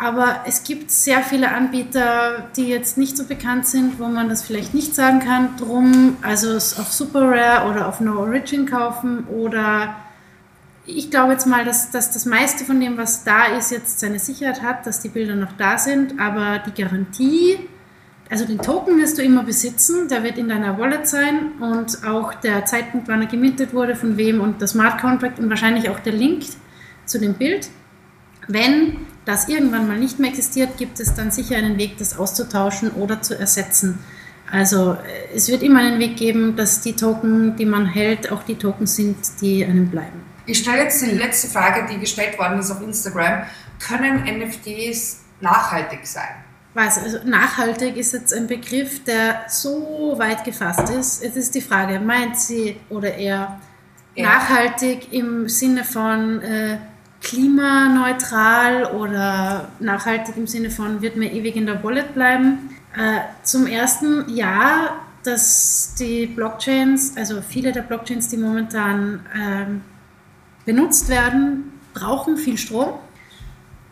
Aber 0.02 0.42
es 0.48 0.64
gibt 0.64 0.90
sehr 0.90 1.22
viele 1.22 1.52
Anbieter, 1.52 2.50
die 2.58 2.68
jetzt 2.68 2.98
nicht 2.98 3.16
so 3.16 3.26
bekannt 3.26 3.68
sind, 3.68 4.00
wo 4.00 4.08
man 4.08 4.30
das 4.30 4.42
vielleicht 4.42 4.74
nicht 4.74 4.96
sagen 4.96 5.20
kann. 5.20 5.56
Drum, 5.58 6.18
also 6.24 6.50
es 6.54 6.80
auf 6.80 6.92
Super 6.92 7.30
Rare 7.30 7.70
oder 7.70 7.88
auf 7.88 8.00
No 8.02 8.20
Origin 8.20 8.66
kaufen 8.66 9.26
oder 9.28 9.96
ich 10.86 11.12
glaube 11.12 11.34
jetzt 11.34 11.46
mal, 11.46 11.64
dass, 11.64 11.92
dass 11.92 12.12
das 12.12 12.26
meiste 12.26 12.66
von 12.66 12.80
dem, 12.80 12.98
was 12.98 13.24
da 13.24 13.46
ist, 13.58 13.72
jetzt 13.72 14.00
seine 14.00 14.20
Sicherheit 14.20 14.62
hat, 14.62 14.86
dass 14.86 15.00
die 15.00 15.10
Bilder 15.10 15.36
noch 15.36 15.54
da 15.54 15.78
sind, 15.78 16.20
aber 16.20 16.60
die 16.60 16.82
Garantie, 16.82 17.60
also 18.30 18.46
den 18.46 18.60
Token 18.60 18.98
wirst 18.98 19.18
du 19.18 19.22
immer 19.22 19.44
besitzen, 19.44 20.08
der 20.08 20.24
wird 20.24 20.38
in 20.38 20.50
deiner 20.50 20.80
Wallet 20.80 21.08
sein 21.08 21.52
und 21.60 22.06
auch 22.06 22.34
der 22.34 22.66
Zeitpunkt, 22.66 23.08
wann 23.08 23.22
er 23.22 23.28
gemintet 23.28 23.74
wurde, 23.74 23.96
von 23.96 24.18
wem 24.18 24.42
und 24.42 24.62
das 24.62 24.72
Smart 24.72 25.00
Contract 25.00 25.38
und 25.38 25.50
wahrscheinlich 25.50 25.90
auch 25.90 26.00
der 26.00 26.14
Link 26.14 26.44
zu 27.06 27.20
dem 27.20 27.34
Bild. 27.34 27.70
Wenn 28.48 28.98
das 29.26 29.50
irgendwann 29.50 29.88
mal 29.88 30.00
nicht 30.00 30.18
mehr 30.18 30.30
existiert, 30.30 30.78
gibt 30.78 31.00
es 31.00 31.14
dann 31.14 31.30
sicher 31.30 31.58
einen 31.58 31.78
Weg, 31.78 31.98
das 31.98 32.18
auszutauschen 32.18 32.92
oder 32.92 33.22
zu 33.22 33.38
ersetzen. 33.38 34.00
Also 34.50 34.94
äh, 34.94 35.36
es 35.36 35.48
wird 35.50 35.62
immer 35.62 35.80
einen 35.80 36.00
Weg 36.00 36.18
geben, 36.18 36.56
dass 36.56 36.82
die 36.82 36.94
Token, 36.94 37.56
die 37.56 37.66
man 37.66 37.86
hält, 37.86 38.32
auch 38.32 38.44
die 38.44 38.56
Token 38.56 38.88
sind, 38.88 39.18
die 39.42 39.64
einem 39.64 39.90
bleiben. 39.90 40.31
Ich 40.46 40.60
stelle 40.60 40.84
jetzt 40.84 41.02
die 41.02 41.12
letzte 41.12 41.48
Frage, 41.48 41.88
die 41.92 42.00
gestellt 42.00 42.38
worden 42.40 42.60
ist 42.60 42.72
auf 42.72 42.82
Instagram. 42.82 43.44
Können 43.80 44.24
NFTs 44.24 45.22
nachhaltig 45.40 46.06
sein? 46.06 46.30
Was, 46.74 46.98
also 46.98 47.20
nachhaltig 47.26 47.98
ist 47.98 48.14
jetzt 48.14 48.34
ein 48.34 48.48
Begriff, 48.48 49.04
der 49.04 49.44
so 49.50 50.14
weit 50.18 50.44
gefasst 50.46 50.90
ist. 50.90 51.24
Es 51.24 51.36
ist 51.36 51.54
die 51.54 51.62
Frage, 51.62 52.00
meint 52.00 52.40
sie 52.40 52.78
oder 52.90 53.14
eher 53.14 53.60
ja. 54.16 54.26
nachhaltig 54.26 55.12
im 55.12 55.50
Sinne 55.50 55.84
von 55.84 56.42
äh, 56.42 56.78
klimaneutral 57.22 58.86
oder 58.86 59.70
nachhaltig 59.80 60.38
im 60.38 60.48
Sinne 60.48 60.72
von 60.72 61.02
wird 61.02 61.18
mir 61.18 61.32
ewig 61.32 61.56
in 61.56 61.66
der 61.66 61.84
Wallet 61.84 62.14
bleiben? 62.14 62.70
Äh, 62.96 63.20
zum 63.44 63.68
ersten, 63.68 64.26
ja, 64.34 65.02
dass 65.24 65.94
die 66.00 66.26
Blockchains, 66.26 67.16
also 67.18 67.42
viele 67.42 67.72
der 67.72 67.82
Blockchains, 67.82 68.30
die 68.30 68.38
momentan 68.38 69.26
ähm, 69.36 69.82
benutzt 70.66 71.10
werden, 71.10 71.80
brauchen 71.94 72.38
viel 72.38 72.58
Strom. 72.58 72.94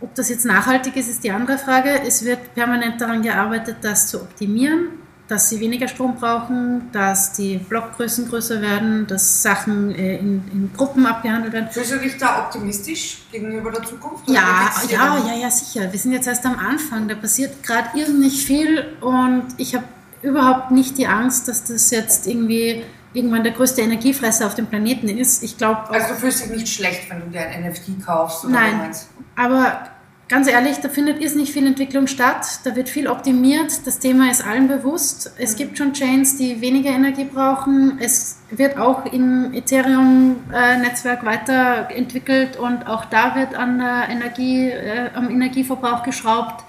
Ob 0.01 0.15
das 0.15 0.29
jetzt 0.29 0.45
nachhaltig 0.45 0.95
ist, 0.95 1.09
ist 1.09 1.23
die 1.23 1.31
andere 1.31 1.57
Frage. 1.57 2.01
Es 2.05 2.23
wird 2.23 2.53
permanent 2.55 3.01
daran 3.01 3.21
gearbeitet, 3.21 3.77
das 3.81 4.07
zu 4.07 4.21
optimieren, 4.21 4.89
dass 5.27 5.49
sie 5.49 5.59
weniger 5.59 5.89
Strom 5.89 6.15
brauchen, 6.15 6.89
dass 6.93 7.33
die 7.33 7.57
Blockgrößen 7.57 8.29
größer 8.29 8.61
werden, 8.61 9.05
dass 9.07 9.43
Sachen 9.43 9.93
äh, 9.93 10.17
in, 10.17 10.41
in, 10.53 10.71
Gruppen 10.75 11.05
abgehandelt 11.05 11.51
werden. 11.51 11.69
Fühlst 11.69 11.91
du 11.91 11.97
dich 11.99 12.17
da 12.17 12.45
optimistisch 12.45 13.23
gegenüber 13.31 13.71
der 13.71 13.83
Zukunft? 13.83 14.29
Ja, 14.29 14.71
ja, 14.89 15.17
ja, 15.27 15.35
ja, 15.35 15.51
sicher. 15.51 15.91
Wir 15.91 15.99
sind 15.99 16.13
jetzt 16.13 16.27
erst 16.27 16.45
am 16.45 16.57
Anfang. 16.57 17.09
Da 17.09 17.15
passiert 17.15 17.61
gerade 17.61 17.89
irrsinnig 17.99 18.45
viel 18.45 18.85
und 19.01 19.47
ich 19.57 19.75
habe 19.75 19.85
überhaupt 20.21 20.71
nicht 20.71 20.97
die 20.97 21.07
Angst, 21.07 21.47
dass 21.47 21.65
das 21.65 21.91
jetzt 21.91 22.25
irgendwie 22.25 22.83
irgendwann 23.13 23.43
der 23.43 23.53
größte 23.53 23.81
Energiefresser 23.81 24.45
auf 24.45 24.55
dem 24.55 24.67
Planeten 24.67 25.09
ist. 25.09 25.43
Ich 25.43 25.57
glaube. 25.57 25.89
Also 25.89 26.13
du 26.13 26.19
fühlst 26.19 26.43
dich 26.43 26.51
nicht 26.51 26.67
schlecht, 26.67 27.09
wenn 27.09 27.21
du 27.21 27.27
dir 27.27 27.41
ein 27.41 27.67
NFT 27.67 28.05
kaufst? 28.05 28.45
Oder 28.45 28.53
Nein. 28.53 28.91
Aber 29.35 29.89
ganz 30.27 30.47
ehrlich, 30.47 30.77
da 30.77 30.89
findet 30.89 31.19
ist 31.19 31.35
nicht 31.35 31.51
viel 31.51 31.65
Entwicklung 31.65 32.05
statt. 32.05 32.59
Da 32.63 32.75
wird 32.75 32.87
viel 32.87 33.07
optimiert. 33.07 33.87
Das 33.87 33.99
Thema 33.99 34.29
ist 34.29 34.45
allen 34.45 34.67
bewusst. 34.67 35.33
Es 35.37 35.53
mhm. 35.53 35.57
gibt 35.57 35.77
schon 35.77 35.93
Chains, 35.93 36.37
die 36.37 36.61
weniger 36.61 36.91
Energie 36.91 37.25
brauchen. 37.25 37.97
Es 37.99 38.37
wird 38.51 38.77
auch 38.77 39.11
im 39.11 39.53
Ethereum-Netzwerk 39.53 41.25
weiterentwickelt 41.25 42.57
und 42.57 42.87
auch 42.87 43.05
da 43.05 43.35
wird 43.35 43.55
an 43.55 43.79
der 43.79 44.09
Energie, 44.09 44.69
äh, 44.69 45.09
am 45.15 45.29
Energieverbrauch 45.29 46.03
geschraubt. 46.03 46.63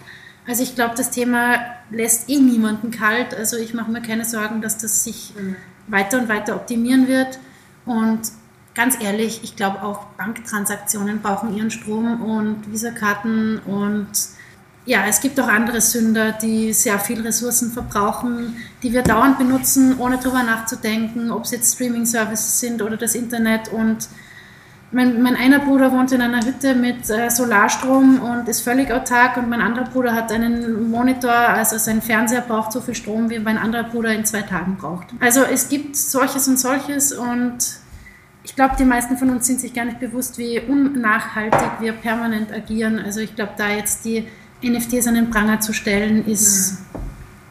Also 0.48 0.62
ich 0.62 0.74
glaube, 0.74 0.94
das 0.96 1.10
Thema 1.10 1.60
lässt 1.90 2.30
eh 2.30 2.38
niemanden 2.38 2.90
kalt. 2.90 3.34
Also 3.34 3.58
ich 3.58 3.74
mache 3.74 3.90
mir 3.90 4.00
keine 4.00 4.24
Sorgen, 4.24 4.62
dass 4.62 4.78
das 4.78 5.04
sich 5.04 5.34
mhm 5.36 5.56
weiter 5.86 6.18
und 6.18 6.28
weiter 6.28 6.56
optimieren 6.56 7.08
wird. 7.08 7.38
Und 7.86 8.20
ganz 8.74 9.00
ehrlich, 9.02 9.40
ich 9.42 9.56
glaube 9.56 9.82
auch 9.82 10.04
Banktransaktionen 10.16 11.20
brauchen 11.20 11.56
ihren 11.56 11.70
Strom 11.70 12.22
und 12.22 12.70
Visakarten 12.70 13.58
und 13.60 14.08
ja, 14.86 15.04
es 15.06 15.20
gibt 15.20 15.38
auch 15.38 15.46
andere 15.46 15.80
Sünder, 15.80 16.32
die 16.32 16.72
sehr 16.72 16.98
viel 16.98 17.20
Ressourcen 17.20 17.70
verbrauchen, 17.70 18.56
die 18.82 18.92
wir 18.92 19.02
dauernd 19.02 19.38
benutzen, 19.38 19.98
ohne 19.98 20.16
darüber 20.16 20.42
nachzudenken, 20.42 21.30
ob 21.30 21.44
es 21.44 21.50
jetzt 21.50 21.74
Streaming-Services 21.74 22.60
sind 22.60 22.80
oder 22.80 22.96
das 22.96 23.14
Internet 23.14 23.68
und 23.68 24.08
mein, 24.92 25.22
mein 25.22 25.36
einer 25.36 25.60
Bruder 25.60 25.92
wohnt 25.92 26.10
in 26.12 26.20
einer 26.20 26.44
Hütte 26.44 26.74
mit 26.74 27.08
äh, 27.10 27.30
Solarstrom 27.30 28.20
und 28.20 28.48
ist 28.48 28.62
völlig 28.62 28.92
autark 28.92 29.36
und 29.36 29.48
mein 29.48 29.60
anderer 29.60 29.84
Bruder 29.84 30.14
hat 30.14 30.32
einen 30.32 30.90
Monitor, 30.90 31.32
also 31.32 31.78
sein 31.78 32.02
Fernseher 32.02 32.40
braucht 32.40 32.72
so 32.72 32.80
viel 32.80 32.94
Strom, 32.94 33.30
wie 33.30 33.38
mein 33.38 33.56
anderer 33.56 33.84
Bruder 33.84 34.12
in 34.12 34.24
zwei 34.24 34.42
Tagen 34.42 34.76
braucht. 34.76 35.06
Also 35.20 35.42
es 35.44 35.68
gibt 35.68 35.96
solches 35.96 36.48
und 36.48 36.58
solches 36.58 37.12
und 37.12 37.58
ich 38.42 38.56
glaube, 38.56 38.74
die 38.78 38.84
meisten 38.84 39.16
von 39.16 39.30
uns 39.30 39.46
sind 39.46 39.60
sich 39.60 39.72
gar 39.72 39.84
nicht 39.84 40.00
bewusst, 40.00 40.38
wie 40.38 40.58
unnachhaltig 40.58 41.70
wir 41.78 41.92
permanent 41.92 42.52
agieren. 42.52 42.98
Also 42.98 43.20
ich 43.20 43.36
glaube, 43.36 43.52
da 43.56 43.68
jetzt 43.68 44.04
die 44.04 44.26
NFTs 44.62 45.06
an 45.06 45.14
den 45.14 45.30
Pranger 45.30 45.60
zu 45.60 45.72
stellen, 45.72 46.26
ist 46.26 46.78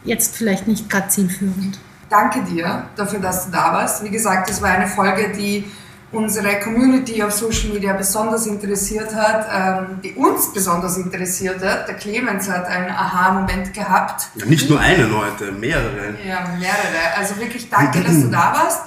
ja. 0.04 0.16
jetzt 0.16 0.36
vielleicht 0.36 0.68
nicht 0.68 0.90
gerade 0.90 1.08
zielführend. 1.08 1.80
Danke 2.10 2.44
dir 2.44 2.88
dafür, 2.96 3.20
dass 3.20 3.46
du 3.46 3.52
da 3.52 3.72
warst. 3.72 4.04
Wie 4.04 4.10
gesagt, 4.10 4.50
das 4.50 4.62
war 4.62 4.72
eine 4.72 4.88
Folge, 4.88 5.32
die 5.38 5.64
unsere 6.12 6.60
Community 6.60 7.22
auf 7.22 7.32
Social 7.32 7.70
Media 7.74 7.93
besonders 7.93 8.47
interessiert 8.47 9.14
hat, 9.14 9.47
ähm, 9.51 9.99
die 10.03 10.14
uns 10.14 10.51
besonders 10.53 10.97
interessiert 10.97 11.64
hat. 11.64 11.88
Der 11.88 11.95
Clemens 11.95 12.49
hat 12.49 12.66
einen 12.66 12.89
Aha-Moment 12.89 13.74
gehabt. 13.74 14.30
Ja, 14.36 14.45
nicht 14.45 14.70
nur 14.70 14.80
einen 14.80 15.16
heute, 15.16 15.51
mehrere. 15.51 16.16
Ja, 16.28 16.47
mehrere. 16.57 17.18
Also 17.18 17.38
wirklich 17.38 17.70
danke, 17.70 18.01
dass 18.01 18.22
du 18.22 18.28
da 18.28 18.53
warst. 18.53 18.82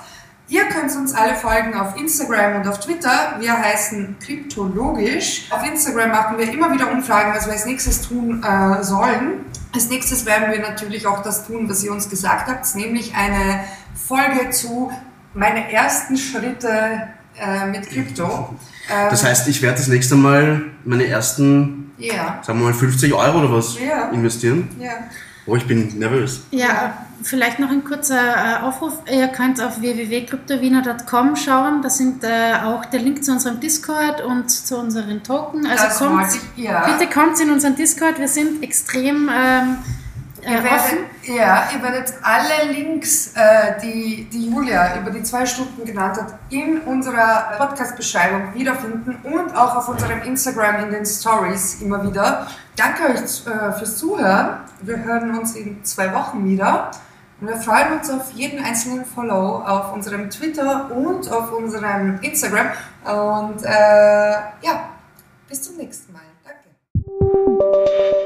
Ihr 0.49 0.65
könnt 0.65 0.95
uns 0.95 1.15
alle 1.15 1.35
folgen 1.35 1.75
auf 1.75 1.97
Instagram 1.97 2.61
und 2.61 2.69
auf 2.69 2.81
Twitter. 2.81 3.37
Wir 3.39 3.57
heißen 3.57 4.17
Kryptologisch. 4.19 5.47
Auf 5.51 5.67
Instagram 5.67 6.11
machen 6.11 6.37
wir 6.37 6.53
immer 6.53 6.71
wieder 6.73 6.91
Umfragen, 6.91 7.33
was 7.35 7.47
wir 7.47 7.55
als 7.55 7.65
nächstes 7.65 8.07
tun 8.07 8.43
äh, 8.43 8.83
sollen. 8.83 9.47
Als 9.73 9.89
nächstes 9.89 10.27
werden 10.27 10.51
wir 10.51 10.61
natürlich 10.61 11.07
auch 11.07 11.23
das 11.23 11.47
tun, 11.47 11.71
was 11.71 11.83
ihr 11.83 11.93
uns 11.93 12.11
gesagt 12.11 12.49
habt, 12.51 12.75
nämlich 12.75 13.15
eine 13.15 13.65
Folge 13.95 14.51
zu 14.51 14.93
meine 15.35 15.73
ersten 15.73 16.17
Schritte 16.17 17.09
äh, 17.39 17.67
mit 17.67 17.89
Krypto. 17.89 18.55
Das 18.89 19.25
heißt, 19.25 19.47
ich 19.47 19.63
werde 19.63 19.79
das 19.79 19.87
nächste 19.87 20.17
Mal 20.17 20.65
meine 20.85 21.07
ersten, 21.07 21.93
yeah. 22.01 22.43
sagen 22.43 22.59
wir 22.59 22.67
mal 22.67 22.75
50 22.75 23.15
Euro 23.15 23.39
oder 23.39 23.53
was 23.53 23.79
yeah. 23.79 24.11
investieren. 24.11 24.69
Yeah. 24.79 25.05
Oh, 25.47 25.57
ich 25.57 25.67
bin 25.67 25.99
nervös. 25.99 26.43
Ja, 26.51 27.07
vielleicht 27.23 27.59
noch 27.59 27.71
ein 27.71 27.85
kurzer 27.85 28.19
äh, 28.19 28.63
Aufruf. 28.63 28.95
Ihr 29.11 29.29
könnt 29.29 29.61
auf 29.61 29.81
www.kryptowiener.com 29.81 31.37
schauen. 31.37 31.83
Da 31.83 31.91
sind 31.91 32.23
äh, 32.23 32.55
auch 32.65 32.85
der 32.85 33.01
Link 33.01 33.25
zu 33.25 33.33
unserem 33.33 33.61
Discord 33.61 34.21
und 34.21 34.51
zu 34.51 34.77
unseren 34.77 35.23
Token. 35.23 35.67
Also 35.67 36.05
kommt, 36.05 36.29
ich, 36.57 36.65
ja. 36.65 36.87
bitte 36.87 37.11
kommt 37.11 37.41
in 37.41 37.51
unseren 37.51 37.75
Discord. 37.75 38.19
Wir 38.19 38.29
sind 38.29 38.63
extrem 38.63 39.29
ähm, 39.33 39.79
Ihr 40.45 40.59
äh, 40.59 40.65
werdet, 40.65 40.99
ja, 41.25 41.69
ihr 41.73 41.83
werdet 41.83 42.15
alle 42.23 42.73
Links, 42.73 43.33
äh, 43.37 43.81
die, 43.81 44.29
die 44.33 44.51
Julia 44.51 44.99
über 44.99 45.11
die 45.11 45.23
zwei 45.23 45.47
Stunden 45.47 45.85
genannt 45.85 46.17
hat, 46.21 46.35
in 46.51 46.81
unserer 46.81 47.55
Podcast-Beschreibung 47.59 48.53
wiederfinden 48.55 49.17
und 49.23 49.57
auch 49.57 49.77
auf 49.77 49.89
unserem 49.89 50.23
Instagram 50.23 50.85
in 50.85 50.91
den 50.91 51.07
Stories 51.07 51.81
immer 51.81 52.03
wieder. 52.05 52.49
Danke 52.75 53.05
euch 53.05 53.21
äh, 53.21 53.73
fürs 53.79 53.97
Zuhören. 53.99 54.61
Wir 54.81 54.99
hören 54.99 55.39
uns 55.39 55.55
in 55.55 55.85
zwei 55.85 56.13
Wochen 56.13 56.45
wieder. 56.45 56.91
Und 57.41 57.49
wir 57.49 57.57
freuen 57.57 57.99
uns 57.99 58.11
auf 58.11 58.33
jeden 58.33 58.65
einzelnen 58.65 59.05
Follow 59.05 59.65
auf 59.65 59.93
unserem 59.93 60.31
Twitter 60.31 60.91
und 60.91 61.31
auf 61.31 61.53
unserem 61.53 62.19
Instagram. 62.21 62.69
Und 63.05 63.65
äh, 63.65 63.69
ja, 63.71 64.89
bis 65.49 65.63
zum 65.63 65.77
nächsten 65.77 66.13
Mal. 66.13 66.23
Danke. 66.45 68.22